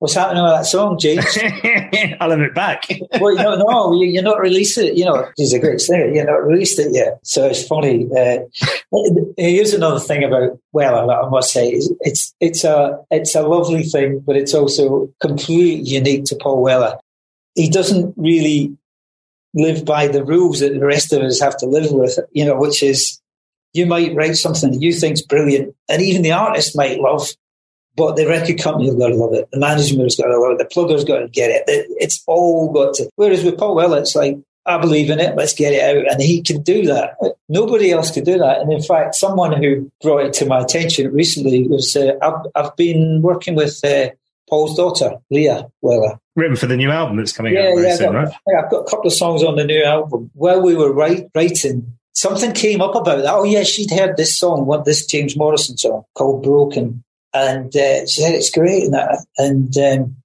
What's 0.00 0.14
happening 0.14 0.44
with 0.44 0.52
that 0.52 0.66
song, 0.66 0.96
James? 0.96 1.24
I'll 2.20 2.30
have 2.30 2.40
it 2.40 2.54
back. 2.54 2.86
well, 3.20 3.32
you 3.32 3.42
know, 3.42 3.56
no, 3.56 4.00
you're 4.00 4.22
not 4.22 4.40
released 4.40 4.78
it. 4.78 4.96
You 4.96 5.04
know, 5.04 5.28
he's 5.36 5.52
a 5.52 5.58
great 5.58 5.80
singer. 5.80 6.06
You're 6.06 6.24
not 6.24 6.44
released 6.46 6.78
it 6.78 6.92
yet. 6.92 7.18
So 7.24 7.46
it's 7.46 7.66
funny. 7.66 8.06
Uh, 8.16 8.38
here's 9.36 9.74
another 9.74 9.98
thing 9.98 10.22
about 10.22 10.60
Weller 10.72 11.12
I 11.12 11.28
must 11.28 11.52
say. 11.52 11.70
It's 12.00 12.32
it's 12.38 12.62
a 12.62 13.04
it's 13.10 13.34
a 13.34 13.42
lovely 13.42 13.82
thing, 13.82 14.20
but 14.20 14.36
it's 14.36 14.54
also 14.54 15.12
completely 15.20 15.90
unique 15.90 16.26
to 16.26 16.36
Paul 16.36 16.62
Weller. 16.62 16.96
He 17.56 17.68
doesn't 17.68 18.14
really 18.16 18.76
live 19.54 19.84
by 19.84 20.06
the 20.06 20.24
rules 20.24 20.60
that 20.60 20.74
the 20.74 20.86
rest 20.86 21.12
of 21.12 21.22
us 21.22 21.40
have 21.40 21.56
to 21.56 21.66
live 21.66 21.90
with. 21.90 22.20
You 22.30 22.44
know, 22.44 22.56
which 22.56 22.84
is 22.84 23.20
you 23.72 23.84
might 23.84 24.14
write 24.14 24.36
something 24.36 24.70
that 24.70 24.80
you 24.80 24.92
think's 24.92 25.22
brilliant, 25.22 25.74
and 25.88 26.02
even 26.02 26.22
the 26.22 26.32
artist 26.32 26.76
might 26.76 27.00
love, 27.00 27.28
but 27.98 28.14
the 28.14 28.26
record 28.26 28.58
company 28.58 28.86
has 28.86 28.94
got 28.94 29.08
to 29.08 29.16
love 29.16 29.34
it. 29.34 29.48
The 29.50 29.58
management's 29.58 30.16
got 30.16 30.28
to 30.28 30.38
love 30.38 30.52
it. 30.52 30.58
The 30.58 30.64
plugger's 30.64 31.04
got 31.04 31.18
to 31.18 31.28
get 31.28 31.50
it. 31.50 31.64
It's 31.66 32.22
all 32.28 32.72
got 32.72 32.94
to. 32.94 33.10
Whereas 33.16 33.42
with 33.44 33.58
Paul 33.58 33.74
Weller, 33.74 33.98
it's 33.98 34.14
like, 34.14 34.38
I 34.64 34.78
believe 34.78 35.10
in 35.10 35.18
it. 35.18 35.34
Let's 35.34 35.54
get 35.54 35.72
it 35.72 35.82
out. 35.82 36.12
And 36.12 36.22
he 36.22 36.40
can 36.42 36.62
do 36.62 36.86
that. 36.86 37.16
Nobody 37.48 37.90
else 37.90 38.12
could 38.12 38.24
do 38.24 38.38
that. 38.38 38.60
And 38.60 38.72
in 38.72 38.82
fact, 38.82 39.16
someone 39.16 39.60
who 39.60 39.90
brought 40.00 40.26
it 40.26 40.32
to 40.34 40.46
my 40.46 40.60
attention 40.60 41.12
recently 41.12 41.66
was 41.66 41.96
uh, 41.96 42.12
I've, 42.22 42.46
I've, 42.54 42.76
been 42.76 43.20
working 43.20 43.56
with 43.56 43.82
uh, 43.84 44.10
Paul's 44.48 44.76
daughter, 44.76 45.16
Leah 45.30 45.68
Weller. 45.80 46.20
Written 46.36 46.56
for 46.56 46.66
the 46.66 46.76
new 46.76 46.90
album 46.90 47.16
that's 47.16 47.32
coming 47.32 47.54
yeah, 47.54 47.70
out 47.70 47.74
very 47.74 47.88
yeah, 47.88 47.96
soon, 47.96 48.12
got, 48.12 48.24
right? 48.24 48.34
I've 48.62 48.70
got 48.70 48.80
a 48.80 48.90
couple 48.90 49.06
of 49.08 49.12
songs 49.12 49.42
on 49.42 49.56
the 49.56 49.64
new 49.64 49.82
album. 49.82 50.30
While 50.34 50.62
we 50.62 50.76
were 50.76 50.92
write, 50.92 51.30
writing, 51.34 51.98
something 52.12 52.52
came 52.52 52.80
up 52.80 52.94
about 52.94 53.22
that. 53.22 53.34
Oh, 53.34 53.44
yeah, 53.44 53.64
she'd 53.64 53.90
heard 53.90 54.16
this 54.16 54.36
song, 54.38 54.66
what 54.66 54.84
this 54.84 55.06
James 55.06 55.36
Morrison 55.36 55.76
song 55.78 56.04
called 56.14 56.42
Broken. 56.44 57.02
And 57.34 57.74
uh, 57.76 58.06
she 58.06 58.22
said, 58.22 58.34
it's 58.34 58.50
great. 58.50 58.84
And, 58.84 58.94
that. 58.94 59.26
and 59.36 59.78
um, 59.78 60.16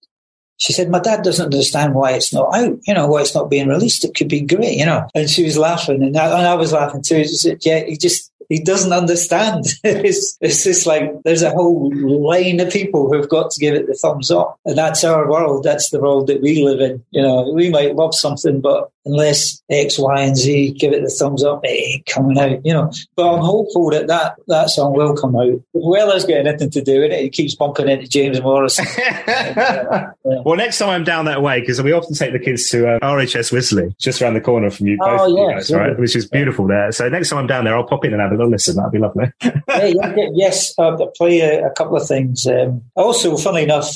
she 0.57 0.71
said, 0.73 0.89
my 0.89 0.99
dad 0.99 1.23
doesn't 1.23 1.45
understand 1.45 1.93
why 1.93 2.11
it's 2.11 2.33
not 2.33 2.55
out, 2.55 2.77
you 2.87 2.93
know, 2.93 3.07
why 3.07 3.21
it's 3.21 3.35
not 3.35 3.49
being 3.49 3.67
released. 3.67 4.05
It 4.05 4.15
could 4.15 4.29
be 4.29 4.41
great, 4.41 4.77
you 4.77 4.85
know. 4.85 5.07
And 5.13 5.29
she 5.29 5.43
was 5.43 5.57
laughing 5.57 6.01
and 6.01 6.15
I, 6.15 6.37
and 6.37 6.47
I 6.47 6.55
was 6.55 6.71
laughing 6.71 7.01
too. 7.01 7.23
She 7.23 7.35
said, 7.35 7.65
yeah, 7.65 7.83
he 7.83 7.97
just, 7.97 8.31
he 8.49 8.59
doesn't 8.59 8.93
understand. 8.93 9.65
it's, 9.83 10.37
it's 10.39 10.63
just 10.63 10.85
like 10.85 11.11
there's 11.23 11.41
a 11.41 11.51
whole 11.51 11.91
line 11.93 12.59
of 12.59 12.71
people 12.71 13.11
who've 13.11 13.29
got 13.29 13.51
to 13.51 13.59
give 13.59 13.75
it 13.75 13.87
the 13.87 13.93
thumbs 13.93 14.31
up. 14.31 14.59
And 14.65 14.77
that's 14.77 15.03
our 15.03 15.29
world. 15.29 15.63
That's 15.63 15.89
the 15.89 15.99
world 15.99 16.27
that 16.27 16.41
we 16.41 16.63
live 16.63 16.79
in. 16.79 17.03
You 17.11 17.23
know, 17.23 17.51
we 17.51 17.69
might 17.69 17.95
love 17.95 18.15
something, 18.15 18.61
but 18.61 18.89
unless 19.05 19.61
X, 19.69 19.99
Y, 19.99 20.21
and 20.21 20.35
Z 20.35 20.71
give 20.71 20.93
it 20.93 21.03
the 21.03 21.09
thumbs 21.09 21.43
up, 21.43 21.61
it 21.63 21.69
ain't 21.69 22.05
coming 22.05 22.37
out, 22.37 22.65
you 22.65 22.73
know. 22.73 22.91
But 23.15 23.33
I'm 23.33 23.41
hopeful 23.41 23.89
that 23.91 24.07
that, 24.07 24.35
that 24.47 24.69
song 24.69 24.93
will 24.93 25.15
come 25.15 25.35
out. 25.35 25.61
Weller's 25.73 26.25
got 26.25 26.45
anything 26.45 26.69
to 26.71 26.81
do 26.81 27.01
with 27.01 27.11
it. 27.11 27.21
He 27.21 27.29
keeps 27.29 27.55
bumping 27.55 27.89
into 27.89 28.07
James 28.07 28.41
Morris. 28.41 28.79
yeah. 28.97 30.11
Well, 30.23 30.55
next 30.55 30.79
time 30.79 30.89
I'm 30.89 31.03
down 31.03 31.25
that 31.25 31.41
way, 31.41 31.59
because 31.59 31.81
we 31.81 31.91
often 31.91 32.15
take 32.15 32.33
the 32.33 32.39
kids 32.39 32.69
to 32.69 32.95
uh, 32.95 32.99
RHS 32.99 33.51
Wisley, 33.51 33.97
just 33.97 34.21
around 34.21 34.35
the 34.35 34.41
corner 34.41 34.69
from 34.69 34.87
you, 34.87 34.97
both 34.97 35.21
oh, 35.21 35.27
you 35.27 35.47
yeah, 35.47 35.53
guys, 35.55 35.71
right? 35.71 35.99
Which 35.99 36.15
is 36.15 36.27
beautiful 36.27 36.67
there. 36.67 36.91
So 36.91 37.09
next 37.09 37.29
time 37.29 37.39
I'm 37.39 37.47
down 37.47 37.65
there, 37.65 37.75
I'll 37.75 37.83
pop 37.83 38.05
in 38.05 38.13
and 38.13 38.21
have 38.21 38.31
a 38.31 38.35
little 38.35 38.51
listen. 38.51 38.75
That'd 38.75 38.91
be 38.91 38.99
lovely. 38.99 39.31
yeah, 39.41 40.29
yes, 40.33 40.73
uh, 40.77 40.95
play 41.15 41.41
a, 41.41 41.67
a, 41.67 41.71
couple 41.71 41.97
of 41.97 42.07
things. 42.07 42.47
Um, 42.47 42.83
also, 42.95 43.35
funny 43.37 43.63
enough, 43.63 43.89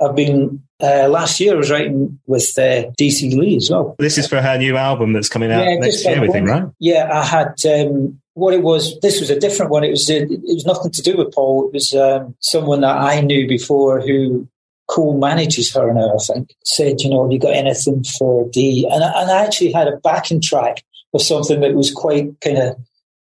I've 0.00 0.16
been 0.16 0.62
uh, 0.82 1.08
last 1.08 1.40
year 1.40 1.54
I 1.54 1.56
was 1.56 1.70
writing 1.70 2.18
with 2.26 2.58
uh, 2.58 2.90
Daisy 2.96 3.36
Lee 3.36 3.56
as 3.56 3.68
well. 3.70 3.96
This 3.98 4.16
is 4.16 4.26
for 4.26 4.40
her 4.40 4.56
new 4.56 4.76
album 4.76 5.12
that's 5.12 5.28
coming 5.28 5.52
out 5.52 5.64
yeah, 5.64 5.76
next 5.76 6.04
year, 6.04 6.24
him, 6.24 6.44
right? 6.44 6.64
Yeah, 6.78 7.08
I 7.12 7.24
had 7.24 7.54
um, 7.66 8.20
what 8.34 8.54
it 8.54 8.62
was. 8.62 8.98
This 9.00 9.20
was 9.20 9.30
a 9.30 9.38
different 9.38 9.70
one. 9.70 9.84
It 9.84 9.90
was 9.90 10.08
uh, 10.08 10.14
it 10.14 10.40
was 10.42 10.64
nothing 10.64 10.90
to 10.92 11.02
do 11.02 11.16
with 11.16 11.34
Paul. 11.34 11.68
It 11.68 11.74
was 11.74 11.94
um, 11.94 12.34
someone 12.40 12.80
that 12.80 12.96
I 12.96 13.20
knew 13.20 13.46
before 13.46 14.00
who 14.00 14.48
co-manages 14.88 15.72
her 15.74 15.92
now. 15.92 16.14
I 16.14 16.32
think 16.32 16.54
said, 16.64 17.00
you 17.02 17.10
know, 17.10 17.24
have 17.24 17.32
you 17.32 17.38
got 17.38 17.54
anything 17.54 18.02
for 18.18 18.48
D? 18.48 18.88
And 18.90 19.04
I, 19.04 19.22
and 19.22 19.30
I 19.30 19.44
actually 19.44 19.72
had 19.72 19.88
a 19.88 19.98
backing 19.98 20.40
track 20.40 20.82
of 21.12 21.22
something 21.22 21.60
that 21.60 21.74
was 21.74 21.92
quite 21.92 22.40
kind 22.40 22.58
of 22.58 22.76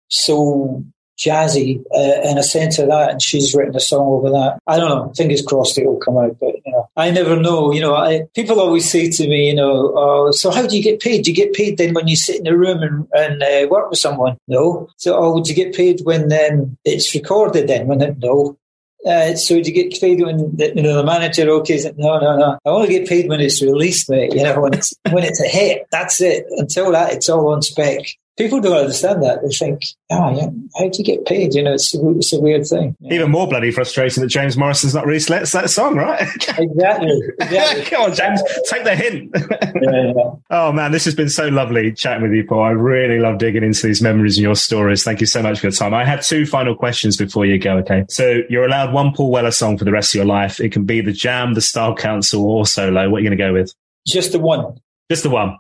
so 0.09 0.85
jazzy 1.17 1.83
uh, 1.95 2.29
in 2.29 2.39
a 2.39 2.43
sense 2.43 2.79
of 2.79 2.89
that, 2.89 3.11
and 3.11 3.23
she's 3.23 3.55
written 3.55 3.77
a 3.77 3.81
song 3.81 4.07
over 4.07 4.31
that. 4.31 4.59
I 4.67 4.79
don't 4.79 4.89
know. 4.89 5.13
Fingers 5.17 5.43
crossed 5.43 5.79
it 5.79 5.87
will 5.87 5.99
come 5.99 6.17
out, 6.19 6.37
but 6.39 6.55
you 6.65 6.73
know, 6.73 6.89
I 6.97 7.11
never 7.11 7.37
know. 7.41 7.73
You 7.73 7.81
know, 7.81 7.95
I, 7.95 8.23
people 8.35 8.61
always 8.61 8.91
say 8.91 9.11
to 9.11 9.29
me, 9.29 9.49
you 9.49 9.55
know, 9.55 9.93
oh, 9.97 10.31
so 10.31 10.51
how 10.51 10.67
do 10.67 10.77
you 10.77 10.83
get 10.83 11.01
paid? 11.01 11.25
Do 11.25 11.31
you 11.31 11.37
get 11.37 11.55
paid 11.55 11.79
then 11.79 11.95
when 11.95 12.09
you 12.09 12.17
sit 12.17 12.41
in 12.41 12.47
a 12.47 12.57
room 12.57 12.83
and, 12.83 13.09
and 13.13 13.43
uh, 13.43 13.69
work 13.69 13.91
with 13.91 13.99
someone? 13.99 14.37
No. 14.49 14.89
So, 14.97 15.17
oh, 15.17 15.35
would 15.35 15.49
you 15.49 15.55
get 15.55 15.75
paid 15.75 16.01
when 16.03 16.33
um, 16.33 16.77
it's 16.85 17.15
recorded? 17.15 17.69
Then 17.69 17.87
when 17.87 18.03
it, 18.03 18.19
no. 18.19 18.59
Uh, 19.07 19.37
so 19.37 19.61
do 19.61 19.71
you 19.71 19.75
get 19.91 20.01
paid 20.01 20.21
when 20.21 20.57
the, 20.57 20.73
you 20.75 20.83
know 20.83 20.97
the 20.97 21.05
manager? 21.05 21.49
Okay, 21.49 21.79
no, 21.97 22.19
no, 22.19 22.37
no. 22.37 22.59
I 22.65 22.69
only 22.69 22.89
get 22.89 23.09
paid 23.09 23.29
when 23.29 23.41
it's 23.41 23.63
released, 23.63 24.11
mate. 24.11 24.35
You 24.35 24.43
know, 24.43 24.61
when 24.61 24.75
it's 24.75 24.93
when 25.11 25.23
it's 25.23 25.41
a 25.41 25.47
hit. 25.47 25.87
That's 25.93 26.21
it. 26.21 26.45
Until 26.51 26.91
that, 26.93 27.13
it's 27.13 27.29
all 27.29 27.53
on 27.53 27.63
spec 27.63 28.01
people 28.37 28.61
don't 28.61 28.77
understand 28.77 29.23
that. 29.23 29.43
They 29.43 29.49
think, 29.49 29.83
oh, 30.11 30.37
yeah, 30.37 30.49
how 30.79 30.89
do 30.89 30.99
you 30.99 31.05
get 31.05 31.25
paid? 31.25 31.55
You 31.55 31.63
know, 31.63 31.75
it's, 31.75 31.95
it's 31.95 32.33
a 32.33 32.41
weird 32.41 32.67
thing. 32.67 32.97
Even 33.11 33.31
more 33.31 33.49
bloody 33.49 33.71
frustrating 33.71 34.23
that 34.23 34.29
James 34.29 34.57
Morrison's 34.57 34.95
not 34.95 35.07
released 35.07 35.29
that 35.29 35.71
song, 35.71 35.97
right? 35.97 36.21
exactly. 36.59 37.21
exactly. 37.41 37.85
Come 37.91 38.03
on, 38.03 38.15
James, 38.15 38.43
take 38.69 38.85
the 38.85 38.95
hint. 38.95 39.31
yeah, 39.35 40.13
yeah. 40.15 40.31
Oh, 40.51 40.73
man, 40.73 40.93
this 40.93 41.05
has 41.05 41.15
been 41.15 41.29
so 41.29 41.49
lovely 41.49 41.93
chatting 41.93 42.23
with 42.23 42.33
you, 42.33 42.45
Paul. 42.45 42.63
I 42.63 42.71
really 42.71 43.19
love 43.19 43.39
digging 43.39 43.65
into 43.65 43.87
these 43.87 44.03
memories 44.03 44.37
and 44.37 44.43
your 44.43 44.57
stories. 44.57 45.03
Thank 45.03 45.21
you 45.21 45.27
so 45.27 45.43
much 45.43 45.61
for 45.61 45.67
your 45.67 45.73
time. 45.73 45.95
I 45.95 46.05
have 46.05 46.25
two 46.25 46.47
final 46.47 46.75
questions 46.75 47.17
before 47.17 47.47
you 47.47 47.59
go, 47.59 47.79
okay? 47.79 48.05
So 48.09 48.43
you're 48.49 48.67
allowed 48.67 48.93
one 48.93 49.13
Paul 49.13 49.31
Weller 49.31 49.51
song 49.51 49.79
for 49.79 49.85
the 49.85 49.93
rest 49.93 50.15
of 50.15 50.19
your 50.19 50.27
life. 50.27 50.61
It 50.61 50.73
can 50.73 50.85
be 50.85 51.01
the 51.01 51.13
Jam, 51.13 51.55
the 51.55 51.61
Style 51.61 51.95
Council, 51.95 52.45
or 52.45 52.67
solo. 52.67 53.09
What 53.09 53.19
are 53.19 53.21
you 53.21 53.29
going 53.29 53.39
to 53.39 53.45
go 53.45 53.53
with? 53.53 53.73
Just 54.07 54.33
the 54.33 54.39
one. 54.39 54.79
Just 55.11 55.23
the 55.23 55.31
one. 55.31 55.57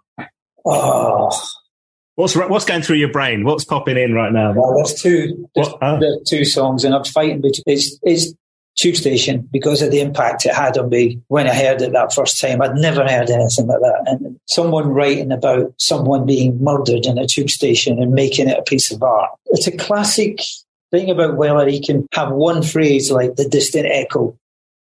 Oh, 0.64 1.30
What's 2.16 2.34
what's 2.34 2.64
going 2.64 2.80
through 2.80 2.96
your 2.96 3.12
brain? 3.12 3.44
What's 3.44 3.64
popping 3.64 3.98
in 3.98 4.14
right 4.14 4.32
now? 4.32 4.52
Well, 4.52 4.74
there's 4.74 4.94
two 4.94 5.48
there's 5.54 5.68
uh, 5.68 6.00
two 6.26 6.46
songs, 6.46 6.82
and 6.82 6.94
I'm 6.94 7.04
fighting 7.04 7.42
between 7.42 7.62
it's, 7.66 7.98
it's 8.02 8.34
Tube 8.74 8.96
Station 8.96 9.46
because 9.52 9.82
of 9.82 9.90
the 9.90 10.00
impact 10.00 10.46
it 10.46 10.54
had 10.54 10.78
on 10.78 10.88
me 10.88 11.20
when 11.28 11.46
I 11.46 11.54
heard 11.54 11.82
it 11.82 11.92
that 11.92 12.14
first 12.14 12.40
time. 12.40 12.62
I'd 12.62 12.74
never 12.74 13.02
heard 13.02 13.28
anything 13.28 13.66
like 13.66 13.80
that, 13.80 14.04
and 14.06 14.40
someone 14.46 14.88
writing 14.88 15.30
about 15.30 15.74
someone 15.76 16.24
being 16.24 16.58
murdered 16.62 17.04
in 17.04 17.18
a 17.18 17.26
tube 17.26 17.50
station 17.50 18.02
and 18.02 18.12
making 18.12 18.48
it 18.48 18.58
a 18.58 18.62
piece 18.62 18.90
of 18.90 19.02
art. 19.02 19.30
It's 19.46 19.66
a 19.66 19.76
classic 19.76 20.40
thing 20.90 21.10
about 21.10 21.36
Weller. 21.36 21.68
He 21.68 21.80
can 21.80 22.06
have 22.14 22.32
one 22.32 22.62
phrase 22.62 23.10
like 23.10 23.36
the 23.36 23.46
distant 23.46 23.86
echo 23.86 24.38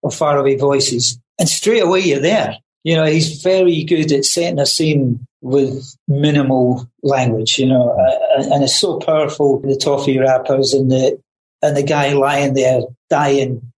of 0.02 0.14
faraway 0.14 0.56
voices, 0.56 1.18
and 1.38 1.46
straight 1.46 1.82
away 1.82 2.00
you're 2.00 2.20
there. 2.20 2.56
You 2.84 2.96
know, 2.96 3.04
he's 3.04 3.42
very 3.42 3.84
good 3.84 4.12
at 4.12 4.24
setting 4.24 4.58
a 4.58 4.64
scene 4.64 5.26
with 5.40 5.96
minimal 6.06 6.88
language, 7.02 7.58
you 7.58 7.66
know, 7.66 7.96
and 8.36 8.64
it's 8.64 8.80
so 8.80 8.98
powerful. 8.98 9.60
The 9.60 9.76
toffee 9.76 10.18
wrappers 10.18 10.74
and 10.74 10.90
the 10.90 11.20
and 11.62 11.76
the 11.76 11.82
guy 11.82 12.12
lying 12.12 12.54
there 12.54 12.82
dying, 13.10 13.72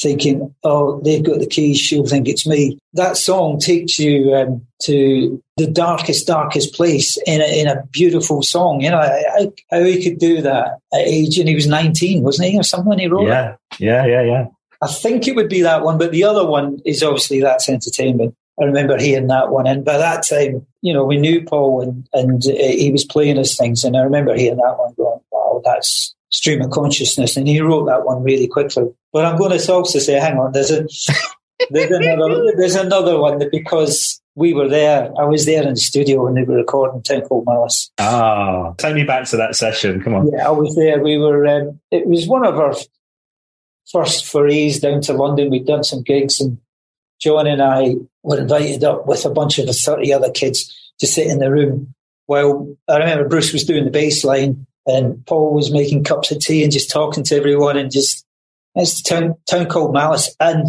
thinking, 0.00 0.54
"Oh, 0.62 1.00
they've 1.00 1.22
got 1.22 1.38
the 1.38 1.46
keys. 1.46 1.78
She'll 1.78 2.06
think 2.06 2.28
it's 2.28 2.46
me." 2.46 2.78
That 2.94 3.16
song 3.16 3.58
takes 3.58 3.98
you 3.98 4.34
um, 4.34 4.66
to 4.82 5.42
the 5.56 5.66
darkest, 5.66 6.26
darkest 6.26 6.74
place 6.74 7.18
in 7.26 7.40
a, 7.40 7.60
in 7.60 7.66
a 7.66 7.84
beautiful 7.90 8.42
song. 8.42 8.80
You 8.80 8.90
know 8.90 9.00
how, 9.00 9.52
how 9.70 9.84
he 9.84 10.02
could 10.02 10.18
do 10.18 10.42
that 10.42 10.78
at 10.92 11.00
age, 11.00 11.38
and 11.38 11.48
he 11.48 11.54
was 11.54 11.66
nineteen, 11.66 12.22
wasn't 12.22 12.48
he, 12.48 12.58
or 12.58 12.62
something 12.62 12.88
when 12.88 12.98
he 12.98 13.08
wrote 13.08 13.28
yeah. 13.28 13.52
it? 13.52 13.58
Yeah, 13.78 14.06
yeah, 14.06 14.22
yeah. 14.22 14.46
I 14.82 14.88
think 14.88 15.26
it 15.26 15.36
would 15.36 15.48
be 15.48 15.62
that 15.62 15.82
one, 15.82 15.96
but 15.98 16.12
the 16.12 16.24
other 16.24 16.46
one 16.46 16.80
is 16.84 17.02
obviously 17.02 17.40
that's 17.40 17.68
entertainment. 17.68 18.34
I 18.60 18.64
remember 18.64 18.98
hearing 18.98 19.26
that 19.28 19.50
one, 19.50 19.66
and 19.66 19.84
by 19.84 19.98
that 19.98 20.26
time, 20.26 20.66
you 20.86 20.92
know, 20.92 21.04
we 21.04 21.16
knew 21.16 21.42
Paul, 21.42 21.82
and 21.82 22.08
and 22.12 22.40
uh, 22.46 22.52
he 22.52 22.92
was 22.92 23.04
playing 23.04 23.38
us 23.38 23.56
things, 23.56 23.82
and 23.82 23.96
I 23.96 24.02
remember 24.02 24.36
hearing 24.36 24.58
that 24.58 24.78
one, 24.78 24.94
going, 24.96 25.18
"Wow, 25.32 25.60
that's 25.64 26.14
stream 26.30 26.62
of 26.62 26.70
consciousness," 26.70 27.36
and 27.36 27.48
he 27.48 27.60
wrote 27.60 27.86
that 27.86 28.04
one 28.04 28.22
really 28.22 28.46
quickly. 28.46 28.84
But 29.12 29.24
I'm 29.24 29.36
going 29.36 29.58
to 29.58 29.72
also 29.72 29.98
say, 29.98 30.12
hang 30.12 30.38
on, 30.38 30.52
there's 30.52 30.70
a 30.70 30.86
there's 31.70 31.90
another 31.90 32.52
there's 32.56 32.76
another 32.76 33.18
one 33.18 33.38
that 33.38 33.50
because 33.50 34.22
we 34.36 34.52
were 34.52 34.68
there, 34.68 35.10
I 35.18 35.24
was 35.24 35.44
there 35.44 35.64
in 35.64 35.70
the 35.70 35.76
studio 35.76 36.24
when 36.24 36.34
they 36.34 36.44
were 36.44 36.54
recording 36.54 37.02
Called 37.22 37.46
Malice. 37.46 37.90
Ah, 37.98 38.72
take 38.74 38.94
me 38.94 39.02
back 39.02 39.26
to 39.30 39.36
that 39.38 39.56
session. 39.56 40.00
Come 40.00 40.14
on. 40.14 40.30
Yeah, 40.30 40.46
I 40.46 40.52
was 40.52 40.76
there. 40.76 41.02
We 41.02 41.18
were. 41.18 41.48
Um, 41.48 41.80
it 41.90 42.06
was 42.06 42.28
one 42.28 42.46
of 42.46 42.60
our 42.60 42.76
first 43.90 44.24
forays 44.24 44.78
down 44.78 45.00
to 45.00 45.14
London. 45.14 45.50
We'd 45.50 45.66
done 45.66 45.82
some 45.82 46.04
gigs, 46.04 46.40
and 46.40 46.58
John 47.20 47.46
and 47.46 47.62
I 47.62 47.94
were 48.22 48.38
invited 48.38 48.84
up 48.84 49.06
with 49.06 49.24
a 49.24 49.30
bunch 49.30 49.58
of 49.58 49.68
30 49.68 50.12
other 50.12 50.30
kids 50.30 50.92
to 50.98 51.06
sit 51.06 51.26
in 51.26 51.38
the 51.38 51.50
room 51.50 51.94
while 52.26 52.76
I 52.88 52.98
remember 52.98 53.28
Bruce 53.28 53.52
was 53.52 53.64
doing 53.64 53.84
the 53.84 53.90
bass 53.90 54.24
line 54.24 54.66
and 54.86 55.24
Paul 55.26 55.54
was 55.54 55.72
making 55.72 56.04
cups 56.04 56.30
of 56.30 56.40
tea 56.40 56.62
and 56.62 56.72
just 56.72 56.90
talking 56.90 57.24
to 57.24 57.36
everyone 57.36 57.76
and 57.76 57.90
just 57.90 58.24
it's 58.74 59.02
the 59.02 59.08
town, 59.08 59.34
town 59.46 59.66
called 59.66 59.94
Malice 59.94 60.34
and 60.38 60.66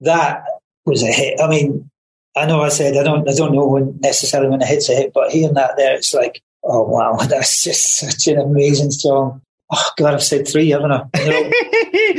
that 0.00 0.44
was 0.84 1.02
a 1.02 1.12
hit. 1.12 1.40
I 1.40 1.48
mean, 1.48 1.90
I 2.36 2.46
know 2.46 2.60
I 2.60 2.68
said 2.68 2.96
I 2.96 3.02
don't 3.02 3.28
I 3.28 3.34
don't 3.34 3.54
know 3.54 3.66
when 3.66 3.98
necessarily 4.00 4.50
when 4.50 4.62
a 4.62 4.66
hit's 4.66 4.88
a 4.88 4.94
hit, 4.94 5.12
but 5.12 5.30
hearing 5.30 5.54
that 5.54 5.76
there, 5.76 5.94
it's 5.94 6.14
like, 6.14 6.42
oh 6.64 6.82
wow, 6.84 7.16
that's 7.28 7.62
just 7.62 7.98
such 7.98 8.26
an 8.28 8.40
amazing 8.40 8.90
song. 8.90 9.42
Oh 9.70 9.90
God, 9.98 10.14
I've 10.14 10.22
said 10.22 10.48
three, 10.48 10.70
haven't 10.70 10.92
I? 10.92 11.04
They're 11.12 11.36
all, 11.36 11.50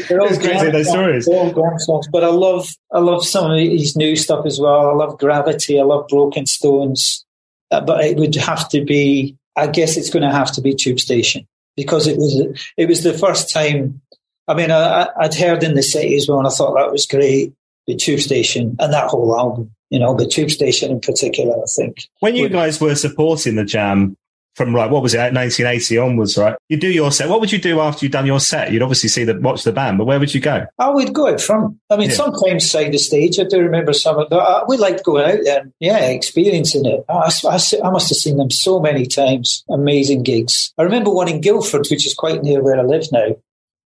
they're 0.08 0.22
all 0.22 0.28
It's 0.30 0.38
crazy, 0.38 0.70
those 0.72 0.90
stories. 0.90 1.26
They're 1.26 1.40
all 1.40 1.52
grand 1.52 1.82
songs, 1.82 2.08
but 2.12 2.24
I 2.24 2.28
love 2.28 2.70
I 2.94 3.00
love 3.00 3.26
some 3.26 3.50
of 3.52 3.58
his 3.58 3.96
new 3.96 4.16
stuff 4.16 4.46
as 4.46 4.60
well. 4.60 4.90
I 4.90 4.94
love 4.94 5.18
Gravity. 5.20 5.80
I 5.80 5.84
love 5.84 6.08
Broken 6.08 6.46
Stones, 6.46 7.26
Uh, 7.72 7.82
but 7.82 8.04
it 8.06 8.18
would 8.18 8.36
have 8.36 8.70
to 8.70 8.84
be. 8.84 9.36
I 9.56 9.68
guess 9.68 9.98
it's 9.98 10.10
going 10.10 10.24
to 10.24 10.32
have 10.32 10.52
to 10.54 10.62
be 10.62 10.74
Tube 10.74 11.00
Station 11.00 11.46
because 11.76 12.08
it 12.08 12.18
was 12.18 12.70
it 12.78 12.88
was 12.88 13.04
the 13.04 13.14
first 13.14 13.52
time. 13.52 14.02
I 14.48 14.54
mean, 14.54 14.72
I, 14.72 15.10
I'd 15.20 15.34
heard 15.36 15.64
in 15.64 15.76
the 15.76 15.84
city 15.84 16.16
as 16.16 16.28
well, 16.28 16.38
and 16.40 16.48
I 16.48 16.52
thought 16.52 16.76
that 16.76 16.92
was 16.92 17.06
great. 17.06 17.54
The 17.88 17.96
Tube 17.96 18.20
Station 18.20 18.76
and 18.80 18.94
that 18.94 19.10
whole 19.10 19.38
album, 19.38 19.72
you 19.90 19.98
know, 20.00 20.16
the 20.16 20.28
Tube 20.28 20.52
Station 20.52 20.92
in 20.92 21.00
particular, 21.00 21.56
I 21.56 21.66
think. 21.76 22.08
When 22.20 22.36
you 22.36 22.48
guys 22.48 22.80
were 22.80 22.94
supporting 22.96 23.56
the 23.56 23.66
jam 23.66 24.16
from 24.56 24.74
like 24.74 24.92
what 24.92 25.02
was 25.02 25.14
it, 25.14 25.20
1980 25.20 25.98
onwards, 25.98 26.38
right? 26.38 26.56
You 26.68 26.78
do 26.78 26.90
your 26.92 27.12
set. 27.12 27.30
What 27.30 27.40
would 27.40 27.52
you 27.52 27.60
do 27.60 27.80
after 27.80 28.06
you'd 28.06 28.12
done 28.12 28.26
your 28.26 28.40
set? 28.42 28.72
You'd 28.72 28.82
obviously 28.82 29.08
see 29.10 29.24
the 29.24 29.40
watch 29.40 29.64
the 29.64 29.72
band, 29.72 29.98
but 29.98 30.06
where 30.06 30.20
would 30.20 30.34
you 30.34 30.42
go? 30.42 30.66
I 30.78 30.90
would 30.90 31.14
go 31.14 31.28
out 31.30 31.40
front. 31.40 31.78
I 31.90 31.96
mean, 31.96 32.10
Yeah. 32.10 32.16
sometimes 32.16 32.70
side 32.70 32.92
the 32.92 32.98
stage. 32.98 33.40
I 33.40 33.44
do 33.44 33.60
remember 33.60 33.94
some 33.94 34.18
of, 34.20 34.30
but 34.30 34.40
I, 34.40 34.64
we 34.68 34.76
liked 34.78 35.04
going 35.06 35.24
out 35.32 35.40
there, 35.44 35.62
and, 35.62 35.74
yeah, 35.80 36.00
experiencing 36.10 36.86
it. 36.86 37.06
I, 37.08 37.32
I, 37.48 37.60
I 37.88 37.90
must 37.92 38.10
have 38.10 38.18
seen 38.18 38.38
them 38.38 38.52
so 38.52 38.80
many 38.82 39.06
times. 39.06 39.64
Amazing 39.70 40.24
gigs. 40.24 40.74
I 40.78 40.84
remember 40.84 41.10
one 41.12 41.30
in 41.30 41.40
Guildford, 41.42 41.88
which 41.90 42.06
is 42.06 42.14
quite 42.14 42.44
near 42.44 42.62
where 42.62 42.78
I 42.80 42.84
live 42.84 43.06
now. 43.12 43.28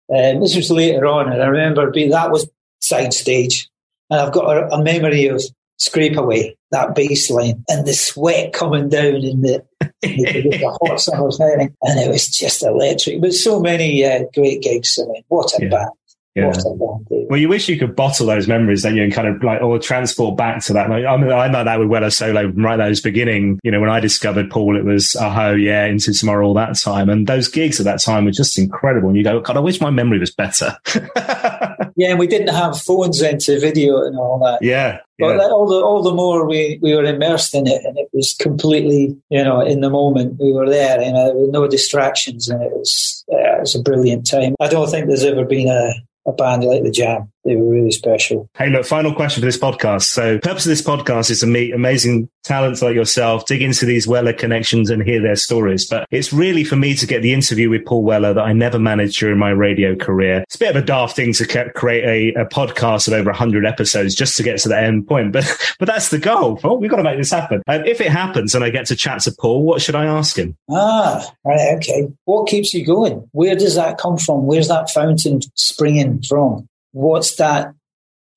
Um, 0.09 0.41
this 0.41 0.55
was 0.55 0.70
later 0.72 1.05
on, 1.05 1.32
and 1.32 1.41
I 1.41 1.45
remember 1.47 1.89
being 1.91 2.09
that 2.09 2.32
was 2.32 2.49
side 2.80 3.14
stage, 3.14 3.70
and 4.09 4.20
I've 4.20 4.34
got 4.34 4.57
a, 4.57 4.74
a 4.74 4.84
memory 4.84 5.28
of 5.28 5.41
Scrape 5.84 6.15
Away 6.17 6.57
that 6.71 6.95
baseline 6.95 7.61
and 7.67 7.86
the 7.86 7.93
sweat 7.93 8.53
coming 8.53 8.88
down 8.89 9.15
in 9.15 9.41
the, 9.41 9.63
in 10.01 10.17
the, 10.17 10.57
the 10.57 10.77
hot 10.81 10.99
summer's 10.99 11.39
night, 11.39 11.71
and 11.81 11.99
it 11.99 12.09
was 12.09 12.29
just 12.29 12.63
electric. 12.63 13.19
But 13.21 13.34
so 13.34 13.59
many 13.59 14.05
uh, 14.05 14.23
great 14.34 14.61
gigs. 14.61 14.97
I 15.01 15.05
mean, 15.11 15.23
what 15.27 15.51
a 15.59 15.63
Yeah. 15.63 15.69
band! 15.69 15.89
Yeah. 16.36 16.47
What 16.47 16.57
a 16.57 16.69
band! 16.69 17.07
David. 17.09 17.27
Well, 17.29 17.39
you 17.39 17.47
wish 17.47 17.69
you 17.69 17.77
could 17.77 17.95
bottle 17.95 18.25
those 18.25 18.47
memories, 18.47 18.81
don't 18.81 18.95
you, 18.95 19.03
and 19.03 19.13
kind 19.13 19.27
of 19.27 19.43
like, 19.43 19.61
or 19.61 19.77
transport 19.77 20.36
back 20.36 20.63
to 20.63 20.73
that. 20.73 20.89
Like, 20.89 21.05
I 21.05 21.15
mean, 21.17 21.31
I'm 21.31 21.51
like 21.51 21.65
that 21.65 21.79
with 21.79 21.89
Weller 21.89 22.09
Solo 22.09 22.47
right 22.47 22.79
at 22.79 22.86
those 22.86 23.01
beginning. 23.01 23.59
You 23.63 23.71
know, 23.71 23.79
when 23.79 23.89
I 23.89 23.99
discovered 23.99 24.49
Paul, 24.49 24.75
it 24.75 24.84
was, 24.84 25.15
oh, 25.19 25.53
yeah, 25.53 25.86
into 25.86 26.11
tomorrow 26.13 26.47
all 26.47 26.55
that 26.55 26.79
time. 26.79 27.09
And 27.09 27.27
those 27.27 27.47
gigs 27.47 27.79
at 27.79 27.84
that 27.86 28.01
time 28.01 28.25
were 28.25 28.31
just 28.31 28.57
incredible. 28.57 29.09
And 29.09 29.17
you 29.17 29.23
go, 29.23 29.39
God, 29.41 29.57
I 29.57 29.59
wish 29.59 29.79
my 29.79 29.91
memory 29.91 30.19
was 30.19 30.31
better. 30.31 30.75
Yeah, 31.95 32.09
and 32.09 32.19
we 32.19 32.27
didn't 32.27 32.53
have 32.53 32.79
phones 32.79 33.19
then 33.19 33.38
to 33.39 33.59
video 33.59 34.03
and 34.03 34.17
all 34.17 34.39
that. 34.39 34.59
yeah. 34.61 34.99
But 35.19 35.38
yeah. 35.38 35.47
all 35.49 35.67
the 35.67 35.75
all 35.75 36.01
the 36.01 36.13
more 36.13 36.47
we, 36.47 36.79
we 36.81 36.95
were 36.95 37.03
immersed 37.03 37.53
in 37.53 37.67
it, 37.67 37.86
and 37.86 37.97
it 37.97 38.09
was 38.13 38.36
completely 38.39 39.15
you 39.29 39.43
know 39.43 39.61
in 39.61 39.81
the 39.81 39.89
moment. 39.89 40.39
We 40.39 40.51
were 40.51 40.67
there, 40.67 40.99
you 41.01 41.13
know, 41.13 41.25
there 41.27 41.36
were 41.36 41.51
no 41.51 41.67
distractions, 41.67 42.49
and 42.49 42.61
it 42.63 42.71
was 42.71 43.23
uh, 43.31 43.57
it 43.57 43.61
was 43.61 43.75
a 43.75 43.81
brilliant 43.81 44.27
time. 44.27 44.55
I 44.59 44.69
don't 44.69 44.89
think 44.89 45.07
there's 45.07 45.23
ever 45.23 45.45
been 45.45 45.69
a, 45.69 45.93
a 46.28 46.34
band 46.34 46.63
like 46.63 46.84
the 46.84 46.91
Jam. 46.91 47.32
They 47.45 47.55
were 47.55 47.69
really 47.69 47.91
special. 47.91 48.49
Hey, 48.57 48.69
look, 48.69 48.85
final 48.85 49.13
question 49.13 49.41
for 49.41 49.45
this 49.45 49.57
podcast. 49.57 50.03
So, 50.03 50.39
purpose 50.39 50.65
of 50.65 50.69
this 50.69 50.81
podcast 50.81 51.29
is 51.29 51.41
to 51.41 51.47
meet 51.47 51.73
amazing 51.73 52.29
talents 52.43 52.81
like 52.81 52.95
yourself, 52.95 53.45
dig 53.45 53.61
into 53.61 53.85
these 53.85 54.07
Weller 54.07 54.33
connections 54.33 54.89
and 54.89 55.03
hear 55.03 55.21
their 55.21 55.35
stories. 55.35 55.87
But 55.87 56.05
it's 56.11 56.31
really 56.31 56.63
for 56.63 56.75
me 56.75 56.93
to 56.95 57.07
get 57.07 57.21
the 57.21 57.33
interview 57.33 57.69
with 57.69 57.85
Paul 57.85 58.03
Weller 58.03 58.33
that 58.33 58.43
I 58.43 58.53
never 58.53 58.79
managed 58.79 59.19
during 59.19 59.37
my 59.37 59.49
radio 59.49 59.95
career. 59.95 60.41
It's 60.43 60.55
a 60.55 60.59
bit 60.59 60.75
of 60.75 60.83
a 60.83 60.85
daft 60.85 61.15
thing 61.15 61.33
to 61.33 61.71
create 61.71 62.35
a, 62.35 62.41
a 62.41 62.45
podcast 62.45 63.07
of 63.07 63.13
over 63.13 63.29
100 63.29 63.65
episodes 63.65 64.15
just 64.15 64.37
to 64.37 64.43
get 64.43 64.59
to 64.59 64.69
the 64.69 64.77
end 64.77 65.07
point. 65.07 65.33
But, 65.33 65.45
but 65.79 65.87
that's 65.87 66.09
the 66.09 66.19
goal. 66.19 66.59
Well, 66.63 66.77
we've 66.77 66.89
got 66.89 66.97
to 66.97 67.03
make 67.03 67.17
this 67.17 67.31
happen. 67.31 67.61
And 67.67 67.87
if 67.87 67.99
it 67.99 68.09
happens 68.09 68.55
and 68.55 68.63
I 68.63 68.69
get 68.69 68.85
to 68.87 68.95
chat 68.95 69.21
to 69.21 69.33
Paul, 69.37 69.63
what 69.63 69.81
should 69.81 69.95
I 69.95 70.05
ask 70.05 70.37
him? 70.37 70.55
Ah, 70.69 71.25
right, 71.45 71.75
okay. 71.77 72.07
What 72.25 72.47
keeps 72.47 72.73
you 72.73 72.85
going? 72.85 73.27
Where 73.31 73.55
does 73.55 73.75
that 73.75 73.97
come 73.97 74.17
from? 74.17 74.45
Where's 74.45 74.67
that 74.67 74.89
fountain 74.89 75.41
springing 75.55 76.21
from? 76.23 76.67
What's 76.93 77.35
that 77.35 77.73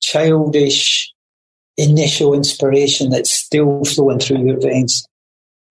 childish 0.00 1.12
initial 1.76 2.34
inspiration 2.34 3.11
that's 3.11 3.30
still 3.30 3.84
flowing 3.84 4.18
through 4.18 4.44
your 4.44 4.61
veins? 4.61 5.07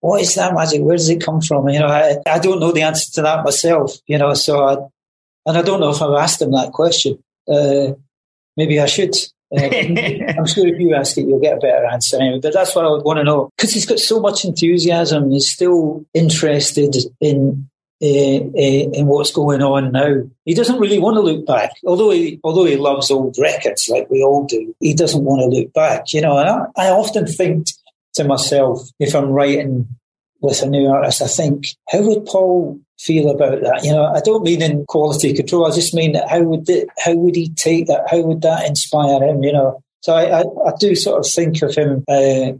What 0.01 0.21
is 0.21 0.35
that 0.35 0.53
magic? 0.53 0.81
Where 0.81 0.95
does 0.95 1.09
it 1.09 1.23
come 1.23 1.41
from? 1.41 1.67
You 1.69 1.79
know, 1.79 1.87
I, 1.87 2.17
I 2.27 2.39
don't 2.39 2.59
know 2.59 2.71
the 2.71 2.83
answer 2.83 3.11
to 3.13 3.21
that 3.23 3.43
myself, 3.43 3.95
you 4.05 4.17
know, 4.17 4.33
so 4.35 4.63
I, 4.63 4.75
and 5.47 5.57
I 5.57 5.61
don't 5.61 5.79
know 5.79 5.89
if 5.89 6.01
I've 6.01 6.21
asked 6.21 6.41
him 6.41 6.51
that 6.51 6.73
question. 6.73 7.17
Uh, 7.47 7.93
maybe 8.55 8.79
I 8.79 8.85
should. 8.85 9.15
Uh, 9.55 9.61
I'm 10.37 10.45
sure 10.45 10.67
if 10.67 10.79
you 10.79 10.93
ask 10.93 11.17
it, 11.17 11.27
you'll 11.27 11.39
get 11.39 11.57
a 11.57 11.59
better 11.59 11.85
answer 11.85 12.17
anyway. 12.17 12.39
But 12.41 12.53
that's 12.53 12.75
what 12.75 12.85
I 12.85 12.89
would 12.89 13.03
want 13.03 13.17
to 13.17 13.23
know 13.23 13.49
because 13.57 13.71
he's 13.71 13.85
got 13.85 13.99
so 13.99 14.19
much 14.19 14.45
enthusiasm. 14.45 15.31
He's 15.31 15.51
still 15.51 16.05
interested 16.13 16.95
in 17.19 17.67
in 18.01 19.07
what's 19.07 19.31
going 19.31 19.61
on 19.61 19.91
now. 19.91 20.23
He 20.43 20.53
doesn't 20.53 20.79
really 20.79 20.99
want 20.99 21.15
to 21.15 21.21
look 21.21 21.45
back, 21.45 21.71
although 21.85 22.11
he 22.11 22.39
although 22.43 22.65
he 22.65 22.75
loves 22.75 23.09
old 23.09 23.37
records 23.39 23.89
like 23.89 24.09
we 24.09 24.21
all 24.23 24.45
do. 24.45 24.75
He 24.79 24.93
doesn't 24.93 25.23
want 25.23 25.41
to 25.41 25.57
look 25.59 25.73
back, 25.73 26.13
you 26.13 26.21
know. 26.21 26.37
And 26.37 26.49
I, 26.49 26.87
I 26.87 26.89
often 26.89 27.25
think 27.25 27.67
to 28.15 28.23
myself, 28.23 28.89
if 28.99 29.15
I'm 29.15 29.29
writing 29.29 29.87
with 30.41 30.61
a 30.61 30.67
new 30.67 30.87
artist, 30.87 31.21
I 31.21 31.27
think, 31.27 31.67
how 31.89 32.01
would 32.01 32.25
Paul 32.25 32.79
feel 32.99 33.29
about 33.29 33.61
that? 33.61 33.83
You 33.83 33.91
know, 33.91 34.05
I 34.05 34.21
don't 34.21 34.43
mean 34.43 34.61
in 34.61 34.85
quality 34.85 35.33
control. 35.33 35.65
I 35.65 35.73
just 35.73 35.93
mean 35.93 36.15
how 36.15 36.41
would 36.41 36.69
it, 36.69 36.89
how 36.97 37.15
would 37.15 37.35
he 37.35 37.49
take 37.49 37.87
that? 37.87 38.09
How 38.09 38.21
would 38.21 38.41
that 38.41 38.67
inspire 38.67 39.23
him? 39.23 39.43
You 39.43 39.53
know. 39.53 39.81
So 40.01 40.13
I, 40.13 40.41
I, 40.41 40.41
I 40.41 40.71
do 40.79 40.95
sort 40.95 41.19
of 41.19 41.31
think 41.31 41.61
of 41.63 41.73
him. 41.73 42.03
Uh, 42.07 42.59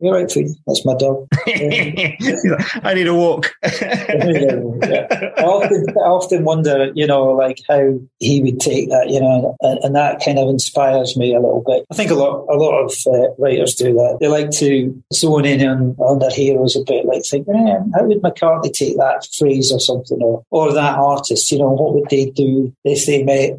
you're 0.00 0.14
right, 0.14 0.30
Fred. 0.30 0.46
That's 0.66 0.84
my 0.84 0.94
dog. 0.94 1.26
I 1.46 2.92
need 2.94 3.06
a 3.06 3.14
walk. 3.14 3.54
Yeah. 3.62 3.70
I 5.38 5.42
often, 5.42 5.86
I 5.90 6.08
often 6.08 6.44
wonder, 6.44 6.90
you 6.94 7.06
know, 7.06 7.24
like 7.32 7.60
how 7.68 7.98
he 8.18 8.42
would 8.42 8.60
take 8.60 8.90
that, 8.90 9.08
you 9.08 9.20
know, 9.20 9.56
and, 9.60 9.78
and 9.82 9.96
that 9.96 10.22
kind 10.24 10.38
of 10.38 10.48
inspires 10.48 11.16
me 11.16 11.34
a 11.34 11.40
little 11.40 11.62
bit. 11.66 11.86
I 11.90 11.94
think 11.94 12.10
a 12.10 12.14
lot, 12.14 12.46
a 12.48 12.56
lot 12.56 12.84
of 12.84 12.92
uh, 13.06 13.34
writers 13.38 13.74
do 13.74 13.94
that. 13.94 14.18
They 14.20 14.28
like 14.28 14.50
to 14.52 15.02
zone 15.14 15.46
in 15.46 15.66
on, 15.66 15.96
on 15.98 16.18
their 16.18 16.30
heroes 16.30 16.76
a 16.76 16.84
bit, 16.84 17.06
like 17.06 17.22
think, 17.24 17.48
eh, 17.48 17.78
how 17.94 18.04
would 18.04 18.22
McCartney 18.22 18.72
take 18.72 18.96
that 18.98 19.26
phrase 19.38 19.72
or 19.72 19.80
something, 19.80 20.18
or 20.20 20.44
or 20.50 20.72
that 20.72 20.98
artist, 20.98 21.50
you 21.50 21.58
know, 21.58 21.70
what 21.70 21.94
would 21.94 22.08
they 22.10 22.30
do 22.30 22.72
if 22.84 23.06
they 23.06 23.22
met 23.22 23.58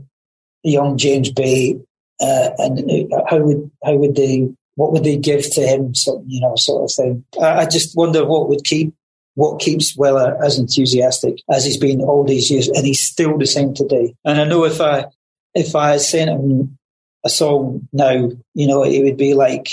young 0.63 0.97
James 0.97 1.31
Bay, 1.31 1.79
uh, 2.19 2.49
and 2.57 3.13
uh, 3.13 3.23
how 3.29 3.39
would 3.39 3.71
how 3.83 3.95
would 3.95 4.15
they 4.15 4.49
what 4.77 4.93
would 4.93 5.03
they 5.03 5.17
give 5.17 5.49
to 5.53 5.61
him, 5.61 5.95
so, 5.95 6.23
you 6.27 6.39
know, 6.39 6.55
sort 6.55 6.83
of 6.83 6.95
thing. 6.95 7.25
I, 7.41 7.61
I 7.61 7.65
just 7.65 7.97
wonder 7.97 8.23
what 8.25 8.47
would 8.47 8.63
keep 8.63 8.93
what 9.33 9.59
keeps 9.59 9.95
Weller 9.95 10.35
as 10.43 10.57
enthusiastic 10.57 11.43
as 11.47 11.63
he's 11.63 11.77
been 11.77 12.01
all 12.01 12.23
these 12.23 12.49
years, 12.49 12.67
and 12.69 12.85
he's 12.85 13.03
still 13.03 13.37
the 13.37 13.45
same 13.45 13.73
today. 13.73 14.15
And 14.23 14.39
I 14.39 14.45
know 14.45 14.65
if 14.65 14.79
I 14.79 15.05
if 15.53 15.75
I 15.75 15.97
sent 15.97 16.29
him 16.29 16.77
a 17.25 17.29
song 17.29 17.87
now, 17.91 18.29
you 18.53 18.67
know, 18.67 18.83
it 18.83 19.03
would 19.03 19.17
be 19.17 19.33
like 19.33 19.67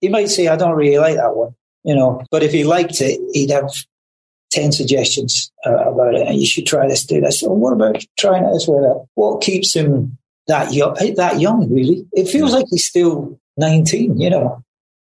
he 0.00 0.08
might 0.08 0.28
say, 0.28 0.48
"I 0.48 0.56
don't 0.56 0.76
really 0.76 0.98
like 0.98 1.16
that 1.16 1.34
one," 1.34 1.54
you 1.82 1.94
know, 1.94 2.22
but 2.30 2.42
if 2.42 2.52
he 2.52 2.64
liked 2.64 3.00
it, 3.00 3.20
he'd 3.32 3.50
have 3.50 3.70
10 4.50 4.72
suggestions 4.72 5.50
uh, 5.66 5.90
about 5.90 6.14
it. 6.14 6.28
And 6.28 6.38
you 6.38 6.46
should 6.46 6.66
try 6.66 6.86
this, 6.86 7.04
do 7.04 7.20
this. 7.20 7.42
What 7.42 7.72
about 7.72 8.04
trying 8.18 8.44
it 8.44 8.54
as 8.54 8.66
well? 8.68 9.08
What 9.14 9.42
keeps 9.42 9.74
him 9.74 10.18
that 10.46 10.72
young, 10.72 10.94
that 11.16 11.40
young, 11.40 11.72
really? 11.72 12.06
It 12.12 12.28
feels 12.28 12.52
like 12.52 12.66
he's 12.70 12.86
still 12.86 13.38
19, 13.56 14.18
you 14.18 14.30
know. 14.30 14.62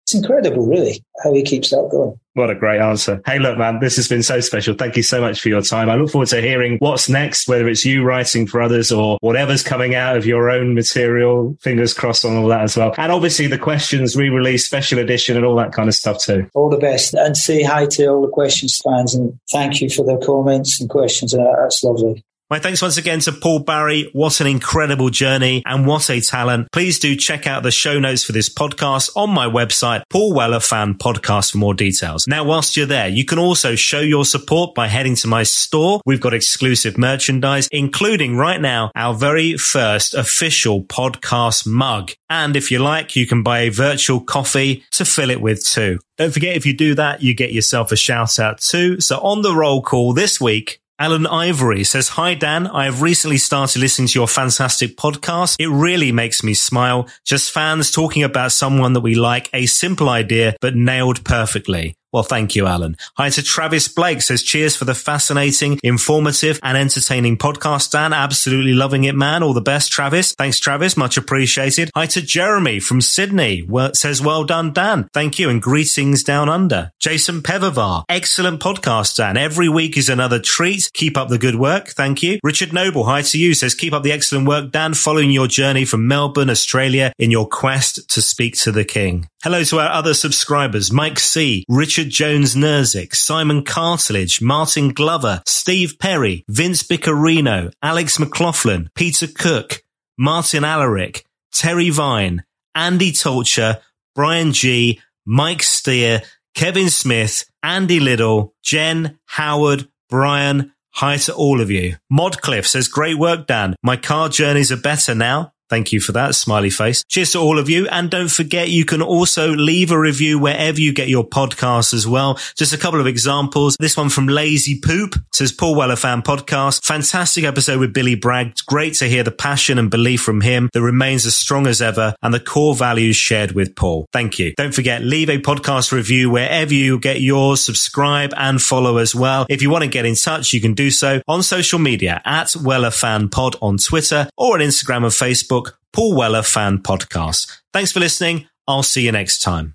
It's 0.04 0.14
incredible, 0.14 0.66
really, 0.66 1.02
how 1.22 1.32
he 1.32 1.42
keeps 1.42 1.70
that 1.70 1.88
going. 1.90 2.18
What 2.34 2.50
a 2.50 2.54
great 2.54 2.80
answer. 2.80 3.20
Hey, 3.26 3.38
look, 3.38 3.58
man, 3.58 3.78
this 3.78 3.96
has 3.96 4.08
been 4.08 4.22
so 4.22 4.40
special. 4.40 4.74
Thank 4.74 4.96
you 4.96 5.02
so 5.02 5.20
much 5.20 5.40
for 5.40 5.48
your 5.48 5.60
time. 5.60 5.90
I 5.90 5.96
look 5.96 6.10
forward 6.10 6.28
to 6.28 6.40
hearing 6.40 6.78
what's 6.78 7.08
next, 7.08 7.46
whether 7.46 7.68
it's 7.68 7.84
you 7.84 8.02
writing 8.02 8.46
for 8.46 8.62
others 8.62 8.90
or 8.90 9.18
whatever's 9.20 9.62
coming 9.62 9.94
out 9.94 10.16
of 10.16 10.24
your 10.24 10.50
own 10.50 10.74
material. 10.74 11.56
Fingers 11.60 11.92
crossed 11.92 12.24
on 12.24 12.36
all 12.36 12.48
that 12.48 12.62
as 12.62 12.76
well. 12.76 12.94
And 12.96 13.12
obviously 13.12 13.46
the 13.46 13.58
questions 13.58 14.16
re-release, 14.16 14.64
special 14.64 14.98
edition 14.98 15.36
and 15.36 15.44
all 15.44 15.56
that 15.56 15.72
kind 15.72 15.88
of 15.88 15.94
stuff 15.94 16.22
too. 16.22 16.48
All 16.54 16.70
the 16.70 16.78
best 16.78 17.14
and 17.14 17.36
say 17.36 17.62
hi 17.62 17.86
to 17.86 18.06
all 18.06 18.22
the 18.22 18.28
questions 18.28 18.80
fans 18.82 19.14
and 19.14 19.38
thank 19.52 19.80
you 19.82 19.90
for 19.90 20.04
their 20.04 20.18
comments 20.18 20.80
and 20.80 20.88
questions. 20.88 21.34
Uh, 21.34 21.44
that's 21.60 21.84
lovely. 21.84 22.24
My 22.52 22.58
thanks 22.58 22.82
once 22.82 22.98
again 22.98 23.20
to 23.20 23.32
Paul 23.32 23.60
Barry. 23.60 24.10
What 24.12 24.42
an 24.42 24.46
incredible 24.46 25.08
journey 25.08 25.62
and 25.64 25.86
what 25.86 26.10
a 26.10 26.20
talent. 26.20 26.70
Please 26.70 26.98
do 26.98 27.16
check 27.16 27.46
out 27.46 27.62
the 27.62 27.70
show 27.70 27.98
notes 27.98 28.24
for 28.24 28.32
this 28.32 28.50
podcast 28.50 29.08
on 29.16 29.30
my 29.30 29.46
website, 29.46 30.02
Paul 30.10 30.34
Weller 30.34 30.60
Fan 30.60 30.92
Podcast 30.92 31.52
for 31.52 31.56
more 31.56 31.72
details. 31.72 32.28
Now, 32.28 32.44
whilst 32.44 32.76
you're 32.76 32.84
there, 32.84 33.08
you 33.08 33.24
can 33.24 33.38
also 33.38 33.74
show 33.74 34.00
your 34.00 34.26
support 34.26 34.74
by 34.74 34.88
heading 34.88 35.14
to 35.14 35.28
my 35.28 35.44
store. 35.44 36.02
We've 36.04 36.20
got 36.20 36.34
exclusive 36.34 36.98
merchandise, 36.98 37.68
including 37.72 38.36
right 38.36 38.60
now 38.60 38.90
our 38.94 39.14
very 39.14 39.56
first 39.56 40.12
official 40.12 40.84
podcast 40.84 41.66
mug. 41.66 42.12
And 42.28 42.54
if 42.54 42.70
you 42.70 42.80
like, 42.80 43.16
you 43.16 43.26
can 43.26 43.42
buy 43.42 43.60
a 43.60 43.70
virtual 43.70 44.20
coffee 44.20 44.84
to 44.90 45.06
fill 45.06 45.30
it 45.30 45.40
with 45.40 45.64
too. 45.64 46.00
Don't 46.18 46.32
forget, 46.32 46.54
if 46.54 46.66
you 46.66 46.76
do 46.76 46.94
that, 46.96 47.22
you 47.22 47.32
get 47.32 47.52
yourself 47.52 47.92
a 47.92 47.96
shout 47.96 48.38
out 48.38 48.60
too. 48.60 49.00
So 49.00 49.18
on 49.20 49.40
the 49.40 49.56
roll 49.56 49.80
call 49.80 50.12
this 50.12 50.38
week, 50.38 50.81
Alan 51.02 51.26
Ivory 51.26 51.82
says, 51.82 52.10
Hi, 52.10 52.34
Dan. 52.34 52.68
I 52.68 52.84
have 52.84 53.02
recently 53.02 53.36
started 53.36 53.80
listening 53.80 54.06
to 54.06 54.20
your 54.20 54.28
fantastic 54.28 54.96
podcast. 54.96 55.56
It 55.58 55.66
really 55.66 56.12
makes 56.12 56.44
me 56.44 56.54
smile. 56.54 57.08
Just 57.24 57.50
fans 57.50 57.90
talking 57.90 58.22
about 58.22 58.52
someone 58.52 58.92
that 58.92 59.00
we 59.00 59.16
like, 59.16 59.50
a 59.52 59.66
simple 59.66 60.08
idea, 60.08 60.54
but 60.60 60.76
nailed 60.76 61.24
perfectly. 61.24 61.96
Well, 62.12 62.22
thank 62.22 62.54
you, 62.54 62.66
Alan. 62.66 62.96
Hi 63.16 63.30
to 63.30 63.42
Travis 63.42 63.88
Blake 63.88 64.20
says, 64.20 64.42
cheers 64.42 64.76
for 64.76 64.84
the 64.84 64.94
fascinating, 64.94 65.80
informative 65.82 66.60
and 66.62 66.76
entertaining 66.76 67.38
podcast, 67.38 67.90
Dan. 67.90 68.12
Absolutely 68.12 68.74
loving 68.74 69.04
it, 69.04 69.14
man. 69.14 69.42
All 69.42 69.54
the 69.54 69.62
best, 69.62 69.90
Travis. 69.90 70.34
Thanks, 70.34 70.60
Travis. 70.60 70.96
Much 70.96 71.16
appreciated. 71.16 71.90
Hi 71.94 72.04
to 72.06 72.20
Jeremy 72.20 72.80
from 72.80 73.00
Sydney. 73.00 73.62
Well, 73.62 73.94
says, 73.94 74.20
well 74.20 74.44
done, 74.44 74.74
Dan. 74.74 75.08
Thank 75.14 75.38
you 75.38 75.48
and 75.48 75.62
greetings 75.62 76.22
down 76.22 76.50
under. 76.50 76.92
Jason 77.00 77.40
Pevavar. 77.40 78.04
Excellent 78.10 78.60
podcast, 78.60 79.16
Dan. 79.16 79.38
Every 79.38 79.70
week 79.70 79.96
is 79.96 80.10
another 80.10 80.38
treat. 80.38 80.90
Keep 80.92 81.16
up 81.16 81.30
the 81.30 81.38
good 81.38 81.56
work. 81.56 81.88
Thank 81.88 82.22
you. 82.22 82.38
Richard 82.44 82.74
Noble. 82.74 83.04
Hi 83.04 83.22
to 83.22 83.38
you. 83.38 83.54
Says, 83.54 83.74
keep 83.74 83.94
up 83.94 84.02
the 84.02 84.12
excellent 84.12 84.46
work, 84.46 84.70
Dan, 84.70 84.92
following 84.92 85.30
your 85.30 85.46
journey 85.46 85.86
from 85.86 86.06
Melbourne, 86.06 86.50
Australia 86.50 87.12
in 87.18 87.30
your 87.30 87.48
quest 87.48 88.06
to 88.10 88.20
speak 88.20 88.56
to 88.58 88.72
the 88.72 88.84
king. 88.84 89.28
Hello 89.42 89.64
to 89.64 89.80
our 89.80 89.88
other 89.88 90.14
subscribers, 90.14 90.92
Mike 90.92 91.18
C, 91.18 91.64
Richard 91.68 92.01
Jones 92.10 92.54
Nerzik, 92.54 93.14
Simon 93.14 93.64
Cartilage, 93.64 94.40
Martin 94.40 94.92
Glover, 94.92 95.42
Steve 95.46 95.98
Perry, 95.98 96.44
Vince 96.48 96.82
Bicarino, 96.82 97.72
Alex 97.82 98.18
McLaughlin, 98.18 98.90
Peter 98.94 99.26
Cook, 99.26 99.82
Martin 100.18 100.64
Alaric, 100.64 101.24
Terry 101.52 101.90
Vine, 101.90 102.44
Andy 102.74 103.12
Tolcher, 103.12 103.80
Brian 104.14 104.52
G, 104.52 105.00
Mike 105.26 105.62
Steer, 105.62 106.22
Kevin 106.54 106.90
Smith, 106.90 107.44
Andy 107.62 108.00
Little, 108.00 108.54
Jen, 108.62 109.18
Howard, 109.26 109.88
Brian, 110.08 110.72
Hi 110.96 111.16
to 111.16 111.34
all 111.34 111.62
of 111.62 111.70
you. 111.70 111.96
Modcliffe 112.12 112.66
says, 112.66 112.86
great 112.86 113.18
work, 113.18 113.46
Dan. 113.46 113.76
My 113.82 113.96
car 113.96 114.28
journeys 114.28 114.70
are 114.70 114.76
better 114.76 115.14
now. 115.14 115.54
Thank 115.72 115.90
you 115.90 116.00
for 116.00 116.12
that 116.12 116.34
smiley 116.34 116.68
face. 116.68 117.02
Cheers 117.08 117.32
to 117.32 117.38
all 117.38 117.58
of 117.58 117.70
you. 117.70 117.88
And 117.88 118.10
don't 118.10 118.30
forget, 118.30 118.68
you 118.68 118.84
can 118.84 119.00
also 119.00 119.54
leave 119.54 119.90
a 119.90 119.98
review 119.98 120.38
wherever 120.38 120.78
you 120.78 120.92
get 120.92 121.08
your 121.08 121.26
podcasts 121.26 121.94
as 121.94 122.06
well. 122.06 122.38
Just 122.56 122.74
a 122.74 122.76
couple 122.76 123.00
of 123.00 123.06
examples. 123.06 123.78
This 123.80 123.96
one 123.96 124.10
from 124.10 124.26
Lazy 124.26 124.78
Poop 124.78 125.14
says 125.32 125.50
Paul 125.50 125.74
Weller 125.74 125.96
fan 125.96 126.20
podcast. 126.20 126.84
Fantastic 126.84 127.44
episode 127.44 127.80
with 127.80 127.94
Billy 127.94 128.14
Bragg. 128.14 128.54
Great 128.66 128.92
to 128.96 129.06
hear 129.06 129.22
the 129.22 129.30
passion 129.30 129.78
and 129.78 129.90
belief 129.90 130.20
from 130.20 130.42
him 130.42 130.68
that 130.74 130.82
remains 130.82 131.24
as 131.24 131.36
strong 131.36 131.66
as 131.66 131.80
ever 131.80 132.14
and 132.20 132.34
the 132.34 132.40
core 132.40 132.74
values 132.74 133.16
shared 133.16 133.52
with 133.52 133.74
Paul. 133.74 134.04
Thank 134.12 134.38
you. 134.38 134.52
Don't 134.58 134.74
forget, 134.74 135.00
leave 135.00 135.30
a 135.30 135.38
podcast 135.38 135.90
review 135.90 136.28
wherever 136.28 136.74
you 136.74 136.98
get 136.98 137.22
yours. 137.22 137.64
Subscribe 137.64 138.34
and 138.36 138.60
follow 138.60 138.98
as 138.98 139.14
well. 139.14 139.46
If 139.48 139.62
you 139.62 139.70
want 139.70 139.84
to 139.84 139.90
get 139.90 140.04
in 140.04 140.16
touch, 140.16 140.52
you 140.52 140.60
can 140.60 140.74
do 140.74 140.90
so 140.90 141.22
on 141.26 141.42
social 141.42 141.78
media 141.78 142.20
at 142.26 142.54
Weller 142.56 142.90
Fan 142.90 143.30
Pod 143.30 143.56
on 143.62 143.78
Twitter 143.78 144.28
or 144.36 144.56
on 144.56 144.60
Instagram 144.60 144.96
and 144.96 145.06
Facebook 145.06 145.61
Paul 145.92 146.14
Weller 146.14 146.42
Fan 146.42 146.78
Podcast. 146.78 147.60
Thanks 147.72 147.92
for 147.92 148.00
listening. 148.00 148.46
I'll 148.66 148.82
see 148.82 149.02
you 149.02 149.12
next 149.12 149.40
time. 149.40 149.74